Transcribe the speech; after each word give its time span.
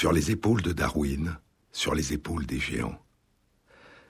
Sur 0.00 0.12
les 0.12 0.30
épaules 0.30 0.62
de 0.62 0.72
Darwin, 0.72 1.36
sur 1.72 1.94
les 1.94 2.14
épaules 2.14 2.46
des 2.46 2.58
géants. 2.58 2.98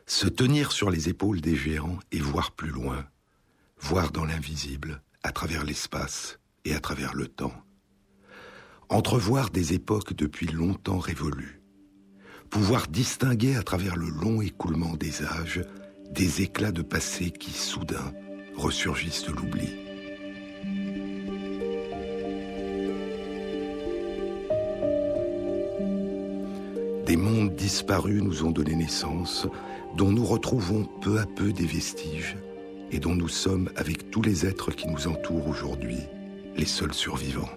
Se 0.06 0.28
tenir 0.28 0.70
sur 0.70 0.88
les 0.88 1.08
épaules 1.08 1.40
des 1.40 1.56
géants 1.56 1.98
et 2.12 2.20
voir 2.20 2.52
plus 2.52 2.70
loin, 2.70 3.04
voir 3.76 4.12
dans 4.12 4.24
l'invisible, 4.24 5.02
à 5.24 5.32
travers 5.32 5.64
l'espace 5.64 6.38
et 6.64 6.76
à 6.76 6.78
travers 6.78 7.12
le 7.12 7.26
temps. 7.26 7.64
Entrevoir 8.88 9.50
des 9.50 9.72
époques 9.72 10.14
depuis 10.14 10.46
longtemps 10.46 11.00
révolues. 11.00 11.60
Pouvoir 12.50 12.86
distinguer 12.86 13.56
à 13.56 13.64
travers 13.64 13.96
le 13.96 14.10
long 14.10 14.42
écoulement 14.42 14.94
des 14.94 15.24
âges 15.24 15.64
des 16.08 16.40
éclats 16.42 16.70
de 16.70 16.82
passé 16.82 17.32
qui, 17.32 17.50
soudain, 17.50 18.12
ressurgissent 18.54 19.24
de 19.24 19.32
l'oubli. 19.32 19.89
Des 27.10 27.16
mondes 27.16 27.56
disparus 27.56 28.22
nous 28.22 28.44
ont 28.44 28.52
donné 28.52 28.76
naissance, 28.76 29.48
dont 29.96 30.12
nous 30.12 30.24
retrouvons 30.24 30.84
peu 31.00 31.18
à 31.18 31.26
peu 31.26 31.52
des 31.52 31.66
vestiges, 31.66 32.36
et 32.92 33.00
dont 33.00 33.16
nous 33.16 33.26
sommes, 33.26 33.68
avec 33.74 34.12
tous 34.12 34.22
les 34.22 34.46
êtres 34.46 34.70
qui 34.70 34.86
nous 34.86 35.08
entourent 35.08 35.48
aujourd'hui, 35.48 35.98
les 36.56 36.66
seuls 36.66 36.94
survivants. 36.94 37.50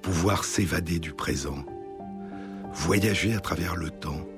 Pouvoir 0.00 0.44
s'évader 0.44 1.00
du 1.00 1.12
présent, 1.12 1.64
voyager 2.72 3.34
à 3.34 3.40
travers 3.40 3.74
le 3.74 3.90
temps, 3.90 4.28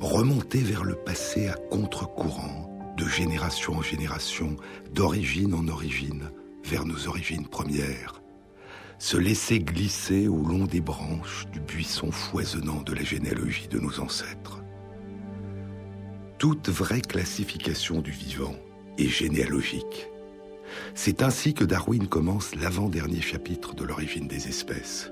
remonter 0.00 0.58
vers 0.58 0.82
le 0.82 0.96
passé 0.96 1.46
à 1.46 1.54
contre-courant, 1.54 2.68
de 2.96 3.04
génération 3.04 3.74
en 3.74 3.82
génération, 3.82 4.56
d'origine 4.92 5.54
en 5.54 5.68
origine, 5.68 6.32
vers 6.64 6.84
nos 6.84 7.06
origines 7.06 7.46
premières, 7.46 8.21
se 9.02 9.16
laisser 9.16 9.58
glisser 9.58 10.28
au 10.28 10.44
long 10.44 10.64
des 10.64 10.80
branches 10.80 11.48
du 11.52 11.58
buisson 11.58 12.12
foisonnant 12.12 12.82
de 12.82 12.94
la 12.94 13.02
généalogie 13.02 13.66
de 13.66 13.80
nos 13.80 13.98
ancêtres. 13.98 14.62
Toute 16.38 16.68
vraie 16.68 17.00
classification 17.00 18.00
du 18.00 18.12
vivant 18.12 18.54
est 18.98 19.08
généalogique. 19.08 20.06
C'est 20.94 21.20
ainsi 21.24 21.52
que 21.52 21.64
Darwin 21.64 22.06
commence 22.06 22.54
l'avant-dernier 22.54 23.20
chapitre 23.20 23.74
de 23.74 23.82
l'origine 23.82 24.28
des 24.28 24.46
espèces. 24.46 25.10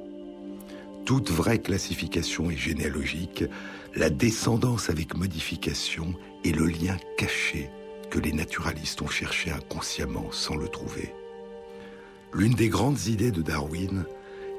Toute 1.05 1.33
vraie 1.33 1.59
classification 1.59 2.49
est 2.49 2.57
généalogique, 2.57 3.43
la 3.97 4.09
descendance 4.09 4.89
avec 4.89 5.17
modification 5.17 6.15
est 6.45 6.57
le 6.57 6.67
lien 6.67 6.97
caché 7.19 7.69
que 8.09 8.21
les 8.21 8.33
naturalistes 8.33 9.03
ont 9.03 9.09
cherché 9.09 9.51
inconsciemment 9.51 10.31
sans 10.31 10.55
le 10.55 10.69
trouver. 10.69 11.13
L'une 12.33 12.55
des 12.55 12.69
grandes 12.69 13.07
idées 13.07 13.33
de 13.33 13.43
Darwin 13.43 14.05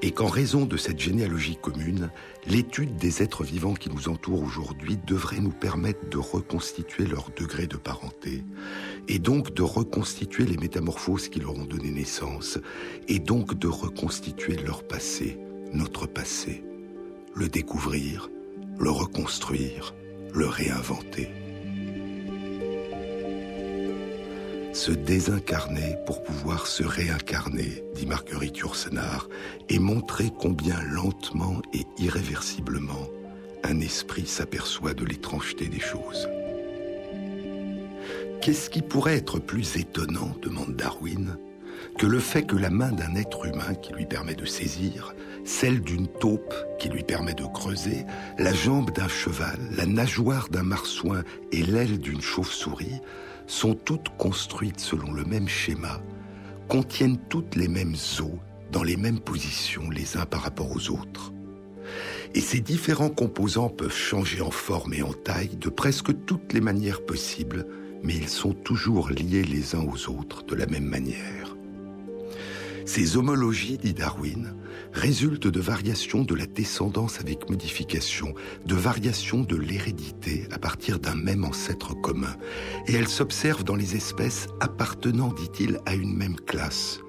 est 0.01 0.11
qu'en 0.11 0.27
raison 0.27 0.65
de 0.65 0.77
cette 0.77 0.99
généalogie 0.99 1.57
commune, 1.61 2.09
l'étude 2.45 2.97
des 2.97 3.21
êtres 3.23 3.43
vivants 3.43 3.75
qui 3.75 3.89
nous 3.89 4.09
entourent 4.09 4.43
aujourd'hui 4.43 4.97
devrait 5.07 5.39
nous 5.39 5.51
permettre 5.51 6.09
de 6.09 6.17
reconstituer 6.17 7.05
leur 7.05 7.29
degré 7.37 7.67
de 7.67 7.77
parenté, 7.77 8.43
et 9.07 9.19
donc 9.19 9.53
de 9.53 9.61
reconstituer 9.61 10.45
les 10.45 10.57
métamorphoses 10.57 11.29
qui 11.29 11.39
leur 11.39 11.55
ont 11.55 11.65
donné 11.65 11.91
naissance, 11.91 12.59
et 13.07 13.19
donc 13.19 13.57
de 13.57 13.67
reconstituer 13.67 14.57
leur 14.57 14.83
passé, 14.83 15.37
notre 15.73 16.07
passé, 16.07 16.63
le 17.35 17.47
découvrir, 17.47 18.29
le 18.79 18.89
reconstruire, 18.89 19.93
le 20.33 20.47
réinventer. 20.47 21.29
Se 24.73 24.91
désincarner 24.91 25.97
pour 26.05 26.23
pouvoir 26.23 26.67
se 26.67 26.83
réincarner, 26.83 27.83
dit 27.95 28.05
Marguerite 28.05 28.57
Yourcenar, 28.57 29.27
et 29.69 29.79
montrer 29.79 30.31
combien 30.39 30.81
lentement 30.83 31.61
et 31.73 31.85
irréversiblement 31.97 33.07
un 33.63 33.79
esprit 33.79 34.25
s'aperçoit 34.25 34.93
de 34.93 35.05
l'étrangeté 35.05 35.67
des 35.67 35.79
choses. 35.79 36.27
Qu'est-ce 38.41 38.69
qui 38.69 38.81
pourrait 38.81 39.17
être 39.17 39.39
plus 39.39 39.77
étonnant, 39.77 40.35
demande 40.41 40.75
Darwin, 40.75 41.37
que 41.97 42.07
le 42.07 42.19
fait 42.19 42.43
que 42.43 42.55
la 42.55 42.69
main 42.69 42.91
d'un 42.91 43.15
être 43.15 43.45
humain 43.45 43.75
qui 43.75 43.93
lui 43.93 44.05
permet 44.05 44.33
de 44.33 44.45
saisir, 44.45 45.13
celle 45.43 45.81
d'une 45.81 46.07
taupe 46.07 46.53
qui 46.79 46.89
lui 46.89 47.03
permet 47.03 47.33
de 47.33 47.43
creuser, 47.43 48.05
la 48.39 48.53
jambe 48.53 48.91
d'un 48.91 49.07
cheval, 49.07 49.59
la 49.75 49.85
nageoire 49.85 50.49
d'un 50.49 50.63
marsouin 50.63 51.23
et 51.51 51.61
l'aile 51.61 51.99
d'une 51.99 52.21
chauve-souris 52.21 53.01
sont 53.51 53.73
toutes 53.73 54.09
construites 54.17 54.79
selon 54.79 55.11
le 55.11 55.25
même 55.25 55.49
schéma, 55.49 56.01
contiennent 56.69 57.17
toutes 57.29 57.55
les 57.55 57.67
mêmes 57.67 57.95
os 58.19 58.39
dans 58.71 58.81
les 58.81 58.95
mêmes 58.95 59.19
positions 59.19 59.89
les 59.89 60.15
uns 60.15 60.25
par 60.25 60.43
rapport 60.43 60.71
aux 60.71 60.89
autres. 60.89 61.33
Et 62.33 62.39
ces 62.39 62.61
différents 62.61 63.09
composants 63.09 63.67
peuvent 63.67 63.93
changer 63.93 64.39
en 64.39 64.51
forme 64.51 64.93
et 64.93 65.03
en 65.03 65.11
taille 65.11 65.57
de 65.57 65.67
presque 65.67 66.13
toutes 66.25 66.53
les 66.53 66.61
manières 66.61 67.05
possibles, 67.05 67.67
mais 68.03 68.15
ils 68.15 68.29
sont 68.29 68.53
toujours 68.53 69.09
liés 69.09 69.43
les 69.43 69.75
uns 69.75 69.83
aux 69.83 70.09
autres 70.09 70.43
de 70.43 70.55
la 70.55 70.65
même 70.65 70.85
manière. 70.85 71.57
Ces 72.85 73.17
homologies, 73.17 73.77
dit 73.77 73.93
Darwin, 73.93 74.55
résultent 74.93 75.47
de 75.47 75.59
variations 75.59 76.23
de 76.23 76.35
la 76.35 76.45
descendance 76.45 77.19
avec 77.19 77.49
modification, 77.49 78.33
de 78.65 78.75
variations 78.75 79.41
de 79.41 79.55
l'hérédité 79.55 80.47
à 80.51 80.59
partir 80.59 80.99
d'un 80.99 81.15
même 81.15 81.43
ancêtre 81.43 81.93
commun, 81.93 82.35
et 82.87 82.93
elles 82.93 83.07
s'observent 83.07 83.63
dans 83.63 83.75
les 83.75 83.95
espèces 83.95 84.47
appartenant, 84.59 85.33
dit-il, 85.33 85.79
à 85.85 85.95
une 85.95 86.15
même 86.15 86.35
classe, 86.35 86.99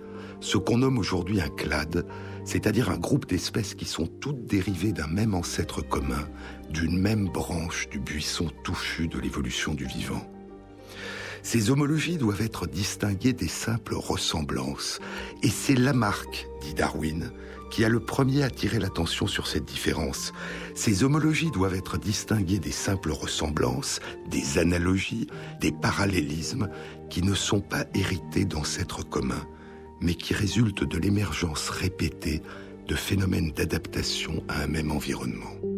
ce 0.41 0.59
qu'on 0.59 0.79
nomme 0.79 0.99
aujourd'hui 0.99 1.41
un 1.41 1.49
clade, 1.49 2.07
c'est-à-dire 2.45 2.91
un 2.91 2.99
groupe 2.99 3.27
d'espèces 3.29 3.75
qui 3.75 3.85
sont 3.85 4.07
toutes 4.07 4.47
dérivées 4.47 4.93
d'un 4.93 5.07
même 5.07 5.35
ancêtre 5.35 5.83
commun, 5.83 6.29
d'une 6.71 6.99
même 6.99 7.29
branche 7.29 7.89
du 7.89 8.01
buisson 8.01 8.51
touffu 8.65 9.07
de 9.07 9.19
l'évolution 9.19 9.75
du 9.75 9.87
vivant. 9.87 10.32
Ces 11.43 11.71
homologies 11.71 12.19
doivent 12.19 12.41
être 12.41 12.67
distinguées 12.67 13.33
des 13.33 13.49
simples 13.49 13.95
ressemblances. 13.95 15.01
Et 15.43 15.49
c'est 15.49 15.75
Lamarck, 15.75 16.47
dit 16.63 16.75
Darwin, 16.75 17.33
qui 17.71 17.85
a 17.85 17.89
le 17.89 18.01
premier 18.01 18.43
attiré 18.43 18.79
l'attention 18.79 19.27
sur 19.27 19.47
cette 19.47 19.65
différence. 19.65 20.33
Ces 20.75 21.05
homologies 21.05 21.51
doivent 21.51 21.75
être 21.75 21.99
distinguées 21.99 22.59
des 22.59 22.71
simples 22.71 23.11
ressemblances, 23.11 24.01
des 24.31 24.59
analogies, 24.59 25.27
des 25.61 25.73
parallélismes 25.73 26.69
qui 27.11 27.23
ne 27.23 27.35
sont 27.35 27.61
pas 27.61 27.87
hérités 27.95 28.45
d'ancêtres 28.45 29.09
communs, 29.09 29.47
mais 30.01 30.15
qui 30.15 30.35
résultent 30.35 30.85
de 30.85 30.99
l'émergence 30.99 31.71
répétée 31.71 32.43
de 32.87 32.95
phénomènes 32.95 33.53
d'adaptation 33.53 34.45
à 34.49 34.63
un 34.63 34.67
même 34.67 34.93
environnement. 34.93 35.72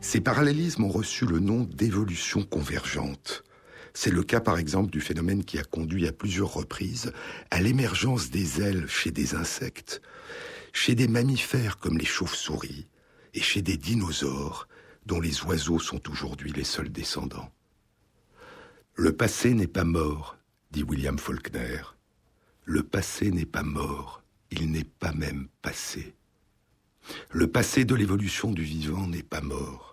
Ces 0.00 0.20
parallélismes 0.20 0.84
ont 0.84 0.90
reçu 0.90 1.26
le 1.26 1.40
nom 1.40 1.64
d'évolution 1.64 2.42
convergente. 2.44 3.44
C'est 3.94 4.10
le 4.10 4.22
cas 4.22 4.40
par 4.40 4.58
exemple 4.58 4.90
du 4.90 5.00
phénomène 5.00 5.44
qui 5.44 5.58
a 5.58 5.64
conduit 5.64 6.06
à 6.06 6.12
plusieurs 6.12 6.54
reprises 6.54 7.12
à 7.50 7.60
l'émergence 7.60 8.30
des 8.30 8.60
ailes 8.60 8.86
chez 8.86 9.10
des 9.10 9.34
insectes, 9.34 10.00
chez 10.72 10.94
des 10.94 11.08
mammifères 11.08 11.78
comme 11.78 11.98
les 11.98 12.04
chauves-souris 12.04 12.86
et 13.34 13.40
chez 13.40 13.60
des 13.60 13.76
dinosaures 13.76 14.68
dont 15.04 15.20
les 15.20 15.42
oiseaux 15.42 15.80
sont 15.80 16.08
aujourd'hui 16.10 16.52
les 16.52 16.64
seuls 16.64 16.90
descendants. 16.90 17.50
Le 18.94 19.12
passé 19.12 19.54
n'est 19.54 19.66
pas 19.66 19.84
mort, 19.84 20.38
dit 20.70 20.82
William 20.82 21.18
Faulkner. 21.18 21.80
Le 22.64 22.82
passé 22.82 23.30
n'est 23.30 23.46
pas 23.46 23.62
mort, 23.62 24.22
il 24.50 24.70
n'est 24.70 24.84
pas 24.84 25.12
même 25.12 25.48
passé. 25.62 26.14
Le 27.30 27.46
passé 27.46 27.84
de 27.84 27.94
l'évolution 27.94 28.52
du 28.52 28.62
vivant 28.62 29.06
n'est 29.06 29.22
pas 29.22 29.40
mort, 29.40 29.87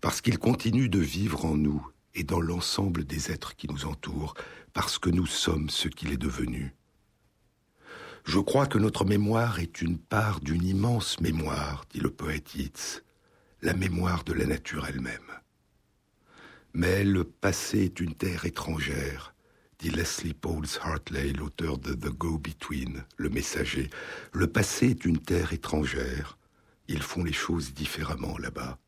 parce 0.00 0.20
qu'il 0.20 0.38
continue 0.38 0.88
de 0.88 0.98
vivre 0.98 1.44
en 1.44 1.56
nous 1.56 1.86
et 2.14 2.24
dans 2.24 2.40
l'ensemble 2.40 3.04
des 3.04 3.30
êtres 3.30 3.54
qui 3.56 3.68
nous 3.68 3.86
entourent, 3.86 4.34
parce 4.72 4.98
que 4.98 5.10
nous 5.10 5.26
sommes 5.26 5.70
ce 5.70 5.88
qu'il 5.88 6.12
est 6.12 6.16
devenu. 6.16 6.74
Je 8.24 8.38
crois 8.38 8.66
que 8.66 8.78
notre 8.78 9.04
mémoire 9.04 9.60
est 9.60 9.80
une 9.80 9.98
part 9.98 10.40
d'une 10.40 10.64
immense 10.64 11.20
mémoire, 11.20 11.84
dit 11.90 12.00
le 12.00 12.10
poète 12.10 12.54
Yeats, 12.54 13.00
la 13.62 13.74
mémoire 13.74 14.24
de 14.24 14.32
la 14.32 14.46
nature 14.46 14.86
elle-même. 14.86 15.18
Mais 16.72 17.04
le 17.04 17.24
passé 17.24 17.84
est 17.84 18.00
une 18.00 18.14
terre 18.14 18.44
étrangère, 18.44 19.34
dit 19.78 19.90
Leslie 19.90 20.34
Pauls 20.34 20.78
Hartley, 20.82 21.32
l'auteur 21.32 21.78
de 21.78 21.94
The 21.94 22.10
Go-Between, 22.10 23.04
le 23.16 23.30
messager. 23.30 23.90
Le 24.32 24.46
passé 24.46 24.90
est 24.90 25.04
une 25.04 25.18
terre 25.18 25.52
étrangère. 25.52 26.38
Ils 26.88 27.02
font 27.02 27.24
les 27.24 27.32
choses 27.32 27.72
différemment 27.72 28.36
là-bas. 28.38 28.78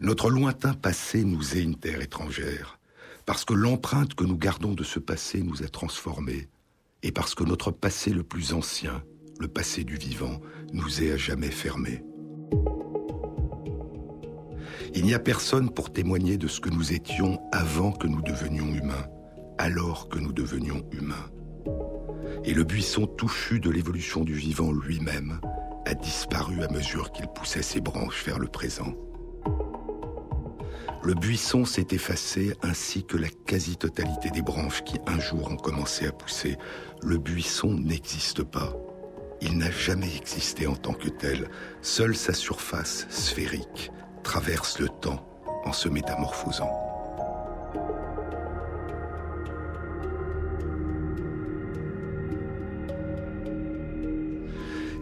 Notre 0.00 0.28
lointain 0.28 0.74
passé 0.74 1.24
nous 1.24 1.56
est 1.56 1.62
une 1.62 1.76
terre 1.76 2.00
étrangère, 2.00 2.78
parce 3.26 3.44
que 3.44 3.54
l'empreinte 3.54 4.14
que 4.14 4.24
nous 4.24 4.36
gardons 4.36 4.74
de 4.74 4.82
ce 4.82 4.98
passé 4.98 5.42
nous 5.42 5.62
a 5.62 5.68
transformés, 5.68 6.48
et 7.02 7.12
parce 7.12 7.34
que 7.34 7.44
notre 7.44 7.70
passé 7.70 8.10
le 8.10 8.24
plus 8.24 8.52
ancien, 8.52 9.02
le 9.38 9.48
passé 9.48 9.84
du 9.84 9.96
vivant, 9.96 10.40
nous 10.72 11.02
est 11.02 11.12
à 11.12 11.16
jamais 11.16 11.50
fermé. 11.50 12.02
Il 14.94 15.04
n'y 15.04 15.14
a 15.14 15.18
personne 15.18 15.70
pour 15.70 15.92
témoigner 15.92 16.38
de 16.38 16.48
ce 16.48 16.60
que 16.60 16.70
nous 16.70 16.92
étions 16.92 17.40
avant 17.52 17.92
que 17.92 18.06
nous 18.06 18.22
devenions 18.22 18.74
humains, 18.74 19.06
alors 19.58 20.08
que 20.08 20.18
nous 20.18 20.32
devenions 20.32 20.84
humains. 20.92 21.30
Et 22.44 22.52
le 22.52 22.64
buisson 22.64 23.06
touffu 23.06 23.60
de 23.60 23.70
l'évolution 23.70 24.24
du 24.24 24.34
vivant 24.34 24.72
lui-même 24.72 25.40
a 25.86 25.94
disparu 25.94 26.62
à 26.62 26.68
mesure 26.68 27.12
qu'il 27.12 27.26
poussait 27.28 27.62
ses 27.62 27.80
branches 27.80 28.24
vers 28.24 28.38
le 28.38 28.48
présent. 28.48 28.94
Le 31.04 31.12
buisson 31.12 31.66
s'est 31.66 31.88
effacé 31.90 32.54
ainsi 32.62 33.04
que 33.04 33.18
la 33.18 33.28
quasi-totalité 33.28 34.30
des 34.30 34.40
branches 34.40 34.82
qui 34.84 34.98
un 35.06 35.20
jour 35.20 35.50
ont 35.50 35.56
commencé 35.56 36.06
à 36.06 36.12
pousser. 36.12 36.56
Le 37.02 37.18
buisson 37.18 37.74
n'existe 37.74 38.42
pas. 38.42 38.74
Il 39.42 39.58
n'a 39.58 39.70
jamais 39.70 40.16
existé 40.16 40.66
en 40.66 40.76
tant 40.76 40.94
que 40.94 41.10
tel. 41.10 41.50
Seule 41.82 42.16
sa 42.16 42.32
surface 42.32 43.06
sphérique 43.10 43.92
traverse 44.22 44.78
le 44.78 44.88
temps 44.88 45.28
en 45.66 45.74
se 45.74 45.90
métamorphosant. 45.90 46.72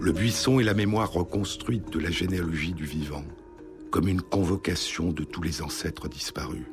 Le 0.00 0.10
buisson 0.10 0.58
est 0.58 0.64
la 0.64 0.74
mémoire 0.74 1.12
reconstruite 1.12 1.90
de 1.90 2.00
la 2.00 2.10
généalogie 2.10 2.72
du 2.72 2.86
vivant, 2.86 3.22
comme 3.92 4.08
une 4.08 4.22
convocation 4.22 5.12
de 5.12 5.22
tous 5.22 5.42
les 5.42 5.60
ancêtres 5.60 6.08
disparus. 6.08 6.64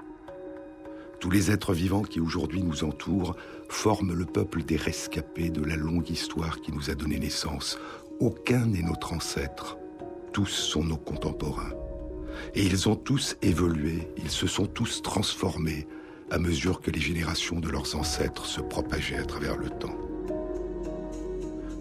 Tous 1.19 1.29
les 1.29 1.51
êtres 1.51 1.73
vivants 1.73 2.01
qui 2.01 2.21
aujourd'hui 2.21 2.63
nous 2.63 2.85
entourent 2.85 3.35
forment 3.67 4.13
le 4.13 4.25
peuple 4.25 4.63
des 4.63 4.77
rescapés 4.77 5.49
de 5.49 5.61
la 5.61 5.75
longue 5.75 6.09
histoire 6.09 6.61
qui 6.61 6.71
nous 6.71 6.89
a 6.89 6.95
donné 6.95 7.19
naissance. 7.19 7.77
Aucun 8.21 8.67
n'est 8.67 8.83
notre 8.83 9.11
ancêtre, 9.11 9.77
tous 10.31 10.47
sont 10.47 10.85
nos 10.85 10.95
contemporains. 10.95 11.73
Et 12.55 12.65
ils 12.65 12.87
ont 12.87 12.95
tous 12.95 13.35
évolué, 13.41 14.07
ils 14.17 14.31
se 14.31 14.47
sont 14.47 14.65
tous 14.65 15.01
transformés 15.01 15.87
à 16.31 16.39
mesure 16.39 16.79
que 16.79 16.89
les 16.89 17.01
générations 17.01 17.59
de 17.59 17.69
leurs 17.69 17.97
ancêtres 17.97 18.45
se 18.45 18.61
propageaient 18.61 19.17
à 19.17 19.25
travers 19.25 19.57
le 19.57 19.69
temps. 19.69 19.97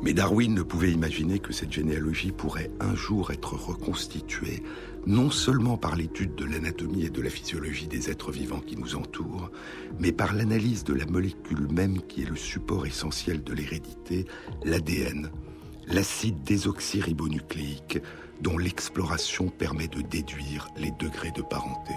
Mais 0.01 0.15
Darwin 0.15 0.55
ne 0.55 0.63
pouvait 0.63 0.93
imaginer 0.93 1.39
que 1.39 1.53
cette 1.53 1.73
généalogie 1.73 2.31
pourrait 2.31 2.71
un 2.81 2.95
jour 2.95 3.33
être 3.33 3.55
reconstituée, 3.55 4.63
non 5.09 5.31
seulement 5.31 5.79
par 5.79 5.97
l'étude 5.97 6.35
de 6.35 6.45
l'anatomie 6.45 7.07
et 7.07 7.11
de 7.11 7.23
la 7.23 7.31
physiologie 7.31 7.87
des 7.87 8.11
êtres 8.11 8.31
vivants 8.31 8.61
qui 8.61 8.77
nous 8.77 8.95
entourent, 8.95 9.51
mais 9.99 10.13
par 10.13 10.35
l'analyse 10.35 10.85
de 10.85 10.93
la 10.93 11.07
molécule 11.07 11.67
même 11.73 12.03
qui 12.03 12.23
est 12.23 12.29
le 12.29 12.37
support 12.37 12.85
essentiel 12.85 13.43
de 13.43 13.55
l'hérédité, 13.55 14.27
l'ADN, 14.65 15.31
l'acide 15.87 16.43
désoxyribonucléique, 16.43 18.01
dont 18.43 18.59
l'exploration 18.59 19.49
permet 19.49 19.89
de 19.89 20.03
déduire 20.03 20.69
les 20.77 20.91
degrés 20.91 21.33
de 21.33 21.41
parenté. 21.41 21.95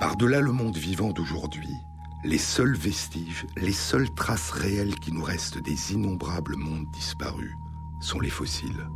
Par-delà 0.00 0.40
le 0.40 0.50
monde 0.50 0.76
vivant 0.76 1.12
d'aujourd'hui, 1.12 1.76
les 2.24 2.38
seuls 2.38 2.74
vestiges, 2.74 3.46
les 3.56 3.72
seules 3.72 4.12
traces 4.12 4.50
réelles 4.50 4.98
qui 4.98 5.12
nous 5.12 5.22
restent 5.22 5.62
des 5.62 5.92
innombrables 5.92 6.56
mondes 6.56 6.90
disparus 6.90 7.54
sont 8.00 8.18
les 8.18 8.30
fossiles. 8.30 8.88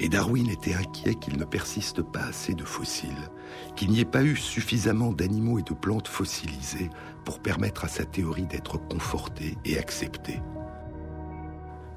Et 0.00 0.08
Darwin 0.08 0.48
était 0.48 0.74
inquiet 0.74 1.14
qu'il 1.14 1.38
ne 1.38 1.44
persiste 1.44 2.02
pas 2.02 2.24
assez 2.24 2.54
de 2.54 2.64
fossiles, 2.64 3.30
qu'il 3.76 3.90
n'y 3.90 4.00
ait 4.00 4.04
pas 4.04 4.24
eu 4.24 4.36
suffisamment 4.36 5.12
d'animaux 5.12 5.58
et 5.58 5.62
de 5.62 5.74
plantes 5.74 6.08
fossilisés 6.08 6.90
pour 7.24 7.40
permettre 7.40 7.84
à 7.84 7.88
sa 7.88 8.04
théorie 8.04 8.46
d'être 8.46 8.78
confortée 8.78 9.56
et 9.64 9.78
acceptée. 9.78 10.42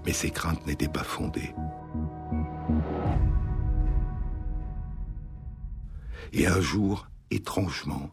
Mais 0.06 0.14
ses 0.14 0.30
craintes 0.30 0.66
n'étaient 0.68 0.88
pas 0.88 1.04
fondées. 1.04 1.54
Et 6.34 6.46
un 6.46 6.62
jour, 6.62 7.08
étrangement, 7.32 8.12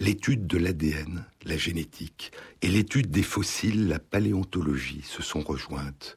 L'étude 0.00 0.48
de 0.48 0.58
l'ADN, 0.58 1.24
la 1.44 1.56
génétique, 1.56 2.32
et 2.62 2.68
l'étude 2.68 3.12
des 3.12 3.22
fossiles, 3.22 3.86
la 3.86 4.00
paléontologie, 4.00 5.02
se 5.02 5.22
sont 5.22 5.40
rejointes, 5.40 6.16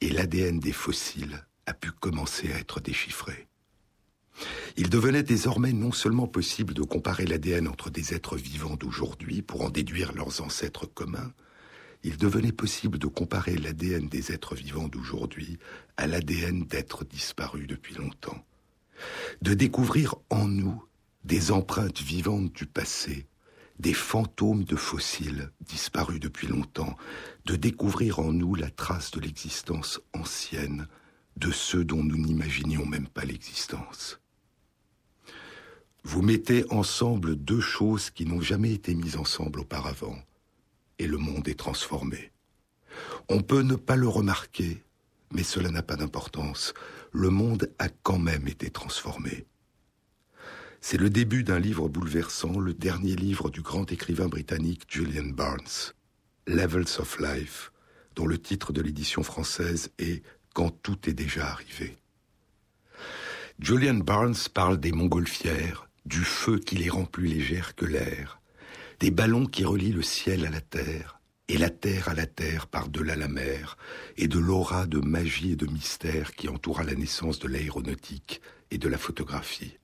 et 0.00 0.10
l'ADN 0.10 0.60
des 0.60 0.72
fossiles 0.72 1.45
a 1.66 1.74
pu 1.74 1.90
commencer 1.90 2.52
à 2.52 2.58
être 2.58 2.80
déchiffré. 2.80 3.46
Il 4.76 4.90
devenait 4.90 5.22
désormais 5.22 5.72
non 5.72 5.92
seulement 5.92 6.26
possible 6.26 6.74
de 6.74 6.82
comparer 6.82 7.24
l'ADN 7.24 7.68
entre 7.68 7.90
des 7.90 8.14
êtres 8.14 8.36
vivants 8.36 8.76
d'aujourd'hui 8.76 9.42
pour 9.42 9.62
en 9.62 9.70
déduire 9.70 10.12
leurs 10.12 10.42
ancêtres 10.42 10.86
communs, 10.86 11.32
il 12.02 12.16
devenait 12.18 12.52
possible 12.52 12.98
de 12.98 13.06
comparer 13.06 13.56
l'ADN 13.56 14.08
des 14.08 14.32
êtres 14.32 14.54
vivants 14.54 14.88
d'aujourd'hui 14.88 15.58
à 15.96 16.06
l'ADN 16.06 16.64
d'êtres 16.64 17.04
disparus 17.04 17.66
depuis 17.66 17.94
longtemps, 17.94 18.44
de 19.42 19.54
découvrir 19.54 20.14
en 20.30 20.46
nous 20.46 20.84
des 21.24 21.50
empreintes 21.50 22.00
vivantes 22.00 22.52
du 22.52 22.66
passé, 22.66 23.26
des 23.78 23.94
fantômes 23.94 24.64
de 24.64 24.76
fossiles 24.76 25.50
disparus 25.60 26.20
depuis 26.20 26.46
longtemps, 26.46 26.96
de 27.44 27.56
découvrir 27.56 28.20
en 28.20 28.32
nous 28.32 28.54
la 28.54 28.70
trace 28.70 29.10
de 29.10 29.20
l'existence 29.20 30.00
ancienne 30.12 30.86
de 31.36 31.50
ceux 31.50 31.84
dont 31.84 32.02
nous 32.02 32.16
n'imaginions 32.16 32.86
même 32.86 33.08
pas 33.08 33.24
l'existence. 33.24 34.20
Vous 36.04 36.22
mettez 36.22 36.64
ensemble 36.70 37.36
deux 37.36 37.60
choses 37.60 38.10
qui 38.10 38.26
n'ont 38.26 38.40
jamais 38.40 38.72
été 38.72 38.94
mises 38.94 39.16
ensemble 39.16 39.60
auparavant, 39.60 40.16
et 40.98 41.06
le 41.06 41.18
monde 41.18 41.48
est 41.48 41.58
transformé. 41.58 42.30
On 43.28 43.42
peut 43.42 43.62
ne 43.62 43.74
pas 43.74 43.96
le 43.96 44.08
remarquer, 44.08 44.82
mais 45.32 45.42
cela 45.42 45.70
n'a 45.70 45.82
pas 45.82 45.96
d'importance. 45.96 46.74
Le 47.12 47.30
monde 47.30 47.72
a 47.78 47.88
quand 47.88 48.18
même 48.18 48.46
été 48.48 48.70
transformé. 48.70 49.46
C'est 50.80 50.98
le 50.98 51.10
début 51.10 51.42
d'un 51.42 51.58
livre 51.58 51.88
bouleversant, 51.88 52.60
le 52.60 52.72
dernier 52.72 53.16
livre 53.16 53.50
du 53.50 53.60
grand 53.60 53.90
écrivain 53.90 54.28
britannique 54.28 54.84
Julian 54.88 55.30
Barnes, 55.30 55.92
Levels 56.46 57.00
of 57.00 57.18
Life, 57.18 57.72
dont 58.14 58.26
le 58.26 58.38
titre 58.38 58.72
de 58.72 58.80
l'édition 58.80 59.22
française 59.22 59.90
est 59.98 60.22
Quand 60.56 60.70
tout 60.70 61.06
est 61.06 61.12
déjà 61.12 61.48
arrivé. 61.48 61.98
Julian 63.58 63.96
Barnes 63.96 64.48
parle 64.54 64.80
des 64.80 64.90
montgolfières, 64.90 65.86
du 66.06 66.20
feu 66.24 66.58
qui 66.58 66.76
les 66.76 66.88
rend 66.88 67.04
plus 67.04 67.26
légères 67.26 67.74
que 67.74 67.84
l'air, 67.84 68.40
des 68.98 69.10
ballons 69.10 69.44
qui 69.44 69.66
relient 69.66 69.92
le 69.92 70.00
ciel 70.00 70.46
à 70.46 70.50
la 70.50 70.62
terre, 70.62 71.20
et 71.48 71.58
la 71.58 71.68
terre 71.68 72.08
à 72.08 72.14
la 72.14 72.24
terre 72.24 72.68
par-delà 72.68 73.16
la 73.16 73.28
mer, 73.28 73.76
et 74.16 74.28
de 74.28 74.38
l'aura 74.38 74.86
de 74.86 74.98
magie 74.98 75.52
et 75.52 75.56
de 75.56 75.66
mystère 75.66 76.34
qui 76.34 76.48
entoura 76.48 76.84
la 76.84 76.94
naissance 76.94 77.38
de 77.38 77.48
l'aéronautique 77.48 78.40
et 78.70 78.78
de 78.78 78.88
la 78.88 78.96
photographie. 78.96 79.76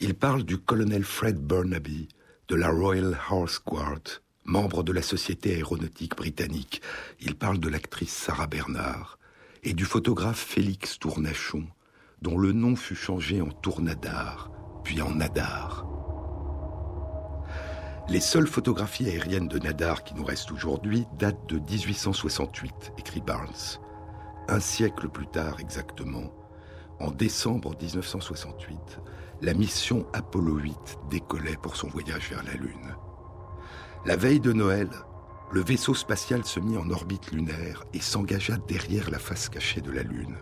Il 0.00 0.14
parle 0.14 0.42
du 0.42 0.58
colonel 0.58 1.04
Fred 1.04 1.36
Burnaby 1.38 2.08
de 2.48 2.56
la 2.56 2.68
Royal 2.68 3.16
Horse 3.30 3.62
Guard, 3.64 4.22
membre 4.44 4.82
de 4.82 4.90
la 4.90 5.02
Société 5.02 5.54
aéronautique 5.54 6.16
britannique. 6.16 6.82
Il 7.20 7.36
parle 7.36 7.60
de 7.60 7.68
l'actrice 7.68 8.12
Sarah 8.12 8.48
Bernard 8.48 9.20
et 9.64 9.74
du 9.74 9.84
photographe 9.84 10.40
Félix 10.40 10.98
Tournachon, 10.98 11.64
dont 12.20 12.36
le 12.36 12.52
nom 12.52 12.74
fut 12.74 12.96
changé 12.96 13.40
en 13.40 13.48
Tournadar, 13.48 14.50
puis 14.82 15.00
en 15.00 15.14
Nadar. 15.14 15.86
Les 18.08 18.20
seules 18.20 18.48
photographies 18.48 19.08
aériennes 19.08 19.46
de 19.46 19.60
Nadar 19.60 20.02
qui 20.02 20.14
nous 20.14 20.24
restent 20.24 20.50
aujourd'hui 20.50 21.06
datent 21.18 21.48
de 21.48 21.60
1868, 21.60 22.92
écrit 22.98 23.20
Barnes. 23.20 23.78
Un 24.48 24.58
siècle 24.58 25.08
plus 25.08 25.28
tard 25.28 25.60
exactement, 25.60 26.32
en 26.98 27.12
décembre 27.12 27.76
1968, 27.80 28.76
la 29.42 29.54
mission 29.54 30.06
Apollo 30.12 30.56
8 30.56 30.74
décollait 31.08 31.56
pour 31.62 31.76
son 31.76 31.86
voyage 31.86 32.30
vers 32.30 32.42
la 32.42 32.54
Lune. 32.54 32.96
La 34.06 34.16
veille 34.16 34.40
de 34.40 34.52
Noël, 34.52 34.88
le 35.52 35.60
vaisseau 35.60 35.94
spatial 35.94 36.44
se 36.44 36.60
mit 36.60 36.78
en 36.78 36.88
orbite 36.90 37.30
lunaire 37.30 37.84
et 37.92 38.00
s'engagea 38.00 38.56
derrière 38.66 39.10
la 39.10 39.18
face 39.18 39.50
cachée 39.50 39.82
de 39.82 39.90
la 39.90 40.02
Lune. 40.02 40.38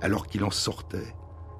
Alors 0.00 0.26
qu'il 0.26 0.42
en 0.42 0.50
sortait, 0.50 1.14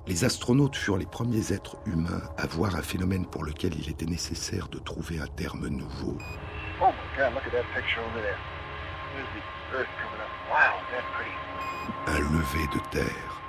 les 0.06 0.24
astronautes 0.24 0.76
furent 0.76 0.96
les 0.96 1.04
premiers 1.04 1.52
êtres 1.52 1.76
humains 1.84 2.22
à 2.38 2.46
voir 2.46 2.74
un 2.74 2.82
phénomène 2.82 3.26
pour 3.26 3.44
lequel 3.44 3.74
il 3.78 3.90
était 3.90 4.06
nécessaire 4.06 4.68
de 4.68 4.78
trouver 4.78 5.20
un 5.20 5.26
terme 5.26 5.68
nouveau. 5.68 6.16
Oh 6.80 6.86
un 12.06 12.18
lever 12.18 12.66
de 12.72 12.80
terre. 12.90 13.42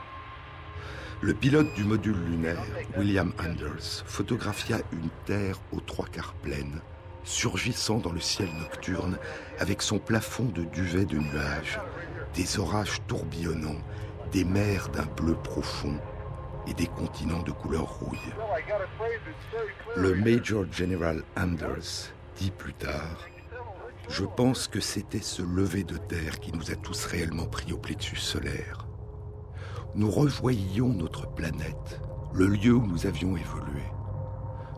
Le 1.22 1.34
pilote 1.34 1.74
du 1.76 1.86
module 1.86 2.18
lunaire, 2.26 2.64
William 2.98 3.32
Anders, 3.40 4.04
photographia 4.06 4.80
une 4.92 5.10
Terre 5.26 5.58
aux 5.72 5.80
trois 5.80 6.06
quarts 6.06 6.34
pleine, 6.36 6.82
surgissant 7.28 7.98
dans 7.98 8.12
le 8.12 8.20
ciel 8.20 8.50
nocturne 8.60 9.18
avec 9.60 9.82
son 9.82 10.00
plafond 10.00 10.46
de 10.46 10.64
duvet 10.64 11.06
de 11.06 11.18
nuages, 11.18 11.80
des 12.34 12.60
orages 12.60 13.02
tourbillonnants, 13.08 13.82
des 14.32 14.44
mers 14.44 14.90
d'un 14.90 15.06
bleu 15.06 15.36
profond 15.36 15.98
et 16.68 16.74
des 16.74 16.88
continents 16.88 17.44
de 17.44 17.52
couleur 17.52 18.00
rouille. 18.00 18.18
Le 19.96 20.16
Major 20.16 20.66
General 20.72 21.24
Anders 21.38 22.12
dit 22.38 22.52
plus 22.52 22.74
tard 22.74 23.26
Je 24.10 24.24
pense 24.24 24.68
que 24.68 24.80
c'était 24.80 25.22
ce 25.22 25.42
lever 25.42 25.84
de 25.84 25.98
terre 25.98 26.40
qui 26.40 26.52
nous 26.52 26.72
a 26.72 26.76
tous 26.76 27.06
réellement 27.06 27.46
pris 27.46 27.72
au 27.72 27.78
plexus 27.78 28.18
solaire 28.18 28.88
nous 29.98 30.12
revoyions 30.12 30.90
notre 30.90 31.28
planète, 31.28 32.00
le 32.32 32.46
lieu 32.46 32.74
où 32.74 32.86
nous 32.86 33.08
avions 33.08 33.36
évolué. 33.36 33.82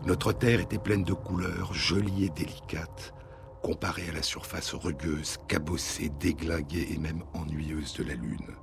Notre 0.06 0.32
terre 0.32 0.60
était 0.60 0.78
pleine 0.78 1.04
de 1.04 1.12
couleurs, 1.12 1.74
jolies 1.74 2.24
et 2.24 2.30
délicates, 2.30 3.12
comparée 3.62 4.08
à 4.08 4.12
la 4.12 4.22
surface 4.22 4.72
rugueuse, 4.72 5.36
cabossée, 5.46 6.08
déglinguée 6.18 6.88
et 6.94 6.98
même 6.98 7.22
ennuyeuse 7.34 7.92
de 7.94 8.04
la 8.04 8.14
Lune. 8.14 8.56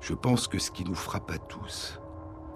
Je 0.00 0.14
pense 0.14 0.46
que 0.46 0.60
ce 0.60 0.70
qui 0.70 0.84
nous 0.84 0.94
frappe 0.94 1.30
à 1.32 1.38
tous, 1.38 2.00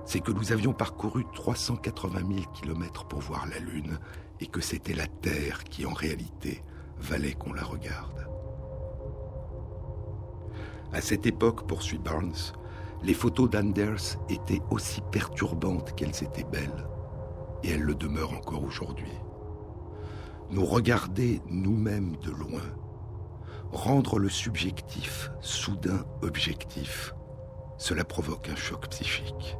c'est 0.04 0.20
que 0.20 0.30
nous 0.30 0.52
avions 0.52 0.72
parcouru 0.72 1.24
380 1.34 2.20
000 2.20 2.52
kilomètres 2.52 3.04
pour 3.06 3.18
voir 3.18 3.46
la 3.48 3.58
Lune 3.58 3.98
et 4.40 4.46
que 4.46 4.60
c'était 4.60 4.94
la 4.94 5.08
Terre 5.08 5.64
qui, 5.64 5.86
en 5.86 5.92
réalité, 5.92 6.62
valait 6.98 7.34
qu'on 7.34 7.52
la 7.52 7.64
regarde. 7.64 8.28
À 10.92 11.00
cette 11.00 11.26
époque, 11.26 11.66
poursuit 11.66 11.98
Barnes, 11.98 12.32
les 13.02 13.14
photos 13.14 13.50
d'Anders 13.50 14.18
étaient 14.28 14.62
aussi 14.70 15.00
perturbantes 15.10 15.96
qu'elles 15.96 16.22
étaient 16.22 16.44
belles, 16.44 16.86
et 17.66 17.70
elles 17.70 17.82
le 17.82 17.94
demeurent 17.94 18.32
encore 18.32 18.62
aujourd'hui. 18.62 19.12
Nous 20.50 20.64
regarder 20.64 21.42
nous-mêmes 21.48 22.16
de 22.22 22.30
loin, 22.30 22.62
rendre 23.72 24.18
le 24.18 24.28
subjectif 24.28 25.30
soudain 25.40 26.04
objectif, 26.22 27.12
cela 27.78 28.04
provoque 28.04 28.48
un 28.48 28.56
choc 28.56 28.88
psychique. 28.88 29.56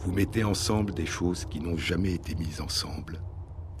Vous 0.00 0.12
mettez 0.12 0.44
ensemble 0.44 0.92
des 0.92 1.06
choses 1.06 1.44
qui 1.46 1.60
n'ont 1.60 1.76
jamais 1.76 2.12
été 2.12 2.34
mises 2.34 2.60
ensemble. 2.60 3.20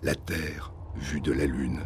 La 0.02 0.14
Terre 0.14 0.72
vue 0.96 1.20
de 1.20 1.32
la 1.32 1.46
Lune. 1.46 1.80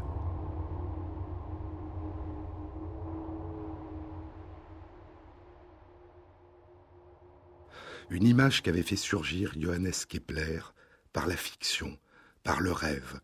Une 8.12 8.26
image 8.26 8.60
qu'avait 8.60 8.82
fait 8.82 8.96
surgir 8.96 9.54
Johannes 9.58 9.90
Kepler 10.06 10.60
par 11.14 11.26
la 11.26 11.34
fiction, 11.34 11.98
par 12.42 12.60
le 12.60 12.70
rêve, 12.70 13.20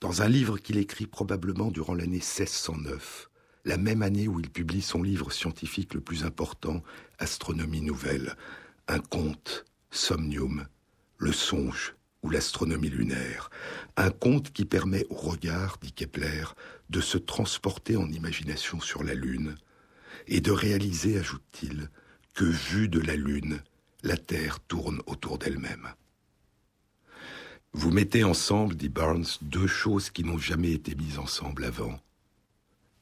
dans 0.00 0.22
un 0.22 0.28
livre 0.28 0.58
qu'il 0.58 0.76
écrit 0.76 1.06
probablement 1.06 1.70
durant 1.70 1.94
l'année 1.94 2.18
1609, 2.18 3.30
la 3.64 3.76
même 3.76 4.02
année 4.02 4.26
où 4.26 4.40
il 4.40 4.50
publie 4.50 4.82
son 4.82 5.04
livre 5.04 5.30
scientifique 5.30 5.94
le 5.94 6.00
plus 6.00 6.24
important, 6.24 6.82
Astronomie 7.20 7.80
nouvelle, 7.80 8.34
un 8.88 8.98
conte, 8.98 9.66
Somnium, 9.92 10.66
le 11.18 11.30
songe 11.30 11.94
ou 12.24 12.30
l'astronomie 12.30 12.90
lunaire, 12.90 13.50
un 13.96 14.10
conte 14.10 14.50
qui 14.50 14.64
permet 14.64 15.06
au 15.10 15.14
regard, 15.14 15.78
dit 15.80 15.92
Kepler, 15.92 16.46
de 16.90 17.00
se 17.00 17.18
transporter 17.18 17.96
en 17.96 18.10
imagination 18.10 18.80
sur 18.80 19.04
la 19.04 19.14
Lune 19.14 19.54
et 20.26 20.40
de 20.40 20.50
réaliser, 20.50 21.20
ajoute-t-il, 21.20 21.88
que 22.34 22.44
vue 22.44 22.88
de 22.88 22.98
la 22.98 23.14
Lune, 23.14 23.62
la 24.04 24.18
Terre 24.18 24.60
tourne 24.60 25.00
autour 25.06 25.38
d'elle-même. 25.38 25.88
Vous 27.72 27.90
mettez 27.90 28.22
ensemble, 28.22 28.76
dit 28.76 28.90
Barnes, 28.90 29.24
deux 29.40 29.66
choses 29.66 30.10
qui 30.10 30.22
n'ont 30.22 30.38
jamais 30.38 30.72
été 30.72 30.94
mises 30.94 31.18
ensemble 31.18 31.64
avant. 31.64 31.98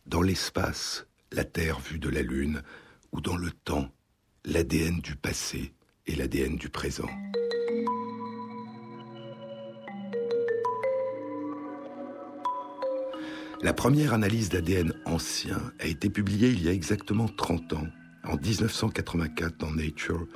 Dans 0.06 0.23
l'espace, 0.23 1.06
la 1.32 1.44
Terre 1.44 1.80
vue 1.80 1.99
de 1.99 2.09
la 2.09 2.23
Lune, 2.23 2.62
ou 3.11 3.21
dans 3.21 3.37
le 3.37 3.50
temps, 3.50 3.90
l'ADN 4.44 5.00
du 5.00 5.16
passé 5.16 5.75
et 6.06 6.14
l'ADN 6.14 6.56
du 6.56 6.68
présent. 6.68 7.11
La 13.61 13.73
première 13.73 14.14
analyse 14.14 14.49
d'ADN 14.49 14.94
ancien 15.04 15.73
a 15.80 15.87
été 15.87 16.11
publiée 16.11 16.50
il 16.50 16.62
y 16.62 16.68
a 16.68 16.73
exactement 16.73 17.28
30 17.28 17.73
ans, 17.73 17.87
en 18.25 18.37
1984 18.37 19.56
dans 19.59 19.73
Nature, 19.73 20.26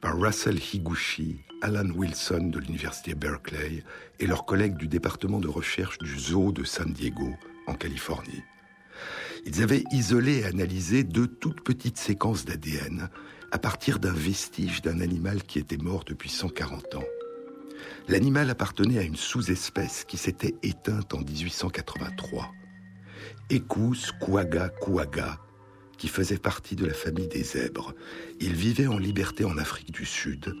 par 0.00 0.18
Russell 0.18 0.58
Higuchi, 0.58 1.40
Alan 1.62 1.90
Wilson 1.90 2.50
de 2.52 2.58
l'Université 2.58 3.14
Berkeley 3.14 3.82
et 4.20 4.26
leurs 4.26 4.44
collègues 4.44 4.76
du 4.76 4.88
département 4.88 5.40
de 5.40 5.48
recherche 5.48 5.98
du 5.98 6.18
Zoo 6.18 6.52
de 6.52 6.64
San 6.64 6.92
Diego, 6.92 7.34
en 7.66 7.74
Californie. 7.74 8.42
Ils 9.44 9.62
avaient 9.62 9.84
isolé 9.92 10.40
et 10.40 10.44
analysé 10.44 11.04
deux 11.04 11.26
toutes 11.26 11.62
petites 11.62 11.98
séquences 11.98 12.44
d'ADN 12.44 13.08
à 13.52 13.58
partir 13.58 13.98
d'un 13.98 14.12
vestige 14.12 14.82
d'un 14.82 15.00
animal 15.00 15.42
qui 15.42 15.58
était 15.58 15.76
mort 15.76 16.04
depuis 16.04 16.30
140 16.30 16.96
ans. 16.96 17.04
L'animal 18.08 18.50
appartenait 18.50 18.98
à 18.98 19.02
une 19.02 19.16
sous-espèce 19.16 20.04
qui 20.04 20.16
s'était 20.16 20.54
éteinte 20.62 21.14
en 21.14 21.20
1883. 21.20 22.52
Ecus 23.50 24.12
quagga 24.20 24.68
quagga, 24.68 25.38
qui 25.98 26.08
faisait 26.08 26.38
partie 26.38 26.76
de 26.76 26.86
la 26.86 26.94
famille 26.94 27.28
des 27.28 27.42
zèbres. 27.42 27.94
Il 28.40 28.54
vivait 28.54 28.86
en 28.86 28.98
liberté 28.98 29.44
en 29.44 29.58
Afrique 29.58 29.92
du 29.92 30.04
Sud. 30.04 30.54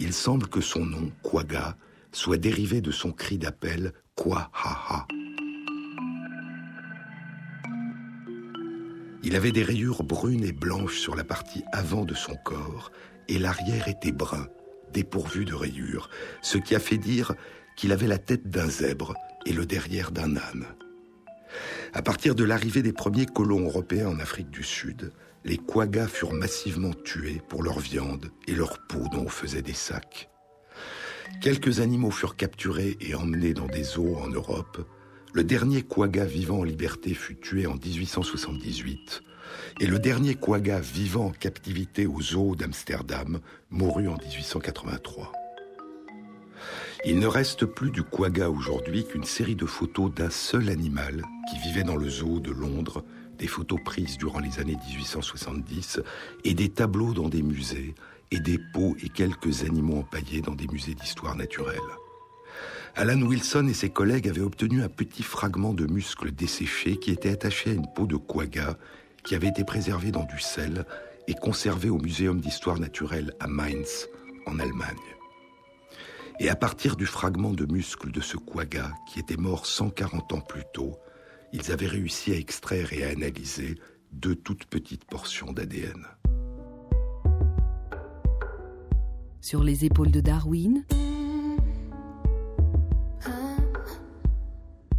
Il 0.00 0.12
semble 0.12 0.48
que 0.48 0.60
son 0.60 0.84
nom, 0.84 1.10
quagga, 1.22 1.76
soit 2.12 2.36
dérivé 2.36 2.80
de 2.80 2.90
son 2.90 3.12
cri 3.12 3.38
d'appel 3.38 3.92
Quahaha. 4.16 5.06
Il 9.24 9.36
avait 9.36 9.52
des 9.52 9.62
rayures 9.62 10.02
brunes 10.02 10.44
et 10.44 10.52
blanches 10.52 10.98
sur 10.98 11.14
la 11.14 11.24
partie 11.24 11.62
avant 11.72 12.04
de 12.04 12.14
son 12.14 12.34
corps, 12.44 12.90
et 13.28 13.38
l'arrière 13.38 13.86
était 13.88 14.10
brun, 14.10 14.48
dépourvu 14.92 15.44
de 15.44 15.54
rayures, 15.54 16.10
ce 16.42 16.58
qui 16.58 16.74
a 16.74 16.80
fait 16.80 16.98
dire 16.98 17.34
qu'il 17.76 17.92
avait 17.92 18.08
la 18.08 18.18
tête 18.18 18.50
d'un 18.50 18.68
zèbre 18.68 19.14
et 19.46 19.52
le 19.52 19.64
derrière 19.64 20.10
d'un 20.10 20.36
âne. 20.36 20.66
À 21.92 22.02
partir 22.02 22.34
de 22.34 22.44
l'arrivée 22.44 22.82
des 22.82 22.92
premiers 22.92 23.26
colons 23.26 23.66
européens 23.66 24.08
en 24.08 24.18
Afrique 24.18 24.50
du 24.50 24.62
Sud, 24.62 25.12
les 25.44 25.58
quaggas 25.58 26.06
furent 26.06 26.32
massivement 26.32 26.92
tués 27.04 27.40
pour 27.48 27.62
leur 27.62 27.80
viande 27.80 28.30
et 28.46 28.54
leur 28.54 28.78
peau 28.86 29.04
dont 29.12 29.24
on 29.24 29.28
faisait 29.28 29.62
des 29.62 29.74
sacs. 29.74 30.30
Quelques 31.40 31.80
animaux 31.80 32.10
furent 32.10 32.36
capturés 32.36 32.96
et 33.00 33.14
emmenés 33.14 33.54
dans 33.54 33.66
des 33.66 33.98
eaux 33.98 34.16
en 34.16 34.28
Europe. 34.28 34.86
Le 35.32 35.44
dernier 35.44 35.82
quagga 35.82 36.24
vivant 36.24 36.60
en 36.60 36.64
liberté 36.64 37.14
fut 37.14 37.36
tué 37.36 37.66
en 37.66 37.74
1878 37.74 39.22
et 39.80 39.86
le 39.86 39.98
dernier 39.98 40.34
quagga 40.34 40.78
vivant 40.80 41.26
en 41.26 41.30
captivité 41.30 42.06
aux 42.06 42.34
eaux 42.34 42.54
d'Amsterdam 42.54 43.40
mourut 43.70 44.08
en 44.08 44.16
1883. 44.16 45.32
Il 47.04 47.18
ne 47.18 47.26
reste 47.26 47.66
plus 47.66 47.90
du 47.90 48.04
quagga 48.04 48.48
aujourd'hui 48.48 49.04
qu'une 49.04 49.24
série 49.24 49.56
de 49.56 49.66
photos 49.66 50.14
d'un 50.14 50.30
seul 50.30 50.68
animal 50.68 51.24
qui 51.50 51.58
vivait 51.58 51.82
dans 51.82 51.96
le 51.96 52.08
zoo 52.08 52.38
de 52.38 52.52
Londres, 52.52 53.04
des 53.38 53.48
photos 53.48 53.80
prises 53.84 54.18
durant 54.18 54.38
les 54.38 54.60
années 54.60 54.76
1870 54.88 56.00
et 56.44 56.54
des 56.54 56.68
tableaux 56.68 57.12
dans 57.12 57.28
des 57.28 57.42
musées 57.42 57.96
et 58.30 58.38
des 58.38 58.60
peaux 58.72 58.94
et 59.02 59.08
quelques 59.08 59.64
animaux 59.64 59.98
empaillés 59.98 60.42
dans 60.42 60.54
des 60.54 60.68
musées 60.68 60.94
d'histoire 60.94 61.34
naturelle. 61.34 61.76
Alan 62.94 63.20
Wilson 63.22 63.66
et 63.68 63.74
ses 63.74 63.90
collègues 63.90 64.28
avaient 64.28 64.40
obtenu 64.40 64.80
un 64.84 64.88
petit 64.88 65.24
fragment 65.24 65.74
de 65.74 65.86
muscle 65.86 66.30
desséché 66.30 66.98
qui 66.98 67.10
était 67.10 67.30
attaché 67.30 67.70
à 67.70 67.74
une 67.74 67.92
peau 67.96 68.06
de 68.06 68.16
quagga 68.16 68.78
qui 69.24 69.34
avait 69.34 69.48
été 69.48 69.64
préservée 69.64 70.12
dans 70.12 70.24
du 70.24 70.38
sel 70.38 70.84
et 71.26 71.34
conservé 71.34 71.90
au 71.90 71.98
Muséum 71.98 72.40
d'histoire 72.40 72.78
naturelle 72.78 73.34
à 73.40 73.48
Mainz, 73.48 74.08
en 74.46 74.60
Allemagne. 74.60 74.96
Et 76.42 76.48
à 76.48 76.56
partir 76.56 76.96
du 76.96 77.06
fragment 77.06 77.52
de 77.52 77.72
muscle 77.72 78.10
de 78.10 78.20
ce 78.20 78.36
quagga, 78.36 78.90
qui 79.06 79.20
était 79.20 79.36
mort 79.36 79.64
140 79.64 80.32
ans 80.32 80.40
plus 80.40 80.64
tôt, 80.74 80.96
ils 81.52 81.70
avaient 81.70 81.86
réussi 81.86 82.32
à 82.32 82.36
extraire 82.36 82.92
et 82.92 83.04
à 83.04 83.10
analyser 83.10 83.76
deux 84.10 84.34
toutes 84.34 84.64
petites 84.64 85.04
portions 85.04 85.52
d'ADN. 85.52 86.04
Sur 89.40 89.62
les 89.62 89.84
épaules 89.84 90.10
de 90.10 90.18
Darwin, 90.18 90.84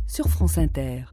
sur 0.08 0.30
France 0.30 0.58
Inter. 0.58 1.04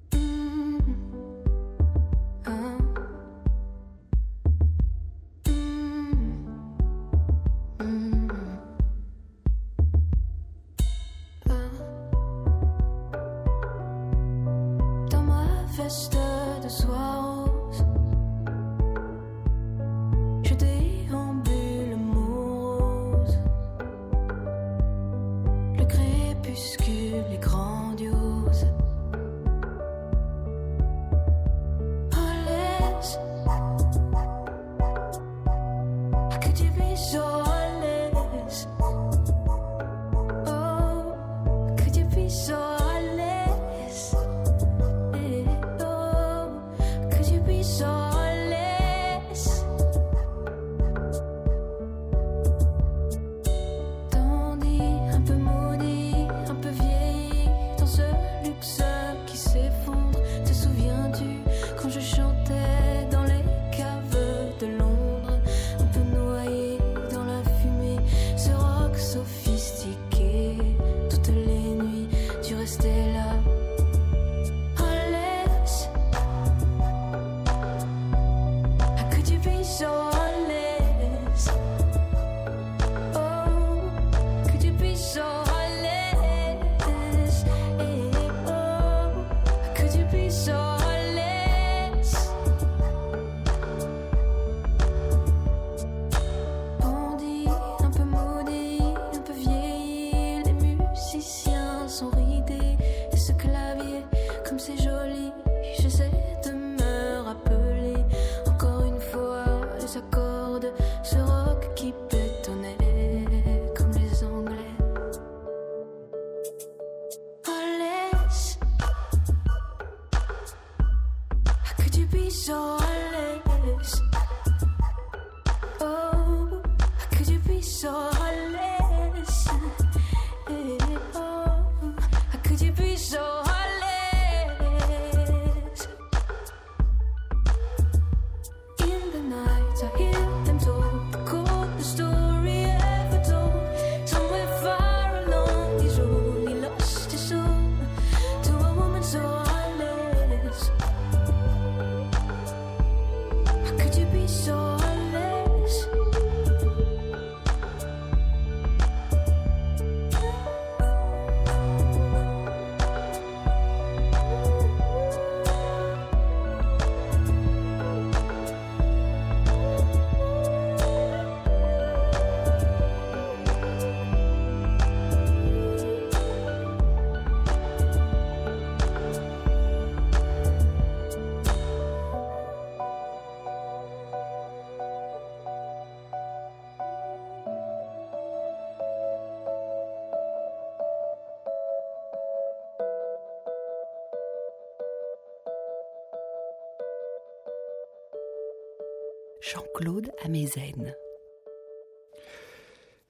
Jean-Claude 199.53 200.13
Amezen. 200.23 200.95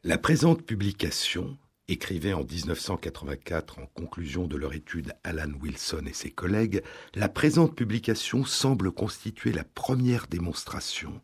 La 0.05 0.17
présente 0.17 0.63
publication, 0.63 1.59
écrivait 1.89 2.33
en 2.33 2.45
1984 2.45 3.79
en 3.81 3.87
conclusion 3.87 4.47
de 4.47 4.57
leur 4.57 4.73
étude 4.73 5.13
Alan 5.23 5.53
Wilson 5.61 6.05
et 6.07 6.15
ses 6.15 6.31
collègues, 6.31 6.83
la 7.15 7.29
présente 7.29 7.77
publication 7.77 8.45
semble 8.47 8.91
constituer 8.91 9.53
la 9.53 9.65
première 9.65 10.29
démonstration 10.29 11.21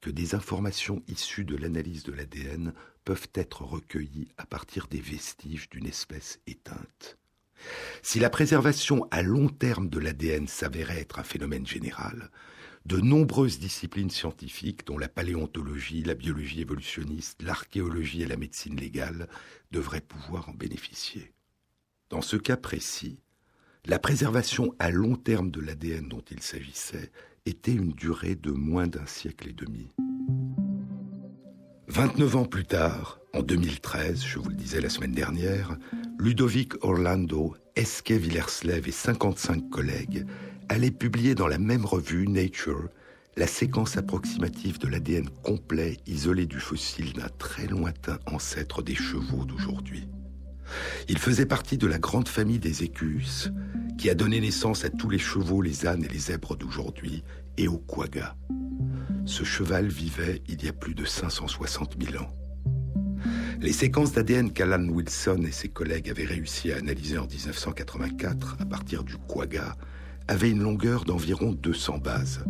que 0.00 0.10
des 0.10 0.36
informations 0.36 1.02
issues 1.08 1.44
de 1.44 1.56
l'analyse 1.56 2.04
de 2.04 2.12
l'ADN 2.12 2.72
peuvent 3.04 3.30
être 3.34 3.62
recueillies 3.62 4.28
à 4.36 4.46
partir 4.46 4.86
des 4.86 5.00
vestiges 5.00 5.70
d'une 5.70 5.86
espèce 5.86 6.38
éteinte. 6.46 7.18
Si 8.02 8.20
la 8.20 8.30
préservation 8.30 9.08
à 9.10 9.22
long 9.22 9.48
terme 9.48 9.88
de 9.88 9.98
l'ADN 9.98 10.46
s'avérait 10.46 11.00
être 11.00 11.18
un 11.18 11.24
phénomène 11.24 11.66
général, 11.66 12.30
de 12.86 12.98
nombreuses 12.98 13.58
disciplines 13.58 14.10
scientifiques, 14.10 14.86
dont 14.86 14.98
la 14.98 15.08
paléontologie, 15.08 16.02
la 16.02 16.14
biologie 16.14 16.60
évolutionniste, 16.60 17.42
l'archéologie 17.42 18.22
et 18.22 18.26
la 18.26 18.36
médecine 18.36 18.76
légale, 18.76 19.28
devraient 19.70 20.00
pouvoir 20.00 20.48
en 20.48 20.52
bénéficier. 20.52 21.32
Dans 22.10 22.22
ce 22.22 22.36
cas 22.36 22.56
précis, 22.56 23.20
la 23.86 23.98
préservation 23.98 24.74
à 24.78 24.90
long 24.90 25.16
terme 25.16 25.50
de 25.50 25.60
l'ADN 25.60 26.08
dont 26.08 26.24
il 26.30 26.40
s'agissait 26.40 27.10
était 27.46 27.72
une 27.72 27.92
durée 27.92 28.34
de 28.34 28.50
moins 28.50 28.86
d'un 28.86 29.06
siècle 29.06 29.48
et 29.48 29.52
demi. 29.52 29.88
29 31.88 32.36
ans 32.36 32.44
plus 32.44 32.64
tard, 32.64 33.18
en 33.34 33.42
2013, 33.42 34.24
je 34.24 34.38
vous 34.38 34.48
le 34.48 34.54
disais 34.54 34.80
la 34.80 34.88
semaine 34.88 35.12
dernière, 35.12 35.76
Ludovic 36.18 36.74
Orlando, 36.84 37.56
Esque 37.74 38.12
Villerslev 38.12 38.86
et 38.88 38.92
55 38.92 39.68
collègues 39.68 40.24
allait 40.72 40.90
publier 40.90 41.34
dans 41.34 41.48
la 41.48 41.58
même 41.58 41.84
revue, 41.84 42.26
Nature, 42.26 42.88
la 43.36 43.46
séquence 43.46 43.98
approximative 43.98 44.78
de 44.78 44.88
l'ADN 44.88 45.28
complet 45.42 45.98
isolé 46.06 46.46
du 46.46 46.60
fossile 46.60 47.12
d'un 47.12 47.28
très 47.38 47.66
lointain 47.66 48.18
ancêtre 48.24 48.82
des 48.82 48.94
chevaux 48.94 49.44
d'aujourd'hui. 49.44 50.08
Il 51.08 51.18
faisait 51.18 51.44
partie 51.44 51.76
de 51.76 51.86
la 51.86 51.98
grande 51.98 52.28
famille 52.28 52.58
des 52.58 52.84
écus, 52.84 53.50
qui 53.98 54.08
a 54.08 54.14
donné 54.14 54.40
naissance 54.40 54.86
à 54.86 54.88
tous 54.88 55.10
les 55.10 55.18
chevaux, 55.18 55.60
les 55.60 55.86
ânes 55.86 56.04
et 56.04 56.08
les 56.08 56.18
zèbres 56.18 56.56
d'aujourd'hui, 56.56 57.22
et 57.58 57.68
aux 57.68 57.78
quaggas. 57.78 58.34
Ce 59.26 59.44
cheval 59.44 59.88
vivait 59.88 60.42
il 60.48 60.64
y 60.64 60.68
a 60.68 60.72
plus 60.72 60.94
de 60.94 61.04
560 61.04 61.96
000 62.02 62.22
ans. 62.24 62.32
Les 63.60 63.74
séquences 63.74 64.12
d'ADN 64.12 64.52
qu'Alan 64.52 64.88
Wilson 64.88 65.44
et 65.46 65.52
ses 65.52 65.68
collègues 65.68 66.08
avaient 66.08 66.24
réussi 66.24 66.72
à 66.72 66.78
analyser 66.78 67.18
en 67.18 67.26
1984 67.26 68.56
à 68.58 68.64
partir 68.64 69.04
du 69.04 69.16
quagga 69.28 69.76
avait 70.32 70.50
une 70.50 70.62
longueur 70.62 71.04
d'environ 71.04 71.52
200 71.52 71.98
bases. 71.98 72.42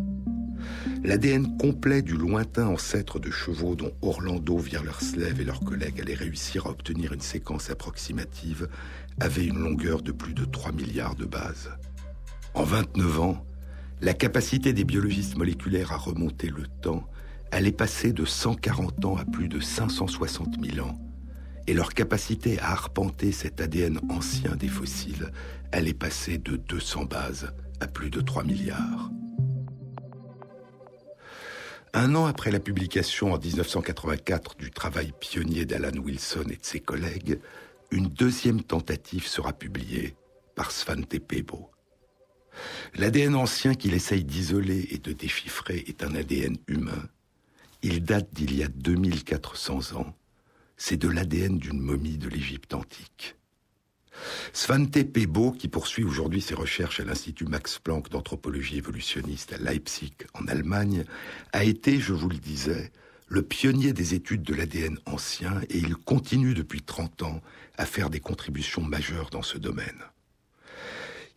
L'ADN 1.03 1.57
complet 1.57 2.01
du 2.01 2.15
lointain 2.15 2.67
ancêtre 2.67 3.19
de 3.19 3.29
chevaux 3.29 3.75
dont 3.75 3.91
Orlando 4.01 4.57
Vierlerslev 4.57 5.41
et 5.41 5.43
leurs 5.43 5.59
collègues 5.59 5.99
allaient 5.99 6.13
réussir 6.13 6.65
à 6.65 6.69
obtenir 6.69 7.11
une 7.11 7.19
séquence 7.19 7.69
approximative 7.69 8.69
avait 9.19 9.45
une 9.45 9.59
longueur 9.59 10.01
de 10.01 10.13
plus 10.13 10.33
de 10.33 10.45
3 10.45 10.71
milliards 10.71 11.15
de 11.15 11.25
bases. 11.25 11.71
En 12.53 12.63
29 12.63 13.19
ans, 13.19 13.45
la 13.99 14.13
capacité 14.13 14.71
des 14.71 14.85
biologistes 14.85 15.35
moléculaires 15.35 15.91
à 15.91 15.97
remonter 15.97 16.47
le 16.47 16.63
temps 16.81 17.05
allait 17.51 17.73
passer 17.73 18.13
de 18.13 18.23
140 18.23 19.03
ans 19.03 19.17
à 19.17 19.25
plus 19.25 19.49
de 19.49 19.59
560 19.59 20.55
000 20.73 20.87
ans, 20.87 20.97
et 21.67 21.73
leur 21.73 21.93
capacité 21.93 22.59
à 22.59 22.71
arpenter 22.71 23.33
cet 23.33 23.59
ADN 23.59 23.99
ancien 24.09 24.55
des 24.55 24.69
fossiles 24.69 25.33
allait 25.73 25.93
passer 25.93 26.37
de 26.37 26.55
200 26.55 27.05
bases 27.05 27.51
plus 27.87 28.09
de 28.09 28.21
3 28.21 28.43
milliards. 28.43 29.11
Un 31.93 32.15
an 32.15 32.25
après 32.25 32.49
la 32.49 32.59
publication 32.59 33.33
en 33.33 33.37
1984 33.37 34.55
du 34.55 34.71
travail 34.71 35.13
pionnier 35.19 35.65
d'Alan 35.65 35.99
Wilson 35.99 36.45
et 36.49 36.55
de 36.55 36.65
ses 36.65 36.79
collègues, 36.79 37.39
une 37.91 38.07
deuxième 38.07 38.63
tentative 38.63 39.27
sera 39.27 39.53
publiée 39.53 40.15
par 40.55 40.71
Svante 40.71 41.19
Pebo. 41.19 41.69
L'ADN 42.95 43.35
ancien 43.35 43.75
qu'il 43.75 43.93
essaye 43.93 44.23
d'isoler 44.23 44.87
et 44.89 44.97
de 44.97 45.13
déchiffrer 45.13 45.83
est 45.87 46.03
un 46.03 46.15
ADN 46.15 46.57
humain. 46.67 47.09
Il 47.83 48.03
date 48.03 48.33
d'il 48.33 48.55
y 48.55 48.63
a 48.63 48.67
2400 48.67 49.95
ans. 49.95 50.15
C'est 50.77 50.97
de 50.97 51.07
l'ADN 51.07 51.57
d'une 51.57 51.79
momie 51.79 52.17
de 52.17 52.29
l'Égypte 52.29 52.73
antique. 52.73 53.35
Svante 54.53 55.03
Pebo, 55.03 55.51
qui 55.51 55.67
poursuit 55.67 56.03
aujourd'hui 56.03 56.41
ses 56.41 56.55
recherches 56.55 56.99
à 56.99 57.05
l'Institut 57.05 57.45
Max 57.45 57.79
Planck 57.79 58.09
d'anthropologie 58.09 58.77
évolutionniste 58.77 59.53
à 59.53 59.57
Leipzig, 59.57 60.13
en 60.33 60.47
Allemagne, 60.47 61.05
a 61.51 61.63
été, 61.63 61.99
je 61.99 62.13
vous 62.13 62.29
le 62.29 62.37
disais, 62.37 62.91
le 63.27 63.41
pionnier 63.41 63.93
des 63.93 64.13
études 64.13 64.43
de 64.43 64.53
l'ADN 64.53 64.99
ancien 65.05 65.61
et 65.69 65.77
il 65.77 65.95
continue 65.95 66.53
depuis 66.53 66.81
30 66.81 67.23
ans 67.23 67.41
à 67.77 67.85
faire 67.85 68.09
des 68.09 68.19
contributions 68.19 68.83
majeures 68.83 69.29
dans 69.31 69.41
ce 69.41 69.57
domaine. 69.57 70.03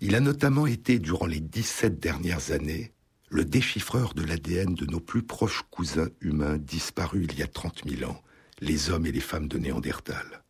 Il 0.01 0.15
a 0.15 0.21
notamment 0.21 0.67
été, 0.67 0.99
durant 0.99 1.27
les 1.27 1.41
17 1.41 1.99
dernières 1.99 2.53
années, 2.53 2.93
le 3.31 3.45
déchiffreur 3.45 4.13
de 4.13 4.23
l'ADN 4.23 4.75
de 4.75 4.85
nos 4.87 5.01
plus 5.01 5.23
proches 5.23 5.63
cousins 5.71 6.09
humains 6.21 6.59
disparus 6.59 7.27
il 7.31 7.39
y 7.39 7.43
a 7.43 7.47
30 7.47 7.89
000 7.89 8.11
ans, 8.11 8.23
les 8.61 8.91
hommes 8.91 9.07
et 9.07 9.13
les 9.13 9.21
femmes 9.21 9.49
de 9.49 9.59
Néandertal. 9.59 10.45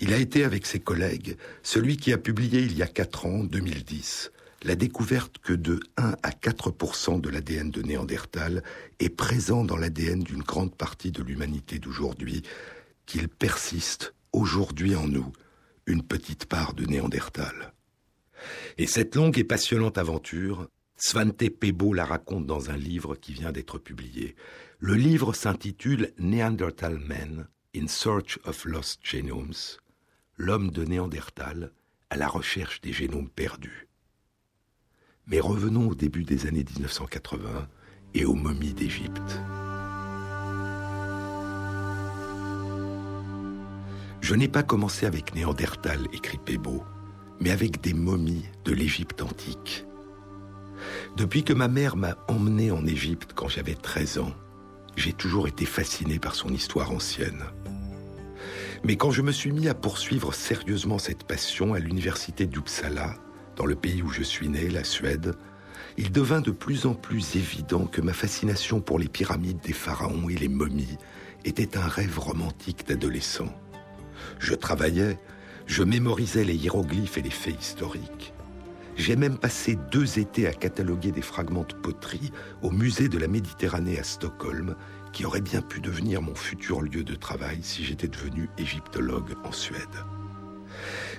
Il 0.00 0.12
a 0.12 0.18
été 0.18 0.44
avec 0.44 0.66
ses 0.66 0.80
collègues 0.80 1.36
celui 1.62 1.96
qui 1.96 2.12
a 2.12 2.18
publié 2.18 2.60
il 2.62 2.76
y 2.76 2.82
a 2.82 2.86
4 2.86 3.26
ans, 3.26 3.44
2010, 3.44 4.32
la 4.62 4.74
découverte 4.74 5.38
que 5.38 5.52
de 5.52 5.80
1 5.96 6.16
à 6.22 6.30
4% 6.30 7.20
de 7.20 7.28
l'ADN 7.28 7.70
de 7.70 7.82
Néandertal 7.82 8.62
est 8.98 9.08
présent 9.08 9.64
dans 9.64 9.76
l'ADN 9.76 10.22
d'une 10.22 10.42
grande 10.42 10.74
partie 10.74 11.12
de 11.12 11.22
l'humanité 11.22 11.78
d'aujourd'hui, 11.78 12.42
qu'il 13.06 13.28
persiste 13.28 14.14
aujourd'hui 14.32 14.94
en 14.94 15.08
nous 15.08 15.32
une 15.86 16.02
petite 16.02 16.46
part 16.46 16.74
de 16.74 16.84
Néandertal. 16.84 17.72
Et 18.78 18.86
cette 18.86 19.16
longue 19.16 19.38
et 19.38 19.44
passionnante 19.44 19.98
aventure, 19.98 20.68
Svante 20.96 21.48
Pebo 21.48 21.94
la 21.94 22.04
raconte 22.04 22.46
dans 22.46 22.70
un 22.70 22.76
livre 22.76 23.16
qui 23.16 23.32
vient 23.32 23.52
d'être 23.52 23.78
publié. 23.78 24.36
Le 24.78 24.94
livre 24.94 25.32
s'intitule 25.34 26.12
Neanderthal 26.18 26.98
Men, 26.98 27.48
In 27.72 27.86
Search 27.86 28.40
of 28.46 28.64
Lost 28.64 28.98
Genomes, 29.04 29.78
l'homme 30.36 30.72
de 30.72 30.82
Néandertal 30.82 31.70
à 32.10 32.16
la 32.16 32.26
recherche 32.26 32.80
des 32.80 32.92
génomes 32.92 33.28
perdus. 33.28 33.86
Mais 35.28 35.38
revenons 35.38 35.86
au 35.86 35.94
début 35.94 36.24
des 36.24 36.46
années 36.46 36.64
1980 36.64 37.68
et 38.14 38.24
aux 38.24 38.34
momies 38.34 38.74
d'Égypte. 38.74 39.40
Je 44.20 44.34
n'ai 44.34 44.48
pas 44.48 44.64
commencé 44.64 45.06
avec 45.06 45.32
Néandertal, 45.36 46.08
écrit 46.12 46.38
Pébo, 46.38 46.82
mais 47.38 47.52
avec 47.52 47.80
des 47.80 47.94
momies 47.94 48.46
de 48.64 48.72
l'Égypte 48.72 49.22
antique. 49.22 49.86
Depuis 51.16 51.44
que 51.44 51.52
ma 51.52 51.68
mère 51.68 51.94
m'a 51.94 52.16
emmené 52.26 52.72
en 52.72 52.84
Égypte 52.84 53.30
quand 53.32 53.48
j'avais 53.48 53.76
13 53.76 54.18
ans, 54.18 54.34
j'ai 54.96 55.12
toujours 55.12 55.46
été 55.46 55.66
fasciné 55.66 56.18
par 56.18 56.34
son 56.34 56.48
histoire 56.48 56.90
ancienne. 56.90 57.44
Mais 58.82 58.96
quand 58.96 59.10
je 59.10 59.20
me 59.20 59.32
suis 59.32 59.52
mis 59.52 59.68
à 59.68 59.74
poursuivre 59.74 60.32
sérieusement 60.32 60.98
cette 60.98 61.24
passion 61.24 61.74
à 61.74 61.78
l'université 61.78 62.46
d'Uppsala, 62.46 63.14
dans 63.56 63.66
le 63.66 63.76
pays 63.76 64.02
où 64.02 64.08
je 64.08 64.22
suis 64.22 64.48
né, 64.48 64.68
la 64.68 64.84
Suède, 64.84 65.34
il 65.98 66.10
devint 66.10 66.40
de 66.40 66.50
plus 66.50 66.86
en 66.86 66.94
plus 66.94 67.36
évident 67.36 67.84
que 67.84 68.00
ma 68.00 68.14
fascination 68.14 68.80
pour 68.80 68.98
les 68.98 69.08
pyramides 69.08 69.60
des 69.62 69.74
pharaons 69.74 70.30
et 70.30 70.34
les 70.34 70.48
momies 70.48 70.96
était 71.44 71.76
un 71.76 71.86
rêve 71.86 72.18
romantique 72.18 72.86
d'adolescent. 72.88 73.52
Je 74.38 74.54
travaillais, 74.54 75.18
je 75.66 75.82
mémorisais 75.82 76.44
les 76.44 76.54
hiéroglyphes 76.54 77.18
et 77.18 77.22
les 77.22 77.30
faits 77.30 77.60
historiques. 77.60 78.32
J'ai 78.96 79.16
même 79.16 79.38
passé 79.38 79.78
deux 79.90 80.18
étés 80.18 80.46
à 80.46 80.52
cataloguer 80.52 81.10
des 81.10 81.22
fragments 81.22 81.66
de 81.68 81.74
poterie 81.74 82.32
au 82.62 82.70
musée 82.70 83.08
de 83.08 83.18
la 83.18 83.28
Méditerranée 83.28 83.98
à 83.98 84.04
Stockholm, 84.04 84.74
qui 85.12 85.24
aurait 85.24 85.40
bien 85.40 85.62
pu 85.62 85.80
devenir 85.80 86.22
mon 86.22 86.34
futur 86.34 86.80
lieu 86.82 87.04
de 87.04 87.14
travail 87.14 87.60
si 87.62 87.84
j'étais 87.84 88.08
devenu 88.08 88.48
égyptologue 88.58 89.34
en 89.44 89.52
Suède. 89.52 90.04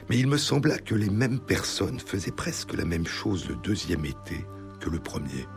Mais 0.09 0.17
il 0.17 0.27
me 0.27 0.37
sembla 0.37 0.77
que 0.77 0.95
les 0.95 1.09
mêmes 1.09 1.39
personnes 1.39 1.99
faisaient 1.99 2.31
presque 2.31 2.73
la 2.73 2.85
même 2.85 3.07
chose 3.07 3.47
le 3.47 3.55
deuxième 3.55 4.05
été 4.05 4.45
que 4.79 4.89
le 4.89 4.99
premier. 4.99 5.47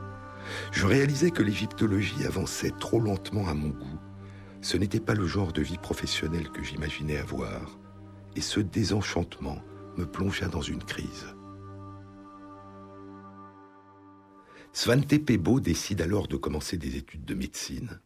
Je 0.72 0.86
réalisais 0.86 1.30
que 1.30 1.42
l'égyptologie 1.42 2.24
avançait 2.24 2.72
trop 2.78 3.00
lentement 3.00 3.48
à 3.48 3.54
mon 3.54 3.70
goût. 3.70 4.00
Ce 4.60 4.76
n'était 4.76 5.00
pas 5.00 5.14
le 5.14 5.26
genre 5.26 5.52
de 5.52 5.62
vie 5.62 5.78
professionnelle 5.78 6.50
que 6.50 6.62
j'imaginais 6.62 7.18
avoir, 7.18 7.78
et 8.36 8.40
ce 8.40 8.60
désenchantement 8.60 9.62
me 9.96 10.06
plongea 10.06 10.48
dans 10.48 10.62
une 10.62 10.82
crise. 10.82 11.34
Svante 14.72 15.18
Pebo 15.24 15.60
décide 15.60 16.02
alors 16.02 16.26
de 16.26 16.36
commencer 16.36 16.76
des 16.76 16.96
études 16.96 17.24
de 17.24 17.34
médecine. 17.34 18.00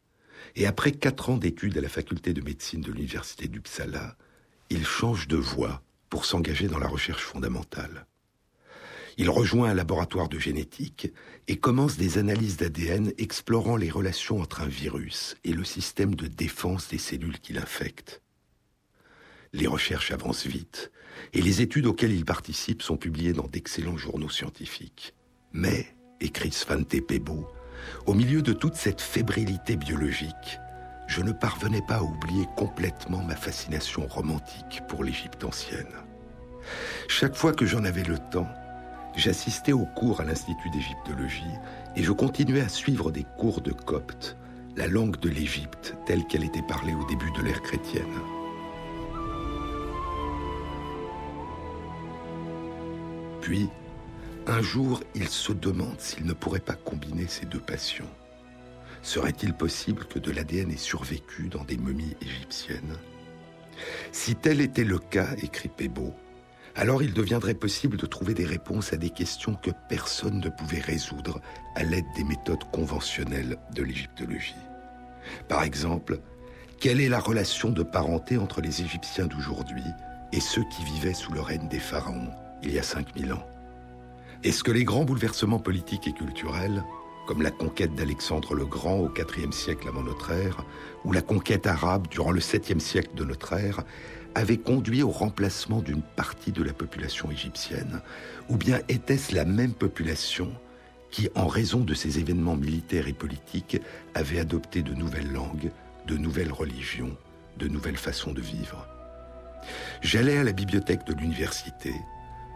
Et 0.57 0.67
après 0.67 0.93
quatre 0.93 1.31
ans 1.31 1.37
d'études 1.37 1.79
à 1.79 1.81
la 1.81 1.89
faculté 1.89 2.33
de 2.33 2.41
médecine 2.41 2.81
de 2.81 2.93
l'université 2.93 3.49
d'Uppsala, 3.49 4.17
il 4.71 4.85
change 4.85 5.29
de 5.29 5.37
voie 5.37 5.83
pour 6.11 6.25
s'engager 6.25 6.69
dans 6.69 6.79
la 6.79 6.89
recherche 6.89 7.23
fondamentale. 7.23 8.07
Il 9.17 9.31
rejoint 9.31 9.71
un 9.71 9.75
laboratoire 9.75 10.29
de 10.29 10.39
génétique 10.39 11.13
et 11.49 11.57
commence 11.57 11.97
des 11.97 12.19
analyses 12.19 12.57
d'ADN 12.57 13.13
explorant 13.19 13.77
les 13.77 13.91
relations 13.91 14.41
entre 14.41 14.61
un 14.61 14.69
virus 14.69 15.37
et 15.43 15.53
le 15.53 15.65
système 15.65 16.15
de 16.15 16.29
défense 16.29 16.89
des 16.89 16.99
cellules 16.99 17.41
qui 17.41 17.53
l'infectent. 17.53 18.23
Les 19.53 19.67
recherches 19.67 20.13
avancent 20.13 20.47
vite 20.47 20.93
et 21.33 21.43
les 21.43 21.63
études 21.63 21.87
auxquelles 21.87 22.13
il 22.13 22.25
participe 22.25 22.83
sont 22.83 22.97
publiées 22.97 23.33
dans 23.33 23.49
d'excellents 23.49 23.97
journaux 23.97 24.31
scientifiques. 24.31 25.15
Mais 25.53 25.97
écrit 26.21 26.53
Svante 26.53 27.01
Pebo, 27.01 27.49
au 28.07 28.15
milieu 28.15 28.43
de 28.43 28.53
toute 28.53 28.75
cette 28.75 29.01
fébrilité 29.01 29.77
biologique, 29.77 30.61
je 31.07 31.23
ne 31.23 31.33
parvenais 31.33 31.83
pas 31.87 31.97
à 31.97 32.03
oublier 32.03 32.47
complètement 32.57 33.23
ma 33.23 33.35
fascination 33.35 34.07
romantique 34.07 34.83
pour 34.89 35.05
l'Égypte 35.05 35.43
ancienne. 35.45 35.87
Chaque 37.09 37.35
fois 37.35 37.53
que 37.53 37.67
j'en 37.67 37.85
avais 37.85 38.05
le 38.05 38.19
temps, 38.19 38.49
j'assistais 39.17 39.73
aux 39.73 39.87
cours 39.87 40.21
à 40.21 40.25
l'Institut 40.25 40.71
d'égyptologie 40.71 41.55
et 41.97 42.03
je 42.03 42.13
continuais 42.13 42.61
à 42.61 42.69
suivre 42.69 43.11
des 43.11 43.25
cours 43.39 43.63
de 43.63 43.73
copte, 43.73 44.37
la 44.77 44.87
langue 44.87 45.19
de 45.19 45.29
l'Égypte 45.29 45.97
telle 46.07 46.27
qu'elle 46.27 46.45
était 46.45 46.63
parlée 46.63 46.95
au 46.95 47.05
début 47.07 47.31
de 47.33 47.43
l'ère 47.43 47.63
chrétienne. 47.63 48.05
Puis, 53.41 53.71
un 54.49 54.63
jour, 54.63 55.03
il 55.15 55.29
se 55.29 55.53
demande 55.53 56.01
s'il 56.01 56.25
ne 56.25 56.33
pourrait 56.33 56.61
pas 56.61 56.75
combiner 56.75 57.27
ces 57.29 57.47
deux 57.47 57.61
passions. 57.61 58.09
Serait-il 59.03 59.55
possible 59.55 60.07
que 60.07 60.19
de 60.19 60.31
l'ADN 60.31 60.71
ait 60.71 60.77
survécu 60.77 61.49
dans 61.49 61.65
des 61.65 61.77
momies 61.77 62.17
égyptiennes? 62.21 62.97
Si 64.11 64.35
tel 64.35 64.61
était 64.61 64.85
le 64.85 64.99
cas, 64.99 65.29
écrit 65.43 65.69
Pébo, 65.69 66.15
alors 66.75 67.03
il 67.03 67.13
deviendrait 67.13 67.55
possible 67.55 67.97
de 67.97 68.07
trouver 68.07 68.35
des 68.35 68.45
réponses 68.45 68.93
à 68.93 68.97
des 68.97 69.11
questions 69.11 69.55
que 69.55 69.71
personne 69.89 70.41
ne 70.41 70.49
pouvait 70.49 70.81
résoudre 70.81 71.41
à 71.75 71.83
l'aide 71.83 72.07
des 72.17 72.25
méthodes 72.25 72.65
conventionnelles 72.73 73.59
de 73.75 73.83
l'égyptologie. 73.83 74.55
Par 75.49 75.63
exemple, 75.63 76.21
quelle 76.81 77.01
est 77.01 77.09
la 77.09 77.21
relation 77.21 77.71
de 77.71 77.83
parenté 77.83 78.39
entre 78.39 78.61
les 78.61 78.83
Égyptiens 78.83 79.27
d'aujourd'hui 79.27 79.85
et 80.33 80.41
ceux 80.41 80.65
qui 80.65 80.85
vivaient 80.85 81.15
sous 81.15 81.33
le 81.33 81.41
règne 81.41 81.69
des 81.69 81.81
pharaons 81.81 82.31
il 82.63 82.73
y 82.73 82.79
a 82.79 82.83
5000 82.83 83.33
ans? 83.33 83.58
Est-ce 84.45 84.63
que 84.63 84.71
les 84.71 84.85
grands 84.85 85.05
bouleversements 85.05 85.59
politiques 85.59 86.07
et 86.07 86.13
culturels, 86.13 86.85
comme 87.27 87.43
la 87.43 87.51
conquête 87.51 87.95
d'Alexandre 87.95 88.55
le 88.55 88.67
Grand 88.67 88.99
au 88.99 89.11
IVe 89.13 89.53
siècle 89.53 89.89
avant 89.89 90.03
notre 90.03 90.31
ère, 90.31 90.65
ou 91.05 91.13
la 91.13 91.23
conquête 91.23 91.67
arabe 91.67 92.07
durant 92.09 92.31
le 92.31 92.41
7e 92.41 92.79
siècle 92.79 93.15
de 93.17 93.25
notre 93.25 93.53
ère, 93.55 93.83
avaient 94.37 94.57
conduit 94.57 95.03
au 95.03 95.11
remplacement 95.11 95.81
d'une 95.81 96.03
partie 96.03 96.53
de 96.53 96.63
la 96.63 96.73
population 96.73 97.31
égyptienne, 97.33 98.01
ou 98.49 98.57
bien 98.57 98.79
était-ce 98.89 99.35
la 99.35 99.45
même 99.45 99.73
population 99.73 100.53
qui, 101.11 101.29
en 101.35 101.49
raison 101.49 101.81
de 101.81 101.95
ces 101.95 102.21
événements 102.21 102.57
militaires 102.57 103.09
et 103.09 103.13
politiques, 103.13 103.81
avait 104.15 104.39
adopté 104.39 104.83
de 104.83 104.95
nouvelles 104.95 105.33
langues, 105.33 105.73
de 106.07 106.17
nouvelles 106.17 106.53
religions, 106.53 107.17
de 107.59 107.67
nouvelles 107.67 107.97
façons 107.97 108.33
de 108.33 108.41
vivre? 108.41 108.87
J'allais 110.01 110.39
à 110.39 110.45
la 110.45 110.53
bibliothèque 110.53 111.05
de 111.07 111.15
l'université, 111.15 111.93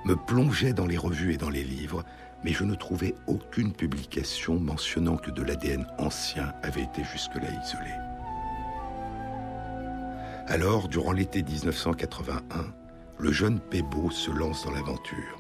me 0.05 0.17
plongeais 0.17 0.73
dans 0.73 0.87
les 0.87 0.99
revues 0.99 1.35
et 1.35 1.37
dans 1.37 1.51
les 1.51 1.65
livres, 1.65 2.05
mais 2.45 2.53
je 2.53 2.65
ne 2.65 2.75
trouvais 2.75 3.15
aucune 3.27 3.73
publication 3.73 4.59
mentionnant 4.59 5.17
que 5.17 5.31
de 5.31 5.43
l'ADN 5.43 5.87
ancien 5.99 6.53
avait 6.63 6.83
été 6.83 7.05
jusque-là 7.05 7.49
isolé. 7.65 7.91
Alors, 10.49 10.89
durant 10.89 11.13
l'été 11.13 11.43
1981, 11.43 12.75
le 13.19 13.33
jeune 13.33 13.61
Pébo 13.61 14.11
se 14.11 14.31
lance 14.31 14.65
dans 14.65 14.73
l'aventure. 14.73 15.39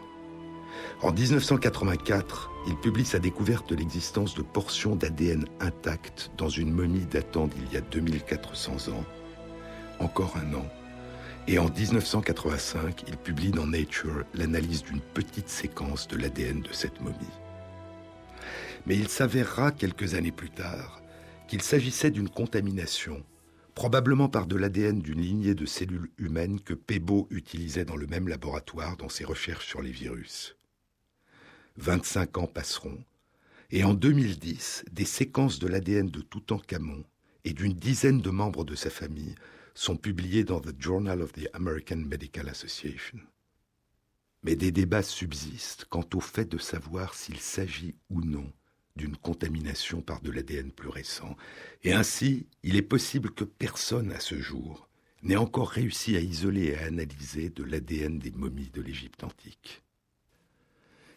En 1.02 1.12
1984, 1.12 2.50
il 2.68 2.76
publie 2.76 3.04
sa 3.04 3.18
découverte 3.18 3.68
de 3.68 3.74
l'existence 3.74 4.34
de 4.34 4.42
portions 4.42 4.94
d'ADN 4.94 5.44
intactes 5.60 6.30
dans 6.38 6.48
une 6.48 6.70
momie 6.70 7.06
datant 7.06 7.48
d'il 7.48 7.72
y 7.72 7.76
a 7.76 7.80
2400 7.80 8.92
ans. 8.92 9.04
Encore 9.98 10.36
un 10.36 10.54
an, 10.54 10.64
et 11.48 11.58
en 11.58 11.68
1985, 11.68 13.04
il 13.08 13.16
publie 13.16 13.50
dans 13.50 13.66
Nature 13.66 14.24
l'analyse 14.34 14.84
d'une 14.84 15.00
petite 15.00 15.48
séquence 15.48 16.06
de 16.06 16.16
l'ADN 16.16 16.60
de 16.60 16.72
cette 16.72 17.00
momie. 17.00 17.16
Mais 18.86 18.96
il 18.96 19.08
s'avérera 19.08 19.72
quelques 19.72 20.14
années 20.14 20.32
plus 20.32 20.50
tard 20.50 21.02
qu'il 21.48 21.62
s'agissait 21.62 22.10
d'une 22.12 22.28
contamination, 22.28 23.24
probablement 23.74 24.28
par 24.28 24.46
de 24.46 24.56
l'ADN 24.56 25.00
d'une 25.00 25.20
lignée 25.20 25.54
de 25.54 25.66
cellules 25.66 26.10
humaines 26.16 26.60
que 26.60 26.74
Pebo 26.74 27.26
utilisait 27.30 27.84
dans 27.84 27.96
le 27.96 28.06
même 28.06 28.28
laboratoire 28.28 28.96
dans 28.96 29.08
ses 29.08 29.24
recherches 29.24 29.66
sur 29.66 29.82
les 29.82 29.90
virus. 29.90 30.56
25 31.76 32.38
ans 32.38 32.46
passeront, 32.46 32.98
et 33.70 33.82
en 33.84 33.94
2010, 33.94 34.84
des 34.92 35.04
séquences 35.04 35.58
de 35.58 35.66
l'ADN 35.66 36.08
de 36.08 36.20
Toutankhamon 36.20 37.04
et 37.44 37.52
d'une 37.52 37.72
dizaine 37.72 38.20
de 38.20 38.30
membres 38.30 38.64
de 38.64 38.74
sa 38.74 38.90
famille 38.90 39.34
sont 39.74 39.96
publiés 39.96 40.44
dans 40.44 40.60
The 40.60 40.74
Journal 40.78 41.22
of 41.22 41.32
the 41.32 41.48
American 41.52 41.96
Medical 41.96 42.48
Association. 42.48 43.18
Mais 44.42 44.56
des 44.56 44.72
débats 44.72 45.02
subsistent 45.02 45.86
quant 45.88 46.06
au 46.14 46.20
fait 46.20 46.46
de 46.46 46.58
savoir 46.58 47.14
s'il 47.14 47.38
s'agit 47.38 47.94
ou 48.10 48.20
non 48.20 48.52
d'une 48.96 49.16
contamination 49.16 50.02
par 50.02 50.20
de 50.20 50.30
l'ADN 50.30 50.70
plus 50.70 50.88
récent, 50.88 51.36
et 51.82 51.94
ainsi 51.94 52.46
il 52.62 52.76
est 52.76 52.82
possible 52.82 53.30
que 53.30 53.44
personne 53.44 54.12
à 54.12 54.20
ce 54.20 54.38
jour 54.38 54.88
n'ait 55.22 55.36
encore 55.36 55.70
réussi 55.70 56.16
à 56.16 56.20
isoler 56.20 56.66
et 56.66 56.76
à 56.76 56.86
analyser 56.86 57.48
de 57.48 57.62
l'ADN 57.62 58.18
des 58.18 58.32
momies 58.32 58.70
de 58.70 58.82
l'Égypte 58.82 59.24
antique. 59.24 59.82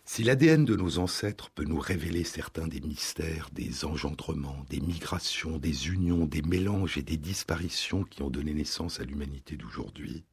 Si 0.07 0.23
l'ADN 0.23 0.65
de 0.65 0.75
nos 0.75 0.99
ancêtres 0.99 1.49
peut 1.49 1.63
nous 1.63 1.79
révéler 1.79 2.23
certains 2.23 2.67
des 2.67 2.79
mystères, 2.79 3.49
des 3.51 3.85
engendrements, 3.85 4.63
des 4.69 4.79
migrations, 4.79 5.57
des 5.57 5.87
unions, 5.87 6.27
des 6.27 6.43
mélanges 6.43 6.99
et 6.99 7.01
des 7.01 7.17
disparitions 7.17 8.03
qui 8.03 8.21
ont 8.21 8.29
donné 8.29 8.53
naissance 8.53 8.99
à 8.99 9.03
l'humanité 9.03 9.57
d'aujourd'hui, 9.57 10.23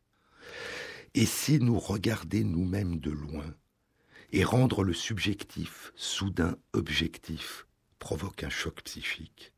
et 1.14 1.24
si 1.24 1.58
nous 1.58 1.78
regarder 1.78 2.44
nous-mêmes 2.44 3.00
de 3.00 3.10
loin 3.10 3.54
et 4.32 4.44
rendre 4.44 4.84
le 4.84 4.92
subjectif 4.92 5.92
soudain 5.96 6.56
objectif 6.74 7.66
provoque 7.98 8.44
un 8.44 8.50
choc 8.50 8.82
psychique, 8.82 9.54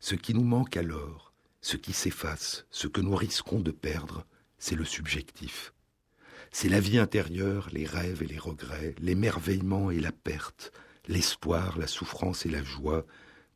ce 0.00 0.14
qui 0.14 0.32
nous 0.32 0.44
manque 0.44 0.78
alors, 0.78 1.34
ce 1.60 1.76
qui 1.76 1.92
s'efface, 1.92 2.66
ce 2.70 2.88
que 2.88 3.02
nous 3.02 3.14
risquons 3.14 3.60
de 3.60 3.72
perdre, 3.72 4.26
c'est 4.56 4.74
le 4.74 4.86
subjectif, 4.86 5.73
C'est 6.56 6.68
la 6.68 6.78
vie 6.78 7.00
intérieure, 7.00 7.68
les 7.72 7.84
rêves 7.84 8.22
et 8.22 8.26
les 8.26 8.38
regrets, 8.38 8.94
l'émerveillement 9.00 9.90
et 9.90 9.98
la 9.98 10.12
perte, 10.12 10.70
l'espoir, 11.08 11.76
la 11.80 11.88
souffrance 11.88 12.46
et 12.46 12.48
la 12.48 12.62
joie 12.62 13.04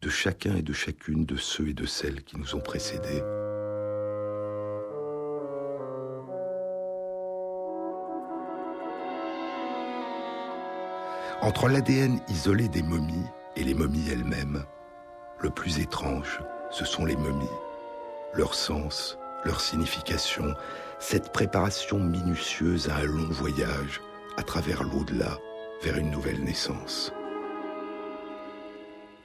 de 0.03 0.09
chacun 0.09 0.57
et 0.57 0.63
de 0.63 0.73
chacune 0.73 1.25
de 1.25 1.37
ceux 1.37 1.69
et 1.69 1.75
de 1.75 1.87
celles 1.87 2.25
qui 2.25 2.37
nous 2.37 2.57
ont 2.57 2.61
précédés. 2.61 3.23
Entre 11.41 11.69
l'ADN 11.69 12.21
isolé 12.29 12.69
des 12.69 12.83
momies 12.83 13.29
et 13.55 13.63
les 13.63 13.75
momies 13.75 14.11
elles-mêmes, 14.11 14.65
le 15.39 15.51
plus 15.51 15.79
étrange, 15.79 16.41
ce 16.73 16.85
sont 16.85 17.05
les 17.05 17.17
momies. 17.17 17.47
Leur 18.35 18.55
sens, 18.55 19.17
leur 19.45 19.61
signification, 19.61 20.55
cette 20.99 21.33
préparation 21.33 21.99
minutieuse 21.99 22.89
à 22.89 22.97
un 22.97 23.05
long 23.05 23.29
voyage 23.31 24.01
à 24.37 24.43
travers 24.43 24.83
l'au-delà 24.83 25.39
vers 25.83 25.97
une 25.97 26.11
nouvelle 26.11 26.43
naissance. 26.43 27.13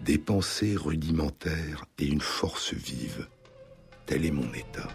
Des 0.02 0.17
pensées 0.17 0.76
rudimentaires 0.76 1.86
et 1.97 2.06
une 2.06 2.21
force 2.21 2.73
vive, 2.73 3.28
tel 4.06 4.26
est 4.26 4.32
mon 4.32 4.52
état. 4.54 4.89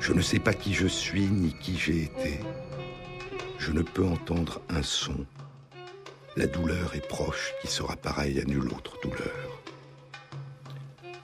Je 0.00 0.12
ne 0.12 0.20
sais 0.20 0.38
pas 0.38 0.54
qui 0.54 0.74
je 0.74 0.86
suis 0.86 1.26
ni 1.26 1.54
qui 1.54 1.78
j'ai 1.78 2.02
été. 2.02 2.40
Je 3.58 3.72
ne 3.72 3.82
peux 3.82 4.04
entendre 4.04 4.60
un 4.68 4.82
son. 4.82 5.26
La 6.36 6.46
douleur 6.46 6.94
est 6.94 7.08
proche 7.08 7.52
qui 7.62 7.68
sera 7.68 7.96
pareille 7.96 8.38
à 8.38 8.44
nulle 8.44 8.68
autre 8.68 8.98
douleur. 9.02 9.53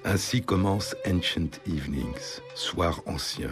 Ainsi 0.04 0.40
commence 0.40 0.96
Ancient 1.06 1.50
Evenings, 1.66 2.40
Soir 2.54 3.02
ancien, 3.04 3.50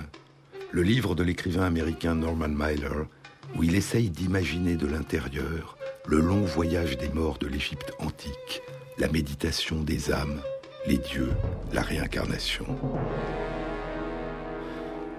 le 0.72 0.82
livre 0.82 1.14
de 1.14 1.22
l'écrivain 1.22 1.64
américain 1.64 2.14
Norman 2.14 2.48
Mailer, 2.48 3.06
où 3.54 3.64
il 3.64 3.74
essaye 3.74 4.08
d'imaginer 4.08 4.76
de 4.76 4.86
l'intérieur 4.86 5.76
le 6.06 6.20
long 6.20 6.40
voyage 6.40 6.96
des 6.96 7.10
morts 7.10 7.36
de 7.36 7.46
l'Égypte 7.46 7.92
antique, 7.98 8.62
la 8.96 9.08
méditation 9.08 9.82
des 9.82 10.10
âmes, 10.10 10.40
les 10.86 10.96
dieux, 10.96 11.32
la 11.74 11.82
réincarnation. 11.82 12.66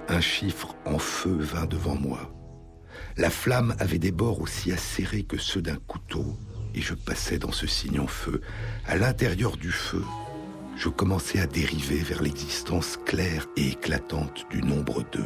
Un 0.08 0.22
chiffre 0.22 0.76
en 0.86 0.98
feu 0.98 1.38
vint 1.38 1.68
devant 1.68 1.96
moi. 1.96 2.34
La 3.18 3.30
flamme 3.30 3.76
avait 3.78 4.00
des 4.00 4.12
bords 4.12 4.42
aussi 4.42 4.72
acérés 4.72 5.24
que 5.24 5.38
ceux 5.38 5.62
d'un 5.62 5.78
couteau, 5.88 6.36
et 6.74 6.82
je 6.82 6.96
passais 6.96 7.38
dans 7.38 7.52
ce 7.52 7.68
signe 7.68 8.00
en 8.00 8.08
feu. 8.08 8.42
À 8.88 8.98
l'intérieur 8.98 9.58
du 9.58 9.72
feu, 9.72 10.04
je 10.75 10.89
commençais 10.89 11.39
à 11.39 11.47
dériver 11.47 11.97
vers 11.97 12.21
l'existence 12.21 12.97
claire 13.05 13.45
et 13.58 13.69
éclatante 13.69 14.45
du 14.49 14.62
nombre 14.62 15.03
2. 15.12 15.23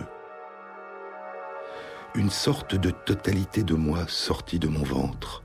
Une 2.15 2.29
sorte 2.29 2.75
de 2.75 2.91
totalité 2.91 3.63
de 3.63 3.73
moi 3.73 4.05
sortit 4.07 4.59
de 4.59 4.67
mon 4.67 4.83
ventre, 4.83 5.43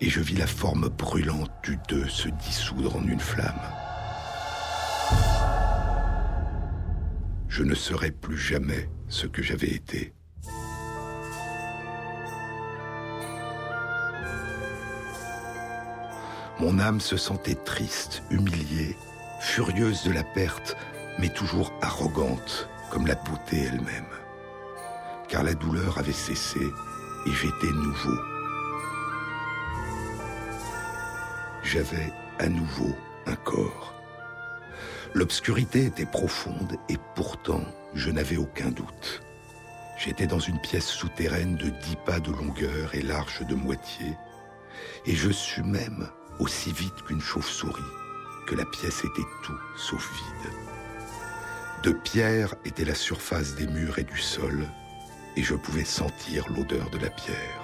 et 0.00 0.08
je 0.08 0.20
vis 0.20 0.36
la 0.36 0.46
forme 0.46 0.88
brûlante 0.88 1.50
du 1.62 1.78
2 1.88 2.08
se 2.08 2.28
dissoudre 2.28 2.96
en 2.96 3.04
une 3.04 3.20
flamme. 3.20 3.60
Je 7.48 7.62
ne 7.62 7.74
serai 7.74 8.10
plus 8.10 8.38
jamais 8.38 8.88
ce 9.08 9.26
que 9.26 9.42
j'avais 9.42 9.70
été. 9.70 10.14
Mon 16.60 16.78
âme 16.78 17.00
se 17.00 17.16
sentait 17.16 17.54
triste, 17.54 18.22
humiliée, 18.30 18.94
furieuse 19.40 20.04
de 20.04 20.12
la 20.12 20.22
perte, 20.22 20.76
mais 21.18 21.30
toujours 21.30 21.72
arrogante 21.80 22.68
comme 22.90 23.06
la 23.06 23.14
beauté 23.14 23.62
elle-même. 23.62 24.04
Car 25.28 25.42
la 25.42 25.54
douleur 25.54 25.98
avait 25.98 26.12
cessé 26.12 26.60
et 26.60 27.32
j'étais 27.32 27.72
nouveau. 27.72 28.18
J'avais 31.62 32.12
à 32.38 32.48
nouveau 32.48 32.94
un 33.26 33.36
corps. 33.36 33.94
L'obscurité 35.14 35.86
était 35.86 36.06
profonde 36.06 36.76
et 36.88 36.96
pourtant 37.14 37.64
je 37.94 38.10
n'avais 38.10 38.36
aucun 38.36 38.70
doute. 38.70 39.22
J'étais 39.98 40.26
dans 40.26 40.38
une 40.38 40.60
pièce 40.60 40.86
souterraine 40.86 41.56
de 41.56 41.70
dix 41.70 41.96
pas 42.06 42.20
de 42.20 42.30
longueur 42.30 42.94
et 42.94 43.02
large 43.02 43.44
de 43.46 43.54
moitié, 43.54 44.16
et 45.04 45.14
je 45.14 45.30
sus 45.30 45.62
même 45.62 46.08
aussi 46.38 46.72
vite 46.72 47.02
qu'une 47.06 47.20
chauve-souris 47.20 47.99
la 48.54 48.64
pièce 48.64 49.04
était 49.04 49.28
tout 49.42 49.58
sauf 49.76 50.10
vide. 50.14 50.52
De 51.82 51.92
pierre 51.92 52.54
était 52.64 52.84
la 52.84 52.94
surface 52.94 53.54
des 53.54 53.66
murs 53.66 53.98
et 53.98 54.04
du 54.04 54.18
sol, 54.18 54.66
et 55.36 55.42
je 55.42 55.54
pouvais 55.54 55.84
sentir 55.84 56.46
l'odeur 56.50 56.90
de 56.90 56.98
la 56.98 57.10
pierre. 57.10 57.60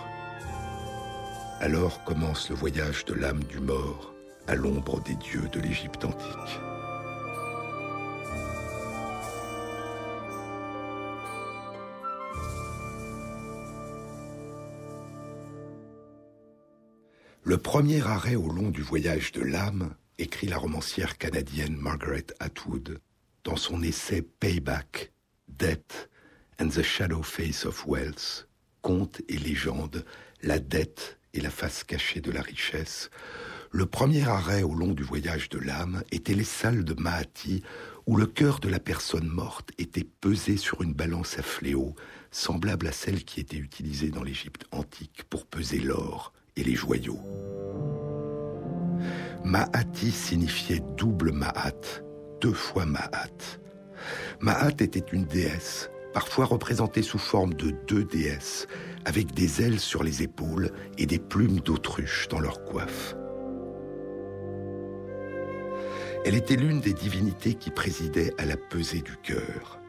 Alors 1.60 2.04
commence 2.04 2.50
le 2.50 2.56
voyage 2.56 3.04
de 3.04 3.14
l'âme 3.14 3.44
du 3.44 3.60
mort 3.60 4.14
à 4.46 4.54
l'ombre 4.54 5.00
des 5.00 5.16
dieux 5.16 5.48
de 5.52 5.60
l'Égypte 5.60 6.04
antique. 6.04 6.60
Le 17.42 17.58
premier 17.58 18.02
arrêt 18.02 18.34
au 18.34 18.48
long 18.48 18.70
du 18.70 18.82
voyage 18.82 19.32
de 19.32 19.40
l'âme 19.40 19.94
écrit 20.18 20.46
la 20.46 20.58
romancière 20.58 21.18
canadienne 21.18 21.76
Margaret 21.76 22.26
Atwood 22.40 23.00
dans 23.44 23.56
son 23.56 23.82
essai 23.82 24.22
Payback, 24.22 25.12
Death 25.48 26.08
and 26.60 26.68
the 26.68 26.82
Shadow 26.82 27.22
Face 27.22 27.64
of 27.64 27.86
Wealth, 27.86 28.48
Conte 28.82 29.20
et 29.28 29.36
légende, 29.36 30.04
la 30.42 30.58
dette 30.58 31.18
et 31.34 31.40
la 31.40 31.50
face 31.50 31.84
cachée 31.84 32.20
de 32.20 32.30
la 32.30 32.40
richesse. 32.40 33.10
Le 33.70 33.84
premier 33.84 34.26
arrêt 34.26 34.62
au 34.62 34.74
long 34.74 34.92
du 34.92 35.02
voyage 35.02 35.48
de 35.48 35.58
l'âme 35.58 36.02
était 36.10 36.34
les 36.34 36.44
salles 36.44 36.84
de 36.84 36.94
Mahati 36.94 37.62
où 38.06 38.16
le 38.16 38.26
cœur 38.26 38.60
de 38.60 38.68
la 38.68 38.78
personne 38.78 39.26
morte 39.26 39.70
était 39.78 40.04
pesé 40.04 40.56
sur 40.56 40.82
une 40.82 40.94
balance 40.94 41.38
à 41.38 41.42
fléau, 41.42 41.94
semblable 42.30 42.86
à 42.86 42.92
celle 42.92 43.24
qui 43.24 43.40
était 43.40 43.56
utilisée 43.56 44.10
dans 44.10 44.22
l'Égypte 44.22 44.64
antique 44.70 45.24
pour 45.28 45.46
peser 45.46 45.80
l'or 45.80 46.32
et 46.54 46.62
les 46.64 46.74
joyaux. 46.74 47.20
Mahati 49.44 50.10
signifiait 50.10 50.82
double 50.96 51.32
Mahat, 51.32 52.02
deux 52.40 52.52
fois 52.52 52.84
Mahat. 52.84 53.58
Mahat 54.40 54.74
était 54.80 55.04
une 55.12 55.24
déesse, 55.24 55.90
parfois 56.12 56.46
représentée 56.46 57.02
sous 57.02 57.18
forme 57.18 57.54
de 57.54 57.72
deux 57.86 58.04
déesses, 58.04 58.66
avec 59.04 59.34
des 59.34 59.62
ailes 59.62 59.80
sur 59.80 60.02
les 60.02 60.22
épaules 60.22 60.72
et 60.98 61.06
des 61.06 61.18
plumes 61.18 61.60
d'autruche 61.60 62.28
dans 62.28 62.40
leur 62.40 62.64
coiffe. 62.64 63.14
Elle 66.24 66.34
était 66.34 66.56
l'une 66.56 66.80
des 66.80 66.92
divinités 66.92 67.54
qui 67.54 67.70
présidaient 67.70 68.34
à 68.38 68.44
la 68.44 68.56
pesée 68.56 69.00
du 69.00 69.16
cœur. 69.22 69.80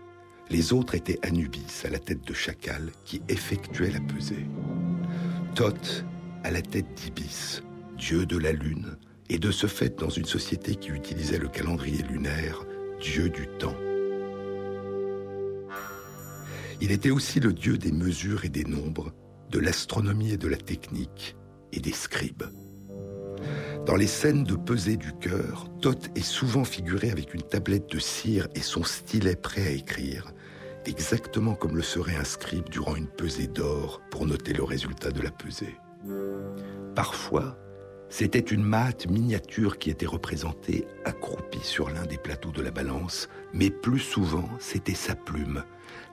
Les 0.50 0.72
autres 0.72 0.94
étaient 0.94 1.20
Anubis, 1.26 1.84
à 1.84 1.90
la 1.90 2.00
tête 2.00 2.26
de 2.26 2.34
chacal, 2.34 2.92
qui 3.06 3.22
effectuait 3.28 3.90
la 3.90 4.00
pesée. 4.00 4.46
Thoth, 5.56 6.06
à 6.44 6.52
la 6.52 6.62
tête 6.62 6.94
d'Ibis, 6.94 7.64
dieu 7.98 8.26
de 8.26 8.38
la 8.38 8.52
lune, 8.52 8.98
et 9.30 9.40
de 9.40 9.52
ce 9.52 9.68
fait 9.68 10.00
dans 10.00 10.10
une 10.10 10.26
société 10.26 10.76
qui 10.76 10.90
utilisait 10.90 11.38
le 11.38 11.50
calendrier 11.50 12.04
lunaire, 12.04 12.64
dieu 13.00 13.30
du 13.30 13.48
temps. 13.48 13.76
Il 16.80 16.92
était 16.92 17.10
aussi 17.10 17.40
le 17.40 17.54
dieu 17.54 17.78
des 17.78 17.92
mesures 17.92 18.46
et 18.46 18.50
des 18.50 18.64
nombres, 18.64 19.12
de 19.50 19.60
l'astronomie 19.60 20.34
et 20.34 20.38
de 20.38 20.48
la 20.48 20.58
technique, 20.58 21.36
et 21.72 21.80
des 21.80 21.92
scribes. 21.92 22.44
Dans 23.86 23.96
les 23.96 24.08
scènes 24.08 24.44
de 24.44 24.56
pesée 24.56 24.98
du 24.98 25.14
cœur, 25.14 25.70
Thoth 25.82 26.10
est 26.16 26.22
souvent 26.22 26.64
figuré 26.64 27.10
avec 27.10 27.34
une 27.34 27.42
tablette 27.42 27.90
de 27.90 28.00
cire 28.00 28.48
et 28.54 28.62
son 28.62 28.84
stylet 28.84 29.36
prêt 29.36 29.66
à 29.66 29.72
écrire, 29.72 30.34
exactement 30.86 31.56
comme 31.56 31.76
le 31.76 31.84
serait 31.84 32.16
un 32.16 32.24
scribe 32.24 32.70
durant 32.70 32.96
une 32.96 33.08
pesée 33.08 33.48
d'or 33.48 34.02
pour 34.12 34.26
noter 34.26 34.54
le 34.54 34.64
résultat 34.64 35.12
de 35.12 35.22
la 35.22 35.32
pesée. 35.32 35.78
Parfois, 36.96 37.58
c'était 38.10 38.40
une 38.40 38.64
mate 38.64 39.10
miniature 39.10 39.78
qui 39.78 39.90
était 39.90 40.06
représentée 40.06 40.88
accroupie 41.06 41.64
sur 41.64 41.90
l'un 41.90 42.06
des 42.06 42.18
plateaux 42.18 42.52
de 42.52 42.62
la 42.62 42.72
balance, 42.72 43.30
mais 43.54 43.70
plus 43.70 44.00
souvent 44.00 44.50
c'était 44.60 44.94
sa 44.94 45.16
plume, 45.16 45.64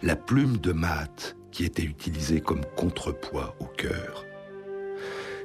la 0.03 0.17
plume 0.17 0.59
de 0.59 0.73
mate 0.73 1.37
qui 1.53 1.65
était 1.65 1.83
utilisée 1.85 2.41
comme 2.41 2.65
contrepoids 2.77 3.55
au 3.61 3.67
cœur. 3.67 4.25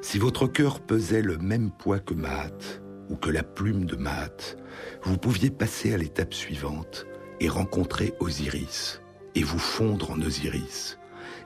Si 0.01 0.17
votre 0.17 0.47
cœur 0.47 0.79
pesait 0.79 1.21
le 1.21 1.37
même 1.37 1.71
poids 1.71 1.99
que 1.99 2.13
mate 2.13 2.81
ou 3.09 3.15
que 3.15 3.29
la 3.29 3.43
plume 3.43 3.85
de 3.85 3.95
mate, 3.95 4.57
vous 5.03 5.17
pouviez 5.17 5.49
passer 5.49 5.93
à 5.93 5.97
l'étape 5.97 6.33
suivante 6.33 7.05
et 7.39 7.49
rencontrer 7.49 8.13
Osiris 8.19 9.01
et 9.35 9.43
vous 9.43 9.59
fondre 9.59 10.11
en 10.11 10.21
Osiris. 10.21 10.97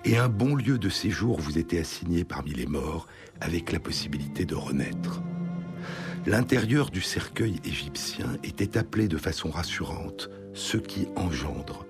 Et 0.06 0.18
un 0.18 0.28
bon 0.28 0.56
lieu 0.56 0.78
de 0.78 0.90
séjour 0.90 1.40
vous 1.40 1.58
était 1.58 1.80
assigné 1.80 2.26
parmi 2.26 2.52
les 2.54 2.66
morts 2.66 3.08
avec 3.40 3.72
la 3.72 3.80
possibilité 3.80 4.46
de 4.46 4.56
renaître. 4.56 5.22
L'intérieur 6.26 6.90
du 6.90 7.02
cercueil 7.02 7.62
égyptien 7.64 8.38
était 8.44 8.78
appelé 8.78 9.08
de 9.08 9.18
façon 9.18 9.50
rassurante 9.50 10.30
ce 10.54 10.78
qui 10.78 11.08
engendre, 11.16 11.86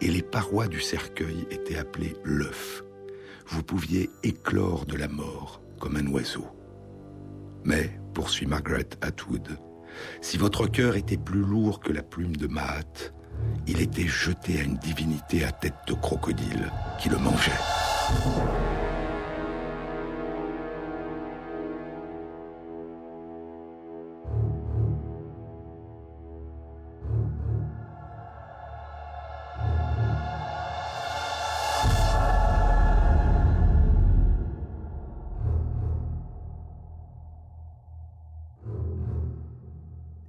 et 0.00 0.08
les 0.10 0.22
parois 0.22 0.66
du 0.66 0.80
cercueil 0.80 1.46
étaient 1.50 1.76
appelées 1.76 2.16
l'œuf. 2.24 2.84
Vous 3.46 3.62
pouviez 3.62 4.08
éclore 4.22 4.86
de 4.86 4.96
la 4.96 5.08
mort 5.08 5.60
comme 5.78 5.96
un 5.96 6.06
oiseau. 6.06 6.46
Mais, 7.64 7.98
poursuit 8.14 8.46
Margaret 8.46 8.88
Atwood, 9.02 9.58
si 10.22 10.38
votre 10.38 10.66
cœur 10.66 10.96
était 10.96 11.18
plus 11.18 11.42
lourd 11.42 11.80
que 11.80 11.92
la 11.92 12.02
plume 12.02 12.36
de 12.36 12.46
Mahat, 12.46 13.12
il 13.66 13.80
était 13.80 14.06
jeté 14.06 14.60
à 14.60 14.62
une 14.62 14.76
divinité 14.76 15.44
à 15.44 15.52
tête 15.52 15.74
de 15.86 15.94
crocodile 15.94 16.70
qui 16.98 17.08
le 17.08 17.18
mangeait. 17.18 17.50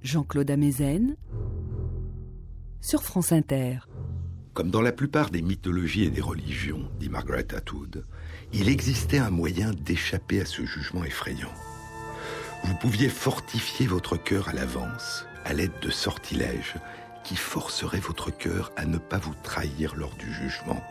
Jean-Claude 0.04 0.50
Amezen 0.50 1.16
sur 2.84 3.02
France 3.02 3.32
Inter. 3.32 3.78
Comme 4.52 4.70
dans 4.70 4.82
la 4.82 4.92
plupart 4.92 5.30
des 5.30 5.40
mythologies 5.40 6.04
et 6.04 6.10
des 6.10 6.20
religions, 6.20 6.86
dit 7.00 7.08
Margaret 7.08 7.54
Atwood, 7.54 8.04
il 8.52 8.68
existait 8.68 9.18
un 9.18 9.30
moyen 9.30 9.70
d'échapper 9.70 10.42
à 10.42 10.44
ce 10.44 10.66
jugement 10.66 11.02
effrayant. 11.02 11.52
Vous 12.62 12.74
pouviez 12.74 13.08
fortifier 13.08 13.86
votre 13.86 14.18
cœur 14.18 14.50
à 14.50 14.52
l'avance, 14.52 15.24
à 15.46 15.54
l'aide 15.54 15.72
de 15.80 15.90
sortilèges 15.90 16.74
qui 17.24 17.36
forceraient 17.36 18.00
votre 18.00 18.30
cœur 18.30 18.70
à 18.76 18.84
ne 18.84 18.98
pas 18.98 19.18
vous 19.18 19.34
trahir 19.42 19.96
lors 19.96 20.14
du 20.16 20.30
jugement. 20.30 20.84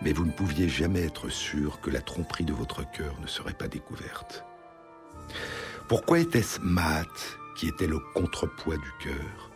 Mais 0.00 0.14
vous 0.14 0.24
ne 0.24 0.32
pouviez 0.32 0.70
jamais 0.70 1.02
être 1.02 1.28
sûr 1.28 1.82
que 1.82 1.90
la 1.90 2.00
tromperie 2.00 2.46
de 2.46 2.54
votre 2.54 2.90
cœur 2.90 3.20
ne 3.20 3.26
serait 3.26 3.52
pas 3.52 3.68
découverte. 3.68 4.42
Pourquoi 5.86 6.18
était-ce 6.18 6.60
Maat 6.60 7.04
qui 7.58 7.68
était 7.68 7.86
le 7.86 7.98
contrepoids 8.14 8.78
du 8.78 8.92
cœur? 9.02 9.50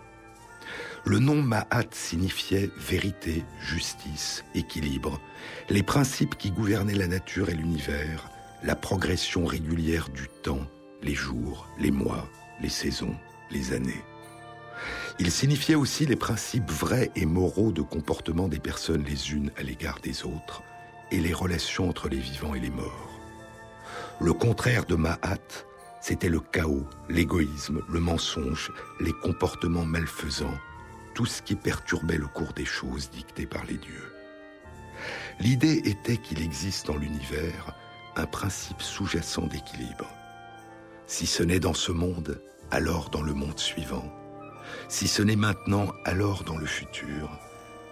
Le 1.09 1.21
nom 1.21 1.41
Mahat 1.41 1.87
signifiait 1.93 2.69
vérité, 2.77 3.43
justice, 3.63 4.45
équilibre, 4.55 5.19
les 5.71 5.83
principes 5.83 6.37
qui 6.37 6.51
gouvernaient 6.51 6.93
la 6.93 7.07
nature 7.07 7.49
et 7.49 7.55
l'univers, 7.55 8.29
la 8.63 8.77
progression 8.77 9.47
régulière 9.47 10.11
du 10.11 10.29
temps, 10.43 10.67
les 11.01 11.15
jours, 11.15 11.67
les 11.81 11.91
mois, 11.91 12.29
les 12.61 12.69
saisons, 12.69 13.17
les 13.51 13.73
années. 13.73 14.05
Il 15.19 15.31
signifiait 15.31 15.77
aussi 15.77 16.05
les 16.05 16.15
principes 16.15 16.71
vrais 16.71 17.11
et 17.17 17.25
moraux 17.25 17.73
de 17.73 17.81
comportement 17.81 18.47
des 18.47 18.61
personnes 18.61 19.05
les 19.05 19.33
unes 19.33 19.51
à 19.57 19.63
l'égard 19.63 20.01
des 20.03 20.25
autres 20.25 20.63
et 21.11 21.21
les 21.21 21.33
relations 21.33 21.89
entre 21.89 22.11
les 22.11 22.19
vivants 22.19 22.55
et 22.55 22.61
les 22.61 22.69
morts. 22.69 23.19
Le 24.21 24.35
contraire 24.35 24.85
de 24.85 24.95
Mahat, 24.95 25.65
c'était 26.03 26.29
le 26.29 26.41
chaos, 26.41 26.87
l'égoïsme, 27.09 27.81
le 27.89 27.99
mensonge, 27.99 28.71
les 29.01 29.13
comportements 29.23 29.87
malfaisants, 29.87 30.59
tout 31.19 31.27
ce 31.27 31.43
qui 31.43 31.57
perturbait 31.57 32.17
le 32.17 32.29
cours 32.29 32.53
des 32.53 32.65
choses 32.65 33.11
dictées 33.11 33.45
par 33.45 33.65
les 33.65 33.77
dieux. 33.77 34.15
L'idée 35.41 35.83
était 35.85 36.17
qu'il 36.17 36.41
existe 36.41 36.87
dans 36.87 36.97
l'univers 36.97 37.75
un 38.15 38.27
principe 38.27 38.81
sous-jacent 38.81 39.49
d'équilibre. 39.49 40.09
Si 41.09 41.27
ce 41.27 41.43
n'est 41.43 41.59
dans 41.59 41.75
ce 41.75 41.91
monde, 41.91 42.41
alors 42.71 43.11
dans 43.11 43.23
le 43.23 43.35
monde 43.35 43.59
suivant. 43.59 44.09
Si 44.89 45.09
ce 45.09 45.21
n'est 45.21 45.35
maintenant, 45.35 45.93
alors 46.05 46.45
dans 46.45 46.57
le 46.57 46.67
futur. 46.67 47.37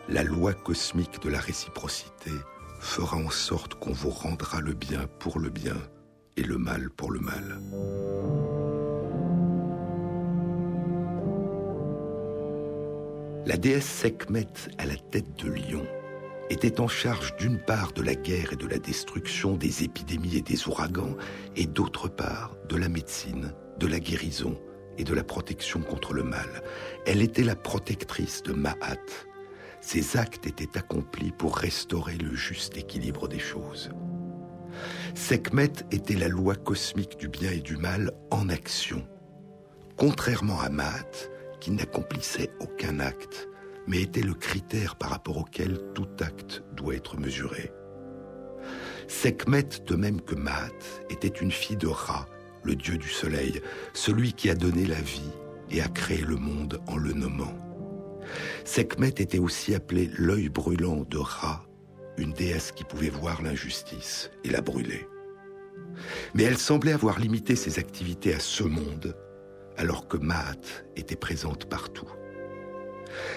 La 0.09 0.23
loi 0.23 0.55
cosmique 0.55 1.21
de 1.21 1.29
la 1.29 1.41
réciprocité 1.41 2.31
fera 2.79 3.17
en 3.17 3.31
sorte 3.31 3.75
qu'on 3.75 3.93
vous 3.93 4.11
rendra 4.11 4.61
le 4.61 4.73
bien 4.73 5.09
pour 5.19 5.41
le 5.41 5.51
bien 5.51 5.83
et 6.37 6.45
le 6.45 6.59
mal 6.59 6.91
pour 6.91 7.11
le 7.11 7.19
mal. 7.19 7.61
La 13.47 13.57
déesse 13.57 13.87
Sekhmet 13.87 14.49
à 14.77 14.87
la 14.87 14.97
tête 14.97 15.37
de 15.39 15.49
lion 15.49 15.87
était 16.51 16.81
en 16.81 16.89
charge 16.89 17.37
d'une 17.37 17.61
part 17.61 17.93
de 17.93 18.03
la 18.03 18.17
guerre 18.17 18.53
et 18.53 18.57
de 18.57 18.67
la 18.67 18.79
destruction, 18.79 19.57
des 19.57 19.85
épidémies 19.85 20.39
et 20.39 20.43
des 20.43 20.67
ouragans, 20.67 21.17
et 21.55 21.67
d'autre 21.67 22.09
part 22.09 22.57
de 22.69 22.75
la 22.75 22.89
médecine, 22.89 23.55
de 23.79 23.87
la 23.87 24.01
guérison 24.01 24.61
et 24.99 25.05
de 25.05 25.15
la 25.15 25.23
protection 25.23 25.81
contre 25.81 26.13
le 26.13 26.25
mal. 26.25 26.61
Elle 27.07 27.23
était 27.23 27.45
la 27.45 27.55
protectrice 27.55 28.43
de 28.43 28.53
Mahat. 28.53 28.97
Ses 29.81 30.17
actes 30.17 30.49
étaient 30.49 30.77
accomplis 30.77 31.31
pour 31.31 31.57
restaurer 31.57 32.17
le 32.17 32.35
juste 32.35 32.77
équilibre 32.77 33.29
des 33.29 33.39
choses. 33.39 33.91
Sekhmet 35.15 35.73
était 35.93 36.17
la 36.17 36.27
loi 36.27 36.57
cosmique 36.57 37.17
du 37.17 37.29
bien 37.29 37.53
et 37.53 37.61
du 37.61 37.77
mal 37.77 38.11
en 38.33 38.49
action. 38.49 39.07
Contrairement 39.97 40.61
à 40.61 40.69
Maat, 40.69 41.31
qui 41.67 41.73
n'accomplissait 41.73 42.51
aucun 42.61 43.01
acte, 43.01 43.49
mais 43.89 44.01
était 44.01 44.23
le 44.23 44.35
critère 44.35 44.95
par 44.95 45.11
rapport 45.11 45.39
auquel 45.39 45.81
tout 45.97 46.07
acte 46.21 46.63
doit 46.77 46.95
être 46.95 47.19
mesuré. 47.19 47.73
Sekhmet, 49.09 49.67
de 49.85 49.97
même 49.97 50.21
que 50.21 50.37
Maat, 50.37 50.71
était 51.11 51.27
une 51.27 51.51
fille 51.51 51.77
de 51.77 51.89
Ra, 51.89 52.29
le 52.63 52.77
dieu 52.77 52.99
du 52.99 53.09
soleil, 53.09 53.61
celui 53.95 54.33
qui 54.33 54.49
a 54.49 54.55
donné 54.55 54.87
la 54.87 55.01
vie 55.01 55.33
et 55.73 55.83
a 55.83 55.89
créé 55.89 56.21
le 56.21 56.37
monde 56.37 56.81
en 56.87 56.99
le 56.99 57.13
nommant. 57.13 57.59
Sekhmet 58.65 59.09
était 59.09 59.41
aussi 59.41 59.75
appelé 59.75 60.09
l'œil 60.17 60.49
brûlant 60.49 61.03
de 61.11 61.19
Ra, 61.19 61.67
une 62.17 62.33
déesse 62.33 62.71
qui 62.71 62.85
pouvait 62.85 63.11
voir 63.11 63.43
l'injustice 63.43 64.31
et 64.45 64.51
la 64.51 64.61
brûler. 64.61 65.09
Mais 66.33 66.45
elle 66.45 66.59
semblait 66.59 66.93
avoir 66.93 67.19
limité 67.19 67.57
ses 67.57 67.81
activités 67.81 68.35
à 68.35 68.39
ce 68.39 68.63
monde, 68.63 69.17
alors 69.77 70.09
que 70.09 70.17
Maat 70.17 70.85
était 70.97 71.17
présente 71.17 71.67
partout. 71.67 72.09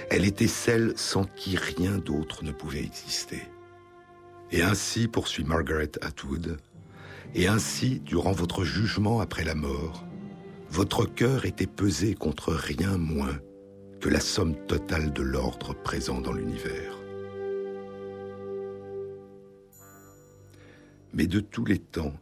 Elle 0.09 0.25
était 0.25 0.47
celle 0.47 0.93
sans 0.97 1.23
qui 1.23 1.55
rien 1.57 1.97
d'autre 1.97 2.43
ne 2.43 2.51
pouvait 2.51 2.83
exister. 2.83 3.41
Et 4.51 4.61
ainsi, 4.61 5.07
poursuit 5.07 5.43
Margaret 5.43 5.91
Atwood, 6.01 6.57
et 7.35 7.47
ainsi, 7.47 7.99
durant 7.99 8.31
votre 8.31 8.63
jugement 8.63 9.21
après 9.21 9.43
la 9.43 9.55
mort, 9.55 10.05
votre 10.69 11.05
cœur 11.05 11.45
était 11.45 11.67
pesé 11.67 12.15
contre 12.15 12.53
rien 12.53 12.97
moins 12.97 13.39
que 14.01 14.09
la 14.09 14.19
somme 14.19 14.55
totale 14.65 15.13
de 15.13 15.21
l'ordre 15.21 15.73
présent 15.73 16.21
dans 16.21 16.33
l'univers. 16.33 16.99
mais 21.13 21.27
de 21.27 21.39
tous 21.39 21.65
les 21.65 21.79
temps, 21.79 22.13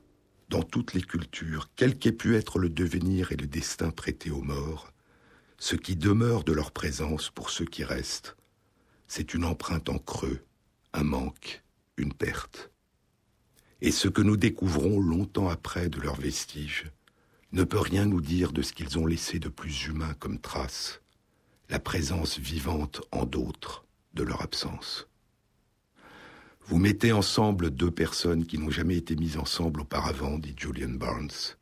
dans 0.50 0.64
toutes 0.64 0.94
les 0.94 1.02
cultures, 1.02 1.70
quel 1.76 1.98
qu'ait 1.98 2.12
pu 2.12 2.36
être 2.36 2.60
le 2.60 2.70
devenir 2.70 3.32
et 3.32 3.36
le 3.36 3.48
destin 3.48 3.92
prêté 3.92 4.32
aux 4.32 4.42
morts, 4.42 4.94
ce 5.58 5.76
qui 5.76 5.96
demeure 5.96 6.44
de 6.44 6.54
leur 6.54 6.72
présence 6.72 7.30
pour 7.30 7.50
ceux 7.50 7.66
qui 7.66 7.84
restent, 7.84 8.38
c'est 9.08 9.34
une 9.34 9.46
empreinte 9.46 9.90
en 9.90 9.98
creux, 9.98 10.44
un 10.94 11.04
manque, 11.04 11.64
une 11.98 12.14
perte. 12.14 12.72
Et 13.82 13.92
ce 13.92 14.08
que 14.08 14.22
nous 14.22 14.38
découvrons 14.38 15.00
longtemps 15.00 15.50
après 15.50 15.90
de 15.90 16.00
leurs 16.00 16.20
vestiges 16.20 16.92
ne 17.52 17.64
peut 17.64 17.80
rien 17.80 18.06
nous 18.06 18.22
dire 18.22 18.52
de 18.52 18.62
ce 18.62 18.74
qu'ils 18.74 18.98
ont 18.98 19.06
laissé 19.06 19.40
de 19.40 19.50
plus 19.50 19.86
humain 19.86 20.14
comme 20.20 20.40
trace, 20.40 21.02
la 21.70 21.80
présence 21.80 22.40
vivante 22.40 23.02
en 23.12 23.26
d'autres 23.26 23.86
de 24.14 24.24
leur 24.24 24.42
absence. 24.42 25.08
Vous 26.68 26.80
mettez 26.80 27.14
ensemble 27.14 27.70
deux 27.70 27.92
personnes 27.92 28.46
qui 28.46 28.58
n'ont 28.58 28.70
jamais 28.70 28.98
été 28.98 29.16
mises 29.16 29.38
ensemble 29.38 29.82
auparavant, 29.82 30.38
dit 30.38 30.54
Julian 30.58 30.90
Barnes. 30.90 31.56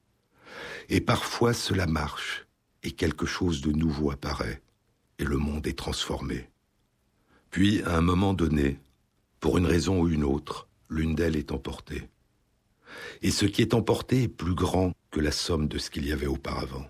Et 0.90 1.00
parfois 1.00 1.54
cela 1.54 1.86
marche, 1.86 2.48
et 2.82 2.92
quelque 2.92 3.28
chose 3.28 3.62
de 3.62 3.72
nouveau 3.72 4.10
apparaît, 4.10 4.64
et 5.20 5.24
le 5.24 5.38
monde 5.38 5.68
est 5.68 5.78
transformé. 5.78 6.50
Puis, 7.52 7.84
à 7.84 7.96
un 7.96 8.02
moment 8.02 8.34
donné, 8.34 8.80
pour 9.40 9.60
une 9.60 9.68
raison 9.68 10.02
ou 10.02 10.08
une 10.10 10.24
autre, 10.24 10.68
l'une 10.90 11.14
d'elles 11.14 11.36
est 11.36 11.52
emportée. 11.52 12.10
Et 13.22 13.30
ce 13.30 13.46
qui 13.46 13.62
est 13.62 13.76
emporté 13.76 14.24
est 14.24 14.28
plus 14.28 14.56
grand 14.56 14.92
que 15.12 15.20
la 15.20 15.32
somme 15.32 15.68
de 15.68 15.78
ce 15.78 15.92
qu'il 15.92 16.08
y 16.08 16.14
avait 16.14 16.26
auparavant. 16.26 16.86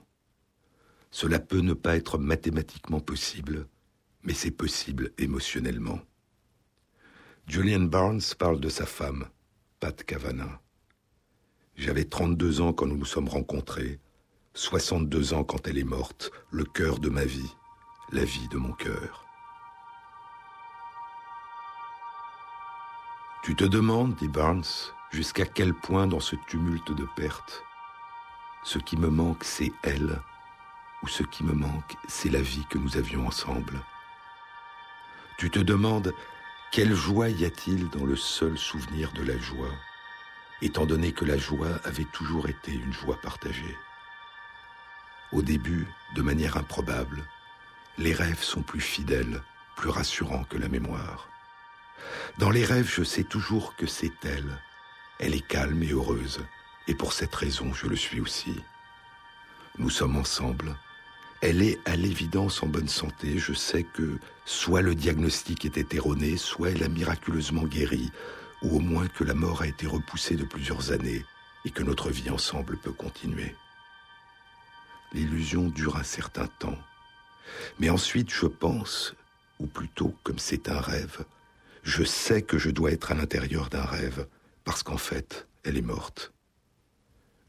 Cela 1.11 1.39
peut 1.39 1.59
ne 1.59 1.73
pas 1.73 1.97
être 1.97 2.17
mathématiquement 2.17 3.01
possible, 3.01 3.67
mais 4.23 4.33
c'est 4.33 4.51
possible 4.51 5.11
émotionnellement. 5.17 5.99
Julian 7.47 7.81
Barnes 7.81 8.21
parle 8.39 8.59
de 8.59 8.69
sa 8.69 8.87
femme, 8.87 9.27
Pat 9.79 10.03
Cavana. 10.03 10.61
J'avais 11.75 12.05
32 12.05 12.61
ans 12.61 12.73
quand 12.73 12.87
nous 12.87 12.97
nous 12.97 13.05
sommes 13.05 13.29
rencontrés, 13.29 13.99
62 14.55 15.35
ans 15.35 15.43
quand 15.43 15.67
elle 15.67 15.77
est 15.77 15.83
morte, 15.83 16.31
le 16.49 16.63
cœur 16.63 16.97
de 16.97 17.09
ma 17.09 17.23
vie, 17.23 17.55
la 18.11 18.25
vie 18.25 18.47
de 18.47 18.57
mon 18.57 18.73
cœur. 18.73 19.25
Tu 23.43 23.55
te 23.55 23.63
demandes, 23.63 24.15
dit 24.15 24.27
Barnes, 24.27 24.63
jusqu'à 25.11 25.45
quel 25.45 25.75
point 25.75 26.07
dans 26.07 26.19
ce 26.19 26.35
tumulte 26.47 26.93
de 26.93 27.05
pertes, 27.15 27.63
ce 28.63 28.79
qui 28.79 28.97
me 28.97 29.09
manque 29.09 29.43
c'est 29.43 29.71
elle, 29.83 30.19
ou 31.03 31.07
ce 31.07 31.21
qui 31.21 31.43
me 31.43 31.53
manque 31.53 31.95
c'est 32.07 32.31
la 32.31 32.41
vie 32.41 32.65
que 32.71 32.79
nous 32.79 32.97
avions 32.97 33.27
ensemble. 33.27 33.79
Tu 35.37 35.51
te 35.51 35.59
demandes 35.59 36.11
quelle 36.75 36.93
joie 36.93 37.29
y 37.29 37.45
a-t-il 37.45 37.89
dans 37.91 38.03
le 38.03 38.17
seul 38.17 38.57
souvenir 38.57 39.09
de 39.13 39.23
la 39.23 39.37
joie, 39.37 39.71
étant 40.61 40.85
donné 40.85 41.13
que 41.13 41.23
la 41.23 41.37
joie 41.37 41.79
avait 41.85 42.03
toujours 42.11 42.49
été 42.49 42.73
une 42.73 42.91
joie 42.91 43.17
partagée. 43.21 43.77
Au 45.31 45.41
début, 45.41 45.87
de 46.15 46.21
manière 46.21 46.57
improbable, 46.57 47.23
les 47.97 48.11
rêves 48.11 48.43
sont 48.43 48.61
plus 48.61 48.81
fidèles, 48.81 49.41
plus 49.77 49.89
rassurants 49.89 50.43
que 50.43 50.57
la 50.57 50.67
mémoire. 50.67 51.29
Dans 52.39 52.49
les 52.49 52.65
rêves, 52.65 52.91
je 52.93 53.05
sais 53.05 53.23
toujours 53.23 53.77
que 53.77 53.87
c'est 53.87 54.25
elle. 54.25 54.59
Elle 55.19 55.33
est 55.33 55.47
calme 55.47 55.81
et 55.81 55.93
heureuse, 55.93 56.41
et 56.89 56.93
pour 56.93 57.13
cette 57.13 57.35
raison, 57.35 57.73
je 57.73 57.87
le 57.87 57.95
suis 57.95 58.19
aussi. 58.19 58.61
Nous 59.77 59.89
sommes 59.89 60.17
ensemble. 60.17 60.75
Elle 61.47 61.61
est 61.61 61.77
à 61.85 61.95
l'évidence 61.95 62.63
en 62.63 62.65
bonne 62.65 62.87
santé. 62.87 63.37
Je 63.37 63.53
sais 63.53 63.83
que 63.83 64.17
soit 64.45 64.81
le 64.81 64.95
diagnostic 64.95 65.63
était 65.63 65.95
erroné, 65.95 66.37
soit 66.37 66.71
elle 66.71 66.81
a 66.81 66.87
miraculeusement 66.87 67.65
guéri, 67.65 68.09
ou 68.63 68.77
au 68.77 68.79
moins 68.79 69.07
que 69.07 69.23
la 69.23 69.35
mort 69.35 69.61
a 69.61 69.67
été 69.67 69.85
repoussée 69.85 70.37
de 70.37 70.43
plusieurs 70.43 70.91
années 70.91 71.23
et 71.63 71.69
que 71.69 71.83
notre 71.83 72.09
vie 72.09 72.31
ensemble 72.31 72.77
peut 72.77 72.93
continuer. 72.93 73.55
L'illusion 75.13 75.69
dure 75.69 75.97
un 75.97 76.03
certain 76.03 76.47
temps. 76.47 76.79
Mais 77.77 77.91
ensuite, 77.91 78.33
je 78.33 78.47
pense, 78.47 79.13
ou 79.59 79.67
plutôt 79.67 80.15
comme 80.23 80.39
c'est 80.39 80.67
un 80.67 80.81
rêve, 80.81 81.25
je 81.83 82.03
sais 82.03 82.41
que 82.41 82.57
je 82.57 82.71
dois 82.71 82.91
être 82.91 83.11
à 83.11 83.15
l'intérieur 83.15 83.69
d'un 83.69 83.85
rêve, 83.85 84.27
parce 84.63 84.81
qu'en 84.81 84.97
fait, 84.97 85.47
elle 85.63 85.77
est 85.77 85.83
morte. 85.83 86.33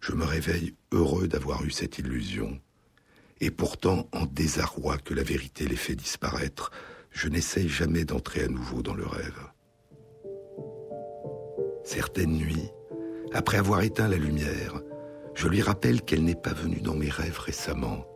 Je 0.01 0.13
me 0.13 0.27
réveille 0.27 0.75
heureux 0.93 1.29
d'avoir 1.29 1.65
eu 1.65 1.71
cette 1.71 1.97
illusion, 1.97 2.61
et 3.41 3.51
pourtant 3.51 4.09
en 4.13 4.27
désarroi 4.27 4.99
que 4.99 5.15
la 5.15 5.23
vérité 5.23 5.67
l'ait 5.67 5.77
fait 5.77 5.95
disparaître, 5.97 6.71
je 7.11 7.29
n'essaye 7.29 7.69
jamais 7.69 8.05
d'entrer 8.05 8.43
à 8.43 8.49
nouveau 8.49 8.83
dans 8.83 8.95
le 8.95 9.07
rêve. 9.07 9.41
Certaines 11.85 12.37
nuits, 12.37 12.71
après 13.33 13.59
avoir 13.59 13.83
éteint 13.83 14.09
la 14.09 14.17
lumière, 14.17 14.81
je 15.35 15.49
lui 15.49 15.63
rappelle 15.63 16.03
qu'elle 16.03 16.25
n'est 16.25 16.35
pas 16.35 16.53
venue 16.53 16.81
dans 16.81 16.95
mes 16.95 17.11
rêves 17.11 17.39
récemment, 17.39 18.07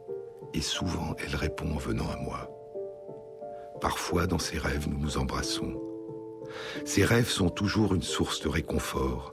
et 0.55 0.61
souvent 0.61 1.15
elle 1.19 1.37
répond 1.37 1.71
en 1.71 1.79
venant 1.79 2.11
à 2.11 2.17
moi. 2.17 2.51
Parfois, 3.81 4.27
dans 4.27 4.39
ses 4.39 4.59
rêves, 4.59 4.89
nous 4.89 4.99
nous 4.99 5.19
embrassons. 5.19 5.81
Ces 6.85 7.05
rêves 7.05 7.29
sont 7.29 7.49
toujours 7.49 7.95
une 7.95 8.03
source 8.03 8.41
de 8.41 8.49
réconfort, 8.49 9.33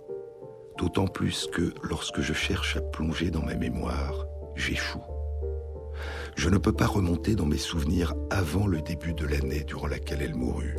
d'autant 0.78 1.08
plus 1.08 1.48
que 1.48 1.74
lorsque 1.82 2.22
je 2.22 2.34
cherche 2.34 2.78
à 2.78 2.82
plonger 2.82 3.32
dans 3.32 3.44
ma 3.44 3.56
mémoire, 3.56 4.28
j'échoue. 4.56 5.17
Je 6.38 6.50
ne 6.50 6.60
peux 6.60 6.72
pas 6.72 6.86
remonter 6.86 7.36
dans 7.36 7.48
mes 7.48 7.58
souvenirs 7.58 8.14
avant 8.30 8.68
le 8.68 8.80
début 8.82 9.16
de 9.16 9.26
l'année 9.26 9.64
durant 9.64 9.88
laquelle 9.88 10.22
elle 10.22 10.36
mourut. 10.36 10.78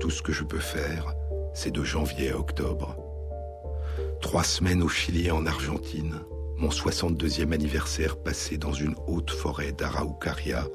Tout 0.00 0.10
ce 0.10 0.20
que 0.20 0.32
je 0.32 0.42
peux 0.42 0.58
faire, 0.58 1.14
c'est 1.54 1.70
de 1.70 1.84
janvier 1.84 2.32
à 2.32 2.38
octobre. 2.38 2.96
Trois 4.20 4.42
semaines 4.42 4.82
au 4.82 4.88
Chili 4.88 5.28
et 5.28 5.30
en 5.30 5.46
Argentine, 5.46 6.22
mon 6.56 6.70
62e 6.70 7.52
anniversaire 7.52 8.16
passé 8.16 8.58
dans 8.58 8.72
une 8.72 8.96
haute 9.06 9.30
forêt 9.30 9.70
d'Araucaria, 9.70 10.66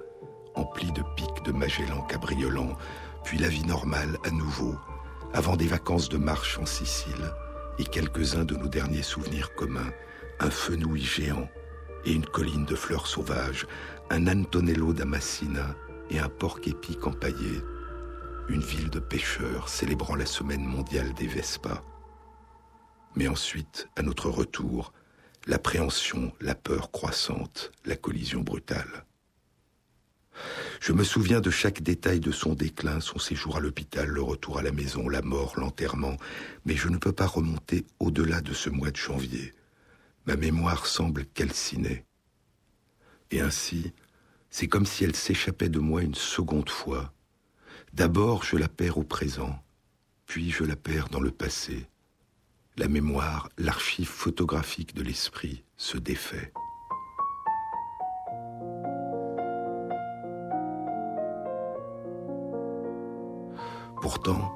emplie 0.56 0.93
de 0.93 1.02
pics 1.18 1.45
de 1.45 1.52
Magellan 1.52 2.04
cabriolants, 2.04 2.78
puis 3.26 3.38
la 3.38 3.49
vie 3.49 3.66
normale 3.66 4.18
à 4.26 4.32
nouveau, 4.32 4.76
avant 5.34 5.58
des 5.58 5.68
vacances 5.68 6.08
de 6.08 6.18
marche 6.18 6.58
en 6.58 6.66
Sicile 6.66 7.34
et 7.80 7.84
quelques-uns 7.84 8.45
de 8.45 8.56
nos 8.56 8.70
derniers 8.70 9.04
souvenirs 9.04 9.54
communs, 9.56 9.91
un 10.39 10.49
fenouil 10.49 11.04
géant 11.04 11.49
et 12.06 12.14
une 12.14 12.26
colline 12.26 12.66
de 12.66 12.76
fleurs 12.76 13.08
sauvages, 13.08 13.68
un 14.10 14.28
Antonello 14.28 14.93
d'Amassina 14.93 15.76
et 16.10 16.20
un 16.20 16.30
porc 16.30 16.60
épic 16.66 17.06
empaillé, 17.08 17.62
une 18.49 18.62
ville 18.62 18.89
de 18.89 18.99
pêcheurs 18.99 19.70
célébrant 19.70 20.16
la 20.16 20.26
semaine 20.26 20.66
mondiale 20.66 21.14
des 21.14 21.28
Vespas. 21.28 21.82
Mais 23.16 23.28
ensuite, 23.28 23.88
à 23.95 24.02
notre 24.02 24.30
retour, 24.30 24.93
l'appréhension, 25.47 26.32
la 26.39 26.56
peur 26.56 26.91
croissante, 26.91 27.72
la 27.86 27.95
collision 27.95 28.41
brutale. 28.41 29.06
Je 30.80 30.93
me 30.93 31.04
souviens 31.04 31.41
de 31.41 31.52
chaque 31.52 31.82
détail 31.82 32.20
de 32.20 32.32
son 32.32 32.54
déclin, 32.54 32.99
son 32.99 33.20
séjour 33.20 33.58
à 33.58 33.60
l'hôpital, 33.60 34.08
le 34.08 34.22
retour 34.22 34.58
à 34.58 34.64
la 34.64 34.72
maison, 34.72 35.08
la 35.10 35.22
mort, 35.22 35.54
l'enterrement, 35.58 36.18
mais 36.66 36.76
je 36.76 36.89
ne 36.89 36.97
peux 36.97 37.12
pas 37.12 37.28
remonter 37.28 37.86
au-delà 37.99 38.41
de 38.41 38.54
ce 38.54 38.70
mois 38.70 38.91
de 38.91 38.97
janvier. 38.97 39.54
Ma 40.26 40.36
mémoire 40.36 40.86
semble 40.86 41.26
calcinée. 41.26 42.05
Et 43.32 43.41
ainsi, 43.41 43.93
c'est 44.49 44.67
comme 44.67 44.86
si 44.86 45.03
elle 45.03 45.15
s'échappait 45.15 45.69
de 45.69 45.80
moi 45.80 46.03
une 46.03 46.15
seconde 46.15 46.69
fois. 46.69 47.13
D'abord, 47.93 48.43
je 48.43 48.57
la 48.57 48.67
perds 48.67 48.97
au 48.97 49.03
présent, 49.03 49.63
puis 50.26 50.51
je 50.51 50.63
la 50.63 50.76
perds 50.76 51.09
dans 51.09 51.19
le 51.19 51.32
passé. 51.32 51.88
La 52.78 52.88
mémoire, 52.88 53.49
l'archive 53.57 54.07
photographique 54.07 54.93
de 54.93 55.01
l'esprit 55.01 55.63
se 55.78 55.97
défait. 55.97 56.53
Pourtant, 64.01 64.55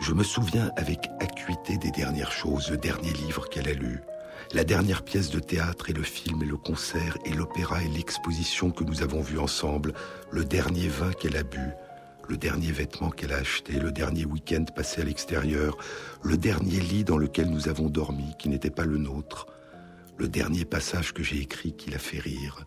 je 0.00 0.12
me 0.12 0.22
souviens 0.22 0.70
avec 0.76 1.08
acuité 1.20 1.76
des 1.78 1.90
dernières 1.90 2.32
choses, 2.32 2.70
le 2.70 2.76
dernier 2.76 3.12
livre 3.12 3.48
qu'elle 3.48 3.68
a 3.68 3.74
lu, 3.74 4.00
la 4.54 4.64
dernière 4.64 5.02
pièce 5.02 5.30
de 5.30 5.40
théâtre 5.40 5.90
et 5.90 5.92
le 5.92 6.02
film 6.02 6.42
et 6.42 6.46
le 6.46 6.56
concert 6.56 7.18
et 7.26 7.34
l'opéra 7.34 7.82
et 7.82 7.88
l'exposition 7.88 8.70
que 8.70 8.82
nous 8.82 9.02
avons 9.02 9.20
vus 9.20 9.38
ensemble, 9.38 9.92
le 10.30 10.44
dernier 10.44 10.88
vin 10.88 11.12
qu'elle 11.12 11.36
a 11.36 11.42
bu, 11.42 11.60
le 12.28 12.38
dernier 12.38 12.72
vêtement 12.72 13.10
qu'elle 13.10 13.32
a 13.32 13.38
acheté, 13.38 13.74
le 13.74 13.92
dernier 13.92 14.24
week-end 14.24 14.64
passé 14.74 15.02
à 15.02 15.04
l'extérieur, 15.04 15.76
le 16.22 16.38
dernier 16.38 16.80
lit 16.80 17.04
dans 17.04 17.18
lequel 17.18 17.50
nous 17.50 17.68
avons 17.68 17.90
dormi 17.90 18.34
qui 18.38 18.48
n'était 18.48 18.70
pas 18.70 18.86
le 18.86 18.96
nôtre, 18.96 19.46
le 20.16 20.28
dernier 20.28 20.64
passage 20.64 21.12
que 21.12 21.22
j'ai 21.22 21.40
écrit 21.40 21.74
qui 21.74 21.90
l'a 21.90 21.98
fait 21.98 22.18
rire, 22.18 22.64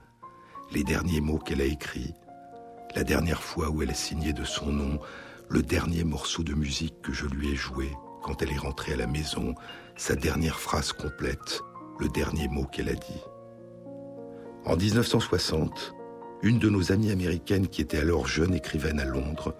les 0.71 0.83
derniers 0.83 1.21
mots 1.21 1.39
qu'elle 1.39 1.61
a 1.61 1.65
écrits, 1.65 2.13
la 2.95 3.03
dernière 3.03 3.41
fois 3.41 3.69
où 3.69 3.81
elle 3.81 3.89
a 3.89 3.95
signé 3.95 4.33
de 4.33 4.43
son 4.43 4.71
nom, 4.71 4.99
le 5.49 5.63
dernier 5.63 6.03
morceau 6.03 6.43
de 6.43 6.53
musique 6.53 7.01
que 7.01 7.11
je 7.11 7.25
lui 7.25 7.51
ai 7.51 7.55
joué 7.55 7.89
quand 8.21 8.43
elle 8.43 8.51
est 8.51 8.57
rentrée 8.57 8.93
à 8.93 8.97
la 8.97 9.07
maison, 9.07 9.55
sa 9.95 10.15
dernière 10.15 10.59
phrase 10.59 10.93
complète, 10.93 11.61
le 12.01 12.09
dernier 12.09 12.47
mot 12.47 12.65
qu'elle 12.65 12.89
a 12.89 12.95
dit. 12.95 13.21
En 14.65 14.75
1960, 14.75 15.93
une 16.41 16.57
de 16.57 16.69
nos 16.69 16.91
amies 16.91 17.11
américaines 17.11 17.67
qui 17.67 17.81
était 17.81 17.99
alors 17.99 18.27
jeune 18.27 18.55
écrivaine 18.55 18.99
à 18.99 19.05
Londres 19.05 19.55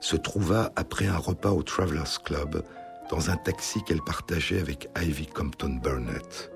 se 0.00 0.16
trouva 0.16 0.72
après 0.74 1.06
un 1.06 1.16
repas 1.16 1.52
au 1.52 1.62
Travelers 1.62 2.18
Club 2.24 2.62
dans 3.10 3.30
un 3.30 3.36
taxi 3.36 3.82
qu'elle 3.84 4.02
partageait 4.02 4.60
avec 4.60 4.88
Ivy 5.00 5.26
Compton 5.28 5.78
Burnett. 5.82 6.50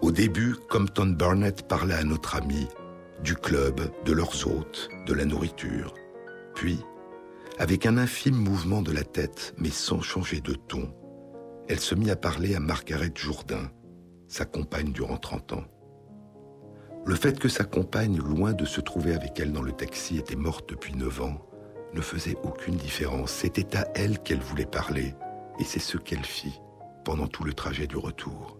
Au 0.00 0.10
début, 0.10 0.56
Compton 0.70 1.14
Burnett 1.16 1.68
parlait 1.68 1.94
à 1.94 2.04
notre 2.04 2.34
amie 2.34 2.68
du 3.22 3.36
club, 3.36 3.80
de 4.04 4.12
leurs 4.12 4.46
hôtes, 4.48 4.88
de 5.06 5.12
la 5.12 5.24
nourriture. 5.24 5.94
Puis, 6.54 6.80
avec 7.58 7.86
un 7.86 7.98
infime 7.98 8.34
mouvement 8.34 8.82
de 8.82 8.92
la 8.92 9.04
tête, 9.04 9.54
mais 9.58 9.70
sans 9.70 10.00
changer 10.00 10.40
de 10.40 10.54
ton, 10.54 10.92
elle 11.68 11.80
se 11.80 11.94
mit 11.94 12.10
à 12.10 12.16
parler 12.16 12.54
à 12.54 12.60
Margaret 12.60 13.12
Jourdain, 13.14 13.70
sa 14.32 14.46
compagne 14.46 14.92
durant 14.92 15.18
30 15.18 15.52
ans. 15.52 15.64
Le 17.04 17.14
fait 17.14 17.38
que 17.38 17.48
sa 17.48 17.64
compagne, 17.64 18.16
loin 18.16 18.54
de 18.54 18.64
se 18.64 18.80
trouver 18.80 19.14
avec 19.14 19.38
elle 19.38 19.52
dans 19.52 19.60
le 19.60 19.72
taxi, 19.72 20.16
était 20.16 20.36
morte 20.36 20.70
depuis 20.70 20.94
9 20.94 21.20
ans, 21.20 21.46
ne 21.92 22.00
faisait 22.00 22.38
aucune 22.42 22.76
différence. 22.76 23.30
C'était 23.30 23.76
à 23.76 23.86
elle 23.94 24.18
qu'elle 24.20 24.40
voulait 24.40 24.64
parler, 24.64 25.14
et 25.60 25.64
c'est 25.64 25.80
ce 25.80 25.98
qu'elle 25.98 26.24
fit 26.24 26.58
pendant 27.04 27.26
tout 27.26 27.44
le 27.44 27.52
trajet 27.52 27.86
du 27.86 27.98
retour. 27.98 28.56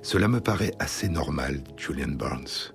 Cela 0.00 0.28
me 0.28 0.40
paraît 0.40 0.72
assez 0.78 1.10
normal, 1.10 1.60
Julian 1.76 2.12
Barnes. 2.12 2.72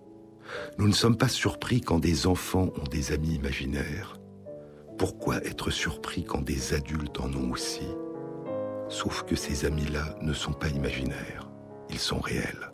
Nous 0.77 0.87
ne 0.87 0.93
sommes 0.93 1.17
pas 1.17 1.27
surpris 1.27 1.81
quand 1.81 1.99
des 1.99 2.27
enfants 2.27 2.69
ont 2.79 2.89
des 2.91 3.13
amis 3.13 3.33
imaginaires. 3.33 4.19
Pourquoi 4.99 5.37
être 5.37 5.71
surpris 5.71 6.23
quand 6.23 6.41
des 6.41 6.75
adultes 6.75 7.19
en 7.19 7.33
ont 7.33 7.51
aussi? 7.51 7.87
Sauf 8.89 9.23
que 9.23 9.35
ces 9.35 9.65
amis-là 9.65 10.17
ne 10.21 10.33
sont 10.33 10.53
pas 10.53 10.67
imaginaires, 10.67 11.48
ils 11.89 11.99
sont 11.99 12.19
réels. 12.19 12.68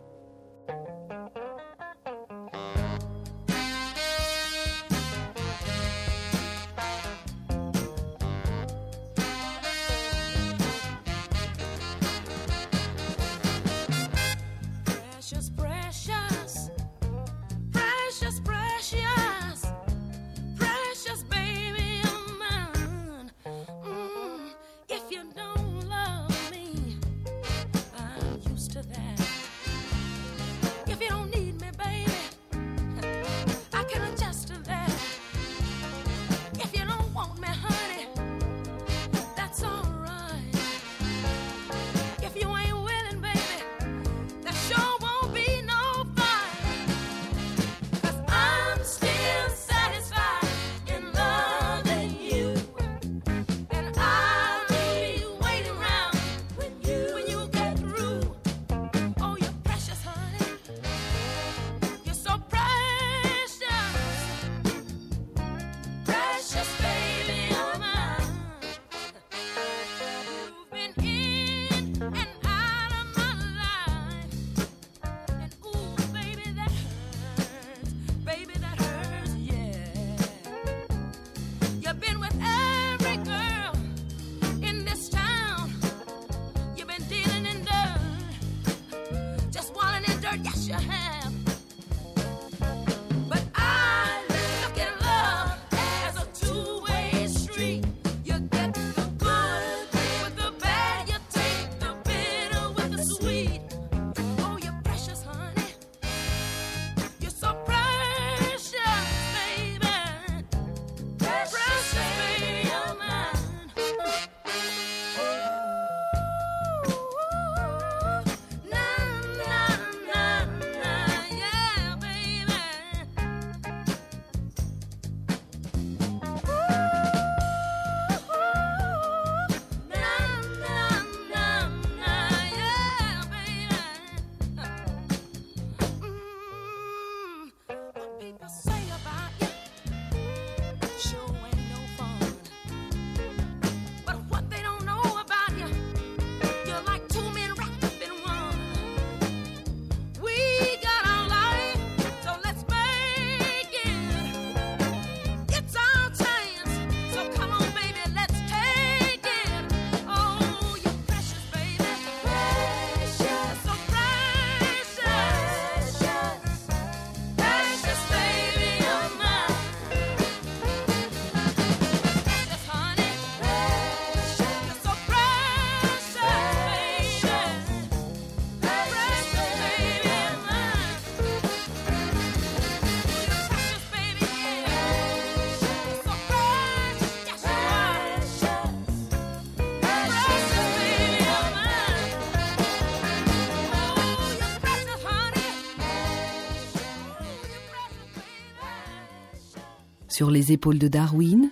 Sur 200.16 200.30
les 200.30 200.50
épaules 200.50 200.78
de 200.78 200.88
Darwin, 200.88 201.50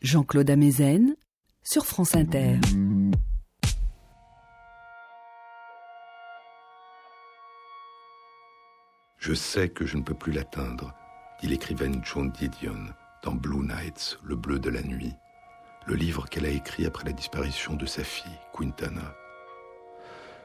Jean-Claude 0.00 0.48
Amezen, 0.48 1.16
sur 1.64 1.86
France 1.86 2.14
Inter. 2.14 2.60
Je 9.18 9.34
sais 9.34 9.70
que 9.70 9.84
je 9.86 9.96
ne 9.96 10.04
peux 10.04 10.14
plus 10.14 10.30
l'atteindre, 10.30 10.94
dit 11.40 11.48
l'écrivaine 11.48 12.00
Joan 12.04 12.30
Didion 12.30 12.78
dans 13.24 13.34
Blue 13.34 13.66
Nights, 13.66 14.20
le 14.22 14.36
bleu 14.36 14.60
de 14.60 14.70
la 14.70 14.82
nuit, 14.82 15.14
le 15.88 15.96
livre 15.96 16.28
qu'elle 16.28 16.46
a 16.46 16.50
écrit 16.50 16.86
après 16.86 17.06
la 17.06 17.12
disparition 17.12 17.74
de 17.74 17.86
sa 17.86 18.04
fille, 18.04 18.38
Quintana. 18.56 19.16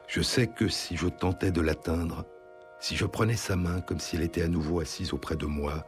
Je 0.08 0.20
sais 0.20 0.48
que 0.48 0.66
si 0.66 0.96
je 0.96 1.06
tentais 1.06 1.52
de 1.52 1.60
l'atteindre, 1.60 2.24
si 2.80 2.96
je 2.96 3.06
prenais 3.06 3.36
sa 3.36 3.54
main 3.54 3.80
comme 3.82 4.00
si 4.00 4.16
elle 4.16 4.22
était 4.22 4.42
à 4.42 4.48
nouveau 4.48 4.80
assise 4.80 5.12
auprès 5.12 5.36
de 5.36 5.46
moi, 5.46 5.86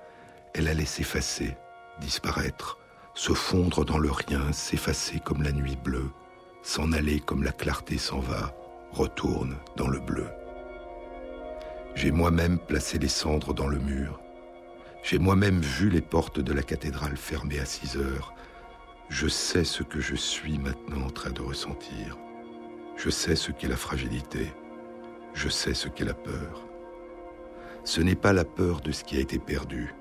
elle 0.55 0.69
allait 0.69 0.85
s'effacer, 0.85 1.57
disparaître, 2.01 2.79
se 3.15 3.33
fondre 3.33 3.85
dans 3.85 3.99
le 3.99 4.11
rien, 4.11 4.53
s'effacer 4.53 5.21
comme 5.21 5.43
la 5.43 5.53
nuit 5.53 5.77
bleue, 5.77 6.11
s'en 6.63 6.93
aller 6.93 7.21
comme 7.21 7.43
la 7.43 7.53
clarté 7.53 7.99
s'en 7.99 8.19
va, 8.19 8.55
retourne 8.91 9.57
dans 9.77 9.89
le 9.89 10.01
bleu. 10.01 10.27
J'ai 11.95 12.11
moi-même 12.11 12.59
placé 12.59 12.99
les 12.99 13.09
cendres 13.09 13.55
dans 13.55 13.69
le 13.69 13.79
mur. 13.79 14.21
J'ai 15.03 15.19
moi-même 15.19 15.61
vu 15.61 15.91
les 15.91 16.01
portes 16.01 16.41
de 16.41 16.53
la 16.53 16.63
cathédrale 16.63 17.17
fermées 17.17 17.61
à 17.61 17.67
6 17.67 17.99
heures. 17.99 18.35
Je 19.11 19.29
sais 19.29 19.65
ce 19.65 19.83
que 19.83 20.01
je 20.01 20.17
suis 20.17 20.59
maintenant 20.59 21.07
en 21.07 21.11
train 21.11 21.31
de 21.31 21.43
ressentir. 21.43 22.19
Je 22.97 23.11
sais 23.11 23.37
ce 23.37 23.53
qu'est 23.53 23.69
la 23.69 23.77
fragilité. 23.77 24.53
Je 25.35 25.49
sais 25.49 25.75
ce 25.75 25.89
qu'est 25.89 26.05
la 26.05 26.15
peur. 26.15 26.65
Ce 27.85 28.01
n'est 28.01 28.15
pas 28.15 28.33
la 28.33 28.45
peur 28.45 28.81
de 28.81 28.93
ce 28.93 29.05
qui 29.05 29.17
a 29.17 29.21
été 29.21 29.39
perdu. 29.39 29.95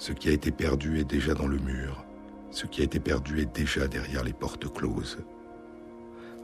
Ce 0.00 0.12
qui 0.12 0.30
a 0.30 0.32
été 0.32 0.50
perdu 0.50 0.98
est 0.98 1.04
déjà 1.04 1.34
dans 1.34 1.46
le 1.46 1.58
mur. 1.58 2.06
Ce 2.50 2.64
qui 2.64 2.80
a 2.80 2.84
été 2.84 2.98
perdu 2.98 3.42
est 3.42 3.54
déjà 3.54 3.86
derrière 3.86 4.24
les 4.24 4.32
portes 4.32 4.72
closes. 4.72 5.18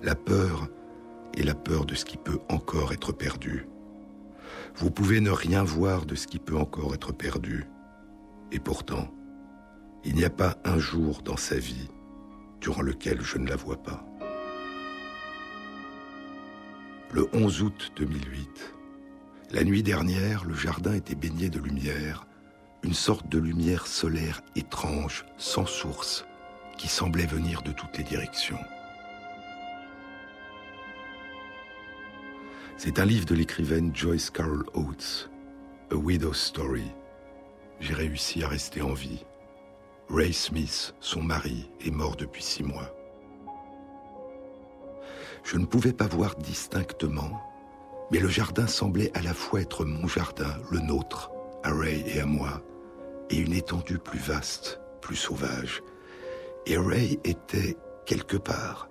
La 0.02 0.14
peur 0.14 0.68
est 1.34 1.42
la 1.42 1.54
peur 1.54 1.86
de 1.86 1.94
ce 1.94 2.04
qui 2.04 2.18
peut 2.18 2.38
encore 2.50 2.92
être 2.92 3.12
perdu. 3.12 3.66
Vous 4.74 4.90
pouvez 4.90 5.22
ne 5.22 5.30
rien 5.30 5.64
voir 5.64 6.04
de 6.04 6.14
ce 6.16 6.26
qui 6.26 6.38
peut 6.38 6.58
encore 6.58 6.92
être 6.94 7.12
perdu. 7.12 7.64
Et 8.52 8.58
pourtant, 8.58 9.08
il 10.04 10.16
n'y 10.16 10.26
a 10.26 10.30
pas 10.30 10.58
un 10.66 10.78
jour 10.78 11.22
dans 11.22 11.38
sa 11.38 11.56
vie 11.56 11.88
durant 12.60 12.82
lequel 12.82 13.22
je 13.22 13.38
ne 13.38 13.48
la 13.48 13.56
vois 13.56 13.82
pas. 13.82 14.04
Le 17.10 17.26
11 17.32 17.62
août 17.62 17.92
2008, 17.96 18.74
la 19.52 19.64
nuit 19.64 19.82
dernière, 19.82 20.44
le 20.44 20.54
jardin 20.54 20.92
était 20.92 21.14
baigné 21.14 21.48
de 21.48 21.58
lumière, 21.58 22.25
une 22.86 22.94
sorte 22.94 23.28
de 23.28 23.40
lumière 23.40 23.88
solaire 23.88 24.42
étrange, 24.54 25.26
sans 25.38 25.66
source, 25.66 26.24
qui 26.78 26.86
semblait 26.86 27.26
venir 27.26 27.62
de 27.62 27.72
toutes 27.72 27.98
les 27.98 28.04
directions. 28.04 28.60
C'est 32.76 33.00
un 33.00 33.04
livre 33.04 33.26
de 33.26 33.34
l'écrivaine 33.34 33.90
Joyce 33.92 34.30
Carol 34.30 34.64
Oates, 34.74 35.28
A 35.90 35.96
Widow's 35.96 36.40
Story. 36.40 36.92
J'ai 37.80 37.94
réussi 37.94 38.44
à 38.44 38.48
rester 38.48 38.82
en 38.82 38.92
vie. 38.92 39.24
Ray 40.08 40.32
Smith, 40.32 40.94
son 41.00 41.22
mari, 41.22 41.68
est 41.84 41.90
mort 41.90 42.14
depuis 42.14 42.44
six 42.44 42.62
mois. 42.62 42.94
Je 45.42 45.56
ne 45.56 45.66
pouvais 45.66 45.92
pas 45.92 46.06
voir 46.06 46.36
distinctement, 46.36 47.42
mais 48.12 48.20
le 48.20 48.28
jardin 48.28 48.68
semblait 48.68 49.10
à 49.16 49.22
la 49.22 49.34
fois 49.34 49.60
être 49.60 49.84
mon 49.84 50.06
jardin, 50.06 50.56
le 50.70 50.78
nôtre, 50.78 51.32
à 51.64 51.72
Ray 51.72 52.04
et 52.06 52.20
à 52.20 52.26
moi, 52.26 52.62
et 53.30 53.36
une 53.36 53.52
étendue 53.52 53.98
plus 53.98 54.18
vaste, 54.18 54.80
plus 55.00 55.16
sauvage. 55.16 55.82
Et 56.66 56.76
Ray 56.76 57.18
était 57.24 57.76
quelque 58.04 58.36
part. 58.36 58.88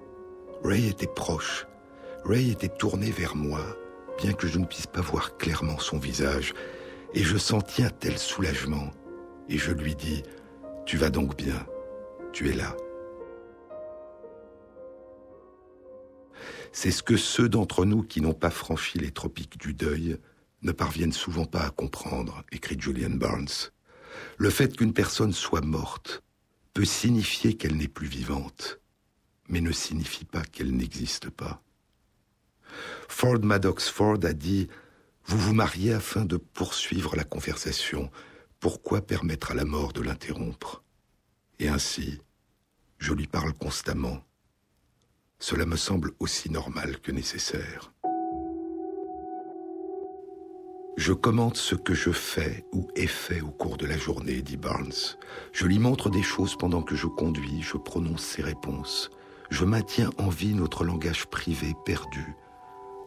Ray 0.64 0.88
était 0.88 1.08
proche, 1.08 1.68
Ray 2.24 2.52
était 2.52 2.70
tourné 2.70 3.12
vers 3.12 3.36
moi, 3.36 3.62
bien 4.18 4.34
que 4.34 4.48
je 4.48 4.58
ne 4.58 4.66
puisse 4.66 4.88
pas 4.88 5.02
voir 5.02 5.38
clairement 5.38 5.78
son 5.78 6.00
visage, 6.00 6.54
et 7.14 7.24
je 7.24 7.38
sentis 7.38 7.84
un 7.84 7.90
tel 7.90 8.18
soulagement, 8.18 8.92
et 9.48 9.58
je 9.58 9.72
lui 9.72 9.96
dis, 9.96 10.24
Tu 10.86 10.98
vas 10.98 11.10
donc 11.10 11.38
bien, 11.38 11.66
tu 12.34 12.50
es 12.50 12.54
là. 12.54 12.76
C'est 16.72 16.92
ce 16.92 17.04
que 17.04 17.16
ceux 17.16 17.48
d'entre 17.48 17.86
nous 17.86 18.04
qui 18.04 18.22
n'ont 18.22 18.34
pas 18.34 18.50
franchi 18.50 19.00
les 19.00 19.12
tropiques 19.12 19.58
du 19.58 19.74
deuil 19.74 20.18
ne 20.62 20.72
parviennent 20.72 21.14
souvent 21.14 21.46
pas 21.46 21.62
à 21.62 21.70
comprendre, 21.70 22.44
écrit 22.52 22.76
Julian 22.78 23.12
Barnes. 23.12 23.72
Le 24.38 24.50
fait 24.50 24.76
qu'une 24.76 24.94
personne 24.94 25.34
soit 25.34 25.62
morte 25.62 26.24
peut 26.74 26.86
signifier 26.86 27.56
qu'elle 27.56 27.78
n'est 27.78 27.88
plus 27.88 28.08
vivante, 28.08 28.80
mais 29.48 29.62
ne 29.62 29.72
signifie 29.72 30.26
pas 30.26 30.44
qu'elle 30.44 30.76
n'existe 30.76 31.30
pas. 31.30 31.62
Ford 33.08 33.40
Maddox 33.40 33.90
Ford 33.90 34.20
a 34.24 34.34
dit 34.34 34.68
Vous 35.26 35.38
vous 35.38 35.54
mariez 35.54 35.94
afin 35.94 36.26
de 36.26 36.38
poursuivre 36.38 37.16
la 37.16 37.24
conversation. 37.24 38.12
Pourquoi 38.60 39.02
permettre 39.02 39.52
à 39.52 39.54
la 39.54 39.66
mort 39.66 39.94
de 39.94 40.02
l'interrompre? 40.02 40.84
Et 41.60 41.70
ainsi, 41.70 42.20
je 42.98 43.14
lui 43.14 43.28
parle 43.28 43.54
constamment. 43.54 44.24
Cela 45.40 45.66
me 45.66 45.76
semble 45.78 46.12
aussi 46.20 46.50
normal 46.50 47.00
que 47.00 47.12
nécessaire. 47.12 47.94
Je 50.98 51.12
commente 51.12 51.58
ce 51.58 51.76
que 51.76 51.94
je 51.94 52.12
fais 52.12 52.66
ou 52.72 52.88
ai 52.96 53.06
fait 53.06 53.42
au 53.42 53.50
cours 53.50 53.76
de 53.76 53.86
la 53.86 53.98
journée, 53.98 54.42
dit 54.42 54.56
Barnes. 54.56 54.94
Je 55.52 55.66
lui 55.66 55.78
montre 55.78 56.10
des 56.10 56.24
choses 56.24 56.56
pendant 56.56 56.82
que 56.82 56.96
je 56.96 57.08
conduis, 57.08 57.62
je 57.62 57.76
prononce 57.76 58.24
ses 58.24 58.42
réponses. 58.42 59.12
Je 59.50 59.66
maintiens 59.66 60.10
en 60.18 60.30
vie 60.30 60.54
notre 60.54 60.86
langage 60.86 61.26
privé 61.26 61.74
perdu, 61.86 62.36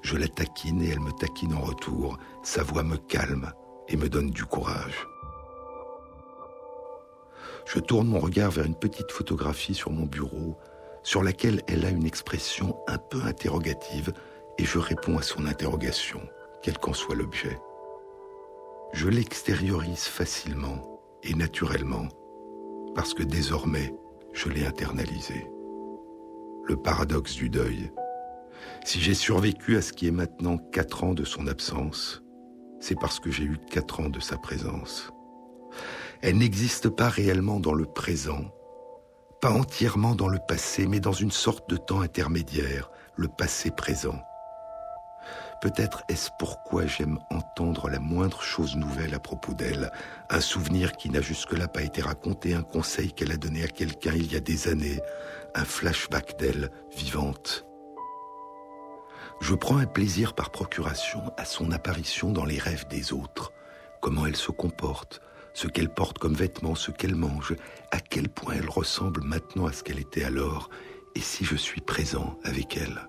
je 0.03 0.17
la 0.17 0.29
taquine 0.29 0.83
et 0.83 0.91
elle 0.91 1.01
me 1.01 1.13
taquine 1.13 1.55
en 1.55 1.61
retour. 1.61 2.19
Sa 2.43 2.63
voix 2.63 2.83
me 2.83 2.97
calme 2.97 3.53
et 3.89 3.97
me 3.97 4.09
donne 4.09 4.31
du 4.31 4.45
courage. 4.45 5.07
Je 7.67 7.81
tourne 7.81 8.09
mon 8.09 8.21
regard 8.21 8.51
vers 8.51 8.65
une 8.65 8.79
petite 8.79 9.11
photographie 9.11 9.75
sur 9.75 9.91
mon 9.91 10.07
bureau, 10.07 10.57
sur 11.03 11.23
laquelle 11.23 11.63
elle 11.67 11.85
a 11.85 11.91
une 11.91 12.07
expression 12.07 12.79
un 12.87 12.99
peu 12.99 13.23
interrogative, 13.23 14.13
et 14.59 14.65
je 14.65 14.79
réponds 14.79 15.19
à 15.19 15.23
son 15.23 15.47
interrogation, 15.47 16.21
quel 16.63 16.79
qu'en 16.79 16.93
soit 16.93 17.15
l'objet. 17.15 17.59
Je 18.93 19.09
l'extériorise 19.09 20.05
facilement 20.05 21.01
et 21.23 21.35
naturellement, 21.35 22.09
parce 22.95 23.13
que 23.13 23.23
désormais, 23.23 23.95
je 24.33 24.49
l'ai 24.49 24.65
internalisé. 24.65 25.47
Le 26.65 26.77
paradoxe 26.77 27.35
du 27.35 27.51
deuil, 27.51 27.93
si 28.85 29.01
j'ai 29.01 29.15
survécu 29.15 29.77
à 29.77 29.83
ce 29.83 29.93
qui 29.93 30.07
est 30.07 30.13
maintenant 30.13 30.57
quatre 30.59 31.05
ans 31.05 31.15
de 31.15 31.25
son 31.25 31.47
absence, 31.47 32.23
c'est 32.81 32.99
parce 32.99 33.21
que 33.21 33.31
j'ai 33.31 33.45
eu 33.45 33.59
quatre 33.71 34.01
ans 34.01 34.09
de 34.09 34.21
sa 34.21 34.39
présence. 34.39 35.13
Elle 36.23 36.39
n'existe 36.39 36.89
pas 36.89 37.09
réellement 37.09 37.61
dans 37.61 37.75
le 37.75 37.85
présent, 37.85 38.45
pas 39.41 39.53
entièrement 39.53 40.15
dans 40.15 40.29
le 40.29 40.39
passé, 40.49 40.87
mais 40.87 41.01
dans 41.01 41.13
une 41.13 41.31
sorte 41.31 41.69
de 41.69 41.77
temps 41.77 42.01
intermédiaire, 42.01 42.91
le 43.17 43.29
passé 43.29 43.71
présent. 43.71 44.21
Peut-être 45.61 46.05
est-ce 46.09 46.31
pourquoi 46.39 46.87
j'aime 46.87 47.19
entendre 47.31 47.89
la 47.89 47.99
moindre 47.99 48.43
chose 48.43 48.77
nouvelle 48.77 49.15
à 49.15 49.19
propos 49.19 49.55
d'elle, 49.55 49.91
un 50.31 50.41
souvenir 50.41 50.93
qui 50.93 51.11
n'a 51.11 51.21
jusque-là 51.21 51.67
pas 51.67 51.83
été 51.83 52.01
raconté, 52.01 52.55
un 52.55 52.63
conseil 52.63 53.13
qu'elle 53.13 53.33
a 53.33 53.37
donné 53.37 53.65
à 53.65 53.69
quelqu'un 53.69 54.13
il 54.15 54.33
y 54.33 54.37
a 54.37 54.41
des 54.41 54.69
années, 54.69 55.01
un 55.57 55.65
flashback 55.65 56.39
d'elle 56.39 56.71
vivante. 56.97 57.65
Je 59.41 59.55
prends 59.55 59.79
un 59.79 59.87
plaisir 59.87 60.35
par 60.35 60.51
procuration 60.51 61.23
à 61.37 61.45
son 61.45 61.73
apparition 61.73 62.31
dans 62.33 62.45
les 62.45 62.59
rêves 62.59 62.87
des 62.89 63.13
autres, 63.13 63.53
comment 64.01 64.27
elle 64.27 64.37
se 64.37 64.53
comporte, 64.53 65.21
ce 65.55 65.67
qu'elle 65.67 65.91
porte 65.91 66.19
comme 66.19 66.35
vêtements, 66.35 66.77
ce 66.77 66.93
qu'elle 66.93 67.17
mange, 67.17 67.57
à 67.91 67.99
quel 67.99 68.29
point 68.29 68.55
elle 68.57 68.71
ressemble 68.71 69.23
maintenant 69.23 69.67
à 69.67 69.73
ce 69.73 69.83
qu'elle 69.83 69.99
était 69.99 70.25
alors, 70.25 70.71
et 71.17 71.21
si 71.21 71.45
je 71.45 71.57
suis 71.57 71.81
présent 71.81 72.39
avec 72.45 72.77
elle. 72.77 73.09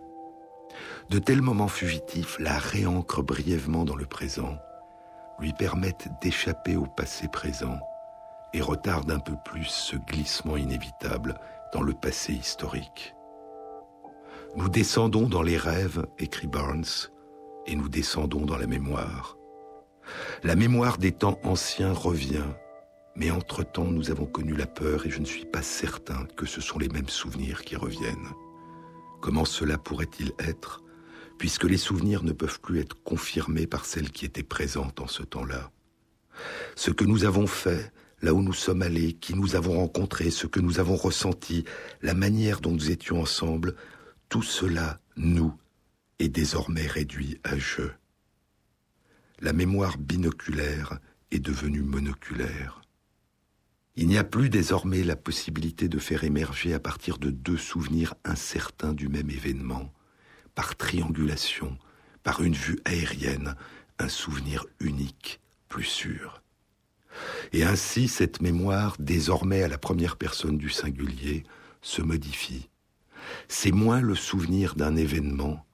De 1.10 1.18
tels 1.18 1.42
moments 1.42 1.68
fugitifs 1.68 2.38
la 2.40 2.60
réancrent 2.60 3.24
brièvement 3.24 3.84
dans 3.84 3.96
le 3.96 4.06
présent, 4.06 4.60
lui 5.40 5.54
permettent 5.54 6.08
d'échapper 6.22 6.76
au 6.76 6.86
passé 6.86 7.28
présent 7.28 7.80
et 8.54 8.62
retardent 8.62 9.12
un 9.12 9.20
peu 9.20 9.36
plus 9.44 9.66
ce 9.66 9.96
glissement 9.96 10.56
inévitable 10.56 11.40
dans 11.74 11.82
le 11.82 11.94
passé 11.94 12.34
historique. 12.34 13.16
Nous 14.56 14.70
descendons 14.70 15.28
dans 15.28 15.42
les 15.42 15.58
rêves, 15.58 16.06
écrit 16.20 16.48
Barnes, 16.48 16.86
et 17.66 17.76
nous 17.76 17.90
descendons 17.90 18.46
dans 18.46 18.58
la 18.58 18.68
mémoire. 18.68 19.36
La 20.44 20.56
mémoire 20.56 21.00
des 21.00 21.12
temps 21.12 21.40
anciens 21.44 21.94
revient, 21.94 22.46
mais 23.16 23.32
entre-temps 23.32 23.86
nous 23.86 24.12
avons 24.12 24.26
connu 24.26 24.56
la 24.56 24.68
peur 24.68 25.08
et 25.08 25.10
je 25.10 25.20
ne 25.20 25.26
suis 25.26 25.46
pas 25.46 25.64
certain 25.64 26.26
que 26.38 26.46
ce 26.46 26.62
sont 26.62 26.78
les 26.78 26.90
mêmes 26.90 27.10
souvenirs 27.10 27.64
qui 27.64 27.76
reviennent. 27.76 28.30
Comment 29.22 29.46
cela 29.46 29.78
pourrait-il 29.78 30.32
être, 30.40 30.82
puisque 31.40 31.64
les 31.64 31.78
souvenirs 31.78 32.24
ne 32.24 32.34
peuvent 32.34 32.60
plus 32.60 32.80
être 32.80 33.02
confirmés 33.02 33.66
par 33.66 33.86
celles 33.86 34.12
qui 34.12 34.26
étaient 34.26 34.44
présentes 34.44 35.00
en 35.00 35.08
ce 35.08 35.24
temps-là 35.24 35.72
Ce 36.76 36.92
que 36.92 37.06
nous 37.06 37.24
avons 37.24 37.48
fait, 37.48 37.92
là 38.22 38.34
où 38.34 38.44
nous 38.44 38.54
sommes 38.54 38.82
allés, 38.82 39.14
qui 39.14 39.34
nous 39.34 39.56
avons 39.56 39.80
rencontrés, 39.80 40.32
ce 40.32 40.48
que 40.48 40.60
nous 40.60 40.80
avons 40.80 40.98
ressenti, 40.98 41.64
la 42.02 42.14
manière 42.14 42.60
dont 42.60 42.74
nous 42.74 42.92
étions 42.92 43.22
ensemble, 43.22 43.76
tout 44.28 44.44
cela, 44.44 45.00
nous, 45.16 45.54
est 46.20 46.28
désormais 46.28 46.86
réduit 46.86 47.40
à 47.46 47.58
je. 47.58 47.84
La 49.40 49.54
mémoire 49.54 49.98
binoculaire 49.98 51.00
est 51.32 51.40
devenue 51.40 51.84
monoculaire. 51.84 52.82
Il 53.96 54.08
n'y 54.08 54.18
a 54.18 54.26
plus 54.26 54.50
désormais 54.50 55.04
la 55.04 55.16
possibilité 55.16 55.88
de 55.88 56.00
faire 56.00 56.26
émerger 56.26 56.74
à 56.74 56.80
partir 56.80 57.18
de 57.18 57.32
deux 57.32 57.58
souvenirs 57.58 58.16
incertains 58.26 58.94
du 58.94 59.08
même 59.08 59.30
événement, 59.30 59.94
par 60.60 60.76
triangulation, 60.76 61.78
par 62.22 62.42
une 62.44 62.54
vue 62.54 62.82
aérienne, 62.84 63.56
un 63.98 64.10
souvenir 64.10 64.66
unique, 64.82 65.40
plus 65.70 65.86
sûr. 65.86 66.44
Et 67.54 67.64
ainsi 67.64 68.10
cette 68.10 68.42
mémoire, 68.42 68.98
désormais 69.00 69.64
à 69.64 69.70
la 69.70 69.78
première 69.78 70.18
personne 70.18 70.58
du 70.58 70.70
singulier, 70.70 71.46
se 71.82 72.02
modifie. 72.02 72.68
C'est 73.48 73.72
moins 73.72 74.02
le 74.02 74.16
souvenir 74.16 74.76
d'un 74.76 74.98
événement 74.98 75.66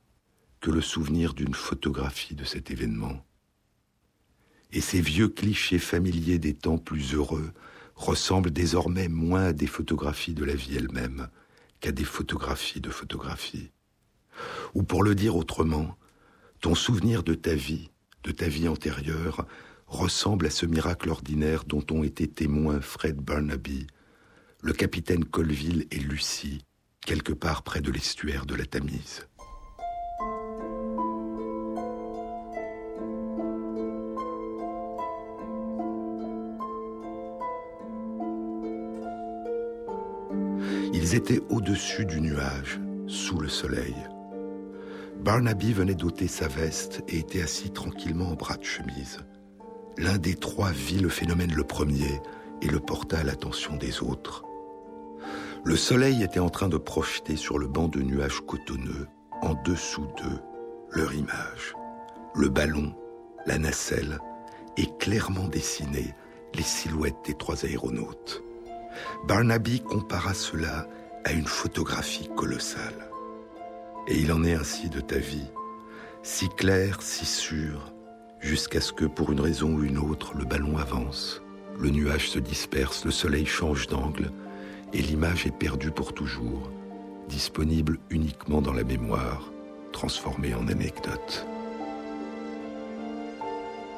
que 0.61 0.69
le 0.69 0.81
souvenir 0.81 1.33
d'une 1.33 1.55
photographie 1.55 2.36
de 2.36 2.43
cet 2.43 2.69
événement. 2.69 3.25
Et 4.71 4.81
ces 4.81 5.01
vieux 5.01 5.29
clichés 5.29 5.79
familiers 5.79 6.38
des 6.38 6.53
temps 6.53 6.77
plus 6.77 7.15
heureux 7.15 7.53
ressemblent 7.95 8.51
désormais 8.51 9.07
moins 9.07 9.45
à 9.45 9.53
des 9.53 9.65
photographies 9.65 10.36
de 10.36 10.45
la 10.45 10.53
vie 10.53 10.77
elle-même 10.77 11.29
qu'à 11.79 11.91
des 11.91 12.05
photographies 12.05 12.81
de 12.81 12.91
photographies. 12.91 13.71
Ou 14.73 14.83
pour 14.83 15.03
le 15.03 15.15
dire 15.15 15.36
autrement, 15.36 15.97
ton 16.61 16.75
souvenir 16.75 17.23
de 17.23 17.33
ta 17.33 17.55
vie, 17.55 17.89
de 18.23 18.31
ta 18.31 18.47
vie 18.47 18.67
antérieure, 18.67 19.45
ressemble 19.88 20.47
à 20.47 20.49
ce 20.49 20.65
miracle 20.65 21.09
ordinaire 21.09 21.63
dont 21.65 21.86
ont 21.91 22.03
été 22.03 22.27
témoins 22.27 22.81
Fred 22.81 23.17
Barnaby, 23.17 23.88
le 24.61 24.73
capitaine 24.73 25.25
Colville 25.25 25.86
et 25.91 25.99
Lucie, 25.99 26.63
quelque 27.05 27.33
part 27.33 27.63
près 27.63 27.81
de 27.81 27.91
l'estuaire 27.91 28.45
de 28.45 28.55
la 28.55 28.65
Tamise. 28.65 29.27
Ils 40.93 41.13
étaient 41.13 41.41
au-dessus 41.49 42.05
du 42.05 42.19
nuage, 42.21 42.79
sous 43.07 43.39
le 43.39 43.47
soleil. 43.47 43.95
Barnaby 45.26 45.73
venait 45.73 45.95
d'ôter 45.95 46.28
sa 46.28 46.47
veste 46.47 47.01
et 47.07 47.17
était 47.17 47.41
assis 47.41 47.71
tranquillement 47.71 48.30
en 48.30 48.36
bras 48.36 48.57
de 48.57 48.63
chemise. 48.63 49.21
L'un 49.97 50.19
des 50.19 50.36
trois 50.36 50.69
vit 50.69 50.99
le 50.99 51.09
phénomène 51.09 51.51
le 51.51 51.63
premier 51.63 52.21
et 52.61 52.67
le 52.67 52.80
porta 52.80 53.17
à 53.17 53.23
l'attention 53.23 53.76
des 53.76 54.03
autres. 54.03 54.45
Le 55.63 55.76
soleil 55.76 56.21
était 56.21 56.39
en 56.39 56.51
train 56.51 56.69
de 56.69 56.78
projeter 56.78 57.38
sur 57.38 57.57
le 57.57 57.67
banc 57.67 57.88
de 57.88 58.03
nuages 58.03 58.41
cotonneux, 58.41 59.07
en 59.41 59.55
dessous 59.63 60.05
d'eux, 60.15 60.39
leur 60.91 61.11
image. 61.15 61.73
Le 62.36 62.49
ballon, 62.49 62.93
la 63.47 63.57
nacelle, 63.57 64.19
et 64.78 64.86
clairement 64.99 65.47
dessinées 65.47 66.13
les 66.53 66.61
silhouettes 66.61 67.26
des 67.26 67.34
trois 67.34 67.65
aéronautes. 67.65 68.43
Barnaby 69.28 69.80
compara 69.82 70.36
cela 70.36 70.88
à 71.23 71.32
une 71.32 71.47
photographie 71.47 72.30
colossale. 72.36 73.09
Et 74.08 74.20
il 74.20 74.32
en 74.32 74.43
est 74.43 74.53
ainsi 74.53 74.89
de 74.89 74.99
ta 74.99 75.18
vie, 75.18 75.49
si 76.22 76.47
claire, 76.49 77.01
si 77.01 77.26
sûre, 77.26 77.91
jusqu'à 78.39 78.82
ce 78.82 78.93
que, 78.93 79.06
pour 79.06 79.32
une 79.32 79.41
raison 79.41 79.74
ou 79.74 79.84
une 79.84 79.97
autre, 79.97 80.36
le 80.36 80.45
ballon 80.45 80.78
avance, 80.78 81.41
le 81.80 81.89
nuage 81.89 82.30
se 82.30 82.39
disperse, 82.39 83.03
le 83.03 83.12
soleil 83.12 83.45
change 83.45 83.88
d'angle, 83.88 84.32
et 84.93 85.01
l'image 85.01 85.47
est 85.47 85.58
perdue 85.58 85.91
pour 85.91 86.14
toujours, 86.14 86.70
disponible 87.28 87.97
uniquement 88.10 88.62
dans 88.62 88.74
la 88.74 88.84
mémoire, 88.84 89.51
transformée 89.91 90.53
en 90.53 90.68
anecdote. 90.68 91.47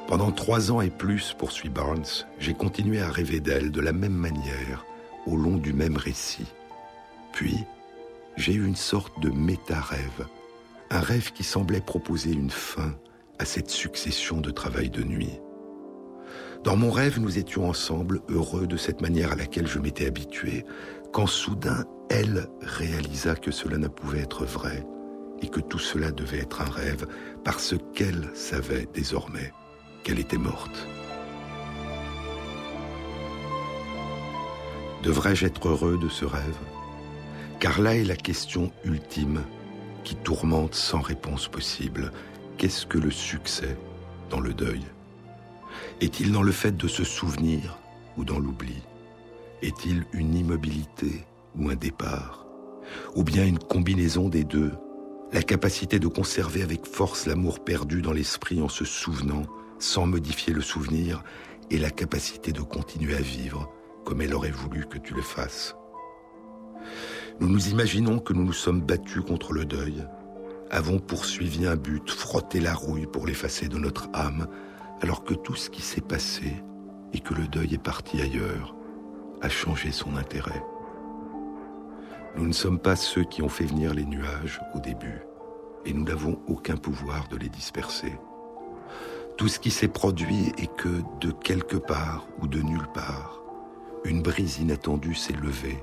Pendant 0.06 0.32
trois 0.32 0.72
ans 0.72 0.80
et 0.80 0.88
plus, 0.88 1.34
poursuit 1.38 1.68
Barnes, 1.68 2.24
j'ai 2.38 2.54
continué 2.54 3.02
à 3.02 3.10
rêver 3.10 3.40
d'elle 3.40 3.70
de 3.70 3.80
la 3.82 3.92
même 3.92 4.14
manière, 4.14 4.86
au 5.26 5.36
long 5.36 5.58
du 5.58 5.74
même 5.74 5.98
récit. 5.98 6.46
Puis, 7.32 7.66
j'ai 8.38 8.52
eu 8.52 8.64
une 8.64 8.76
sorte 8.76 9.20
de 9.20 9.30
méta-rêve, 9.30 10.26
un 10.90 11.00
rêve 11.00 11.32
qui 11.32 11.42
semblait 11.42 11.80
proposer 11.80 12.30
une 12.30 12.50
fin 12.50 12.94
à 13.40 13.44
cette 13.44 13.68
succession 13.68 14.40
de 14.40 14.50
travail 14.50 14.90
de 14.90 15.02
nuit. 15.02 15.40
Dans 16.62 16.76
mon 16.76 16.90
rêve, 16.90 17.20
nous 17.20 17.38
étions 17.38 17.68
ensemble, 17.68 18.20
heureux 18.28 18.66
de 18.68 18.76
cette 18.76 19.00
manière 19.00 19.32
à 19.32 19.36
laquelle 19.36 19.66
je 19.66 19.80
m'étais 19.80 20.06
habitué, 20.06 20.64
quand 21.12 21.26
soudain, 21.26 21.84
elle 22.10 22.46
réalisa 22.60 23.34
que 23.34 23.50
cela 23.50 23.76
ne 23.76 23.88
pouvait 23.88 24.20
être 24.20 24.44
vrai 24.44 24.86
et 25.42 25.48
que 25.48 25.60
tout 25.60 25.78
cela 25.78 26.12
devait 26.12 26.38
être 26.38 26.62
un 26.62 26.70
rêve, 26.70 27.06
parce 27.44 27.74
qu'elle 27.92 28.30
savait 28.34 28.88
désormais 28.94 29.52
qu'elle 30.04 30.18
était 30.20 30.38
morte. 30.38 30.86
Devrais-je 35.02 35.46
être 35.46 35.68
heureux 35.68 35.98
de 35.98 36.08
ce 36.08 36.24
rêve? 36.24 36.56
Car 37.60 37.80
là 37.80 37.96
est 37.96 38.04
la 38.04 38.16
question 38.16 38.70
ultime 38.84 39.42
qui 40.04 40.14
tourmente 40.14 40.74
sans 40.74 41.00
réponse 41.00 41.48
possible. 41.48 42.12
Qu'est-ce 42.56 42.86
que 42.86 42.98
le 42.98 43.10
succès 43.10 43.76
dans 44.30 44.40
le 44.40 44.54
deuil? 44.54 44.82
Est-il 46.00 46.30
dans 46.30 46.42
le 46.42 46.52
fait 46.52 46.76
de 46.76 46.86
se 46.86 47.02
souvenir 47.02 47.78
ou 48.16 48.24
dans 48.24 48.38
l'oubli? 48.38 48.80
Est-il 49.60 50.06
une 50.12 50.34
immobilité 50.36 51.24
ou 51.56 51.68
un 51.68 51.74
départ? 51.74 52.46
Ou 53.16 53.24
bien 53.24 53.44
une 53.44 53.58
combinaison 53.58 54.28
des 54.28 54.44
deux? 54.44 54.72
La 55.32 55.42
capacité 55.42 55.98
de 55.98 56.06
conserver 56.06 56.62
avec 56.62 56.86
force 56.86 57.26
l'amour 57.26 57.64
perdu 57.64 58.02
dans 58.02 58.12
l'esprit 58.12 58.62
en 58.62 58.68
se 58.68 58.84
souvenant 58.84 59.42
sans 59.80 60.06
modifier 60.06 60.54
le 60.54 60.62
souvenir 60.62 61.24
et 61.70 61.78
la 61.78 61.90
capacité 61.90 62.52
de 62.52 62.62
continuer 62.62 63.14
à 63.14 63.20
vivre 63.20 63.68
comme 64.04 64.22
elle 64.22 64.34
aurait 64.34 64.50
voulu 64.50 64.86
que 64.86 64.98
tu 64.98 65.12
le 65.12 65.22
fasses? 65.22 65.74
Nous 67.40 67.48
nous 67.48 67.68
imaginons 67.68 68.18
que 68.18 68.32
nous 68.32 68.44
nous 68.44 68.52
sommes 68.52 68.80
battus 68.80 69.22
contre 69.22 69.52
le 69.52 69.64
deuil, 69.64 70.04
avons 70.70 70.98
poursuivi 70.98 71.66
un 71.66 71.76
but, 71.76 72.10
frotté 72.10 72.58
la 72.58 72.74
rouille 72.74 73.06
pour 73.06 73.26
l'effacer 73.26 73.68
de 73.68 73.78
notre 73.78 74.08
âme, 74.12 74.48
alors 75.00 75.22
que 75.22 75.34
tout 75.34 75.54
ce 75.54 75.70
qui 75.70 75.80
s'est 75.80 76.00
passé 76.00 76.52
et 77.12 77.20
que 77.20 77.34
le 77.34 77.46
deuil 77.46 77.74
est 77.74 77.82
parti 77.82 78.20
ailleurs 78.20 78.74
a 79.40 79.48
changé 79.48 79.92
son 79.92 80.16
intérêt. 80.16 80.62
Nous 82.36 82.46
ne 82.46 82.52
sommes 82.52 82.80
pas 82.80 82.96
ceux 82.96 83.22
qui 83.22 83.40
ont 83.42 83.48
fait 83.48 83.64
venir 83.64 83.94
les 83.94 84.04
nuages 84.04 84.60
au 84.74 84.80
début, 84.80 85.22
et 85.86 85.92
nous 85.92 86.04
n'avons 86.04 86.40
aucun 86.48 86.76
pouvoir 86.76 87.28
de 87.28 87.36
les 87.36 87.48
disperser. 87.48 88.18
Tout 89.36 89.46
ce 89.46 89.60
qui 89.60 89.70
s'est 89.70 89.86
produit 89.86 90.52
est 90.58 90.74
que 90.74 91.02
de 91.20 91.30
quelque 91.30 91.76
part 91.76 92.26
ou 92.42 92.48
de 92.48 92.60
nulle 92.60 92.88
part, 92.92 93.40
une 94.04 94.22
brise 94.22 94.58
inattendue 94.58 95.14
s'est 95.14 95.34
levée 95.34 95.78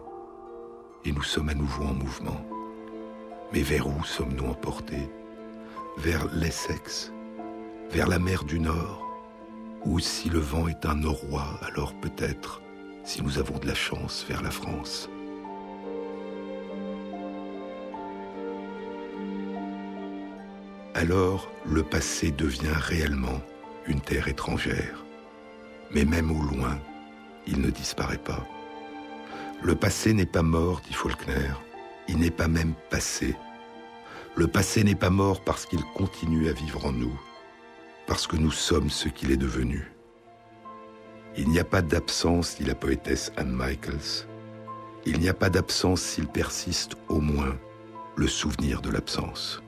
et 1.05 1.11
nous 1.11 1.23
sommes 1.23 1.49
à 1.49 1.53
nouveau 1.53 1.83
en 1.83 1.93
mouvement. 1.93 2.41
Mais 3.53 3.61
vers 3.61 3.87
où 3.87 4.03
sommes-nous 4.03 4.47
emportés? 4.47 5.09
Vers 5.97 6.27
l'Essex 6.33 7.13
Vers 7.91 8.07
la 8.07 8.19
mer 8.19 8.43
du 8.43 8.59
Nord 8.59 9.05
Ou 9.85 9.99
si 9.99 10.29
le 10.29 10.39
vent 10.39 10.67
est 10.67 10.85
un 10.85 10.95
norois, 10.95 11.59
alors 11.61 11.93
peut-être, 12.01 12.61
si 13.03 13.21
nous 13.21 13.37
avons 13.37 13.57
de 13.59 13.67
la 13.67 13.75
chance, 13.75 14.25
vers 14.27 14.41
la 14.41 14.51
France 14.51 15.09
Alors 20.95 21.51
le 21.65 21.83
passé 21.83 22.31
devient 22.31 22.73
réellement 22.73 23.41
une 23.85 24.01
terre 24.01 24.27
étrangère. 24.27 25.03
Mais 25.91 26.05
même 26.05 26.31
au 26.31 26.41
loin, 26.41 26.79
il 27.45 27.61
ne 27.61 27.69
disparaît 27.69 28.17
pas. 28.17 28.47
Le 29.63 29.75
passé 29.75 30.13
n'est 30.13 30.25
pas 30.25 30.43
mort, 30.43 30.81
dit 30.87 30.93
Faulkner, 30.93 31.51
il 32.07 32.19
n'est 32.19 32.31
pas 32.31 32.47
même 32.47 32.73
passé. 32.89 33.35
Le 34.35 34.47
passé 34.47 34.83
n'est 34.83 34.95
pas 34.95 35.09
mort 35.09 35.41
parce 35.41 35.65
qu'il 35.65 35.83
continue 35.95 36.49
à 36.49 36.53
vivre 36.53 36.85
en 36.85 36.91
nous, 36.91 37.19
parce 38.05 38.27
que 38.27 38.35
nous 38.35 38.51
sommes 38.51 38.89
ce 38.89 39.09
qu'il 39.09 39.31
est 39.31 39.37
devenu. 39.37 39.91
Il 41.37 41.49
n'y 41.49 41.59
a 41.59 41.63
pas 41.65 41.81
d'absence, 41.81 42.57
dit 42.57 42.65
la 42.65 42.75
poétesse 42.75 43.31
Anne 43.37 43.51
Michaels. 43.51 44.27
Il 45.05 45.19
n'y 45.19 45.29
a 45.29 45.33
pas 45.33 45.49
d'absence 45.49 46.01
s'il 46.01 46.27
persiste 46.27 46.95
au 47.09 47.19
moins 47.19 47.57
le 48.15 48.27
souvenir 48.27 48.81
de 48.81 48.89
l'absence. 48.89 49.61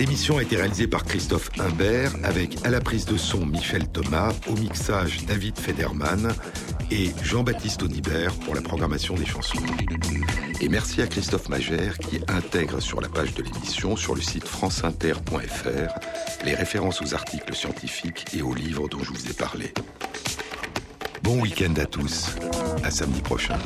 Cette 0.00 0.08
émission 0.08 0.38
a 0.38 0.42
été 0.42 0.56
réalisée 0.56 0.86
par 0.86 1.04
Christophe 1.04 1.50
Imbert 1.58 2.12
avec 2.22 2.56
à 2.64 2.70
la 2.70 2.80
prise 2.80 3.04
de 3.04 3.18
son 3.18 3.44
Michel 3.44 3.86
Thomas, 3.86 4.32
au 4.48 4.54
mixage 4.54 5.26
David 5.26 5.58
Federman 5.58 6.32
et 6.90 7.10
Jean-Baptiste 7.22 7.82
Audibert 7.82 8.32
pour 8.36 8.54
la 8.54 8.62
programmation 8.62 9.14
des 9.14 9.26
chansons. 9.26 9.60
Et 10.62 10.70
merci 10.70 11.02
à 11.02 11.06
Christophe 11.06 11.50
Magère 11.50 11.98
qui 11.98 12.18
intègre 12.28 12.80
sur 12.80 13.02
la 13.02 13.10
page 13.10 13.34
de 13.34 13.42
l'émission 13.42 13.94
sur 13.94 14.14
le 14.14 14.22
site 14.22 14.48
franceinter.fr 14.48 16.46
les 16.46 16.54
références 16.54 17.02
aux 17.02 17.12
articles 17.12 17.54
scientifiques 17.54 18.24
et 18.34 18.40
aux 18.40 18.54
livres 18.54 18.88
dont 18.88 19.04
je 19.04 19.10
vous 19.10 19.28
ai 19.28 19.34
parlé. 19.34 19.70
Bon 21.22 21.42
week-end 21.42 21.74
à 21.76 21.84
tous. 21.84 22.36
À 22.82 22.90
samedi 22.90 23.20
prochain. 23.20 23.58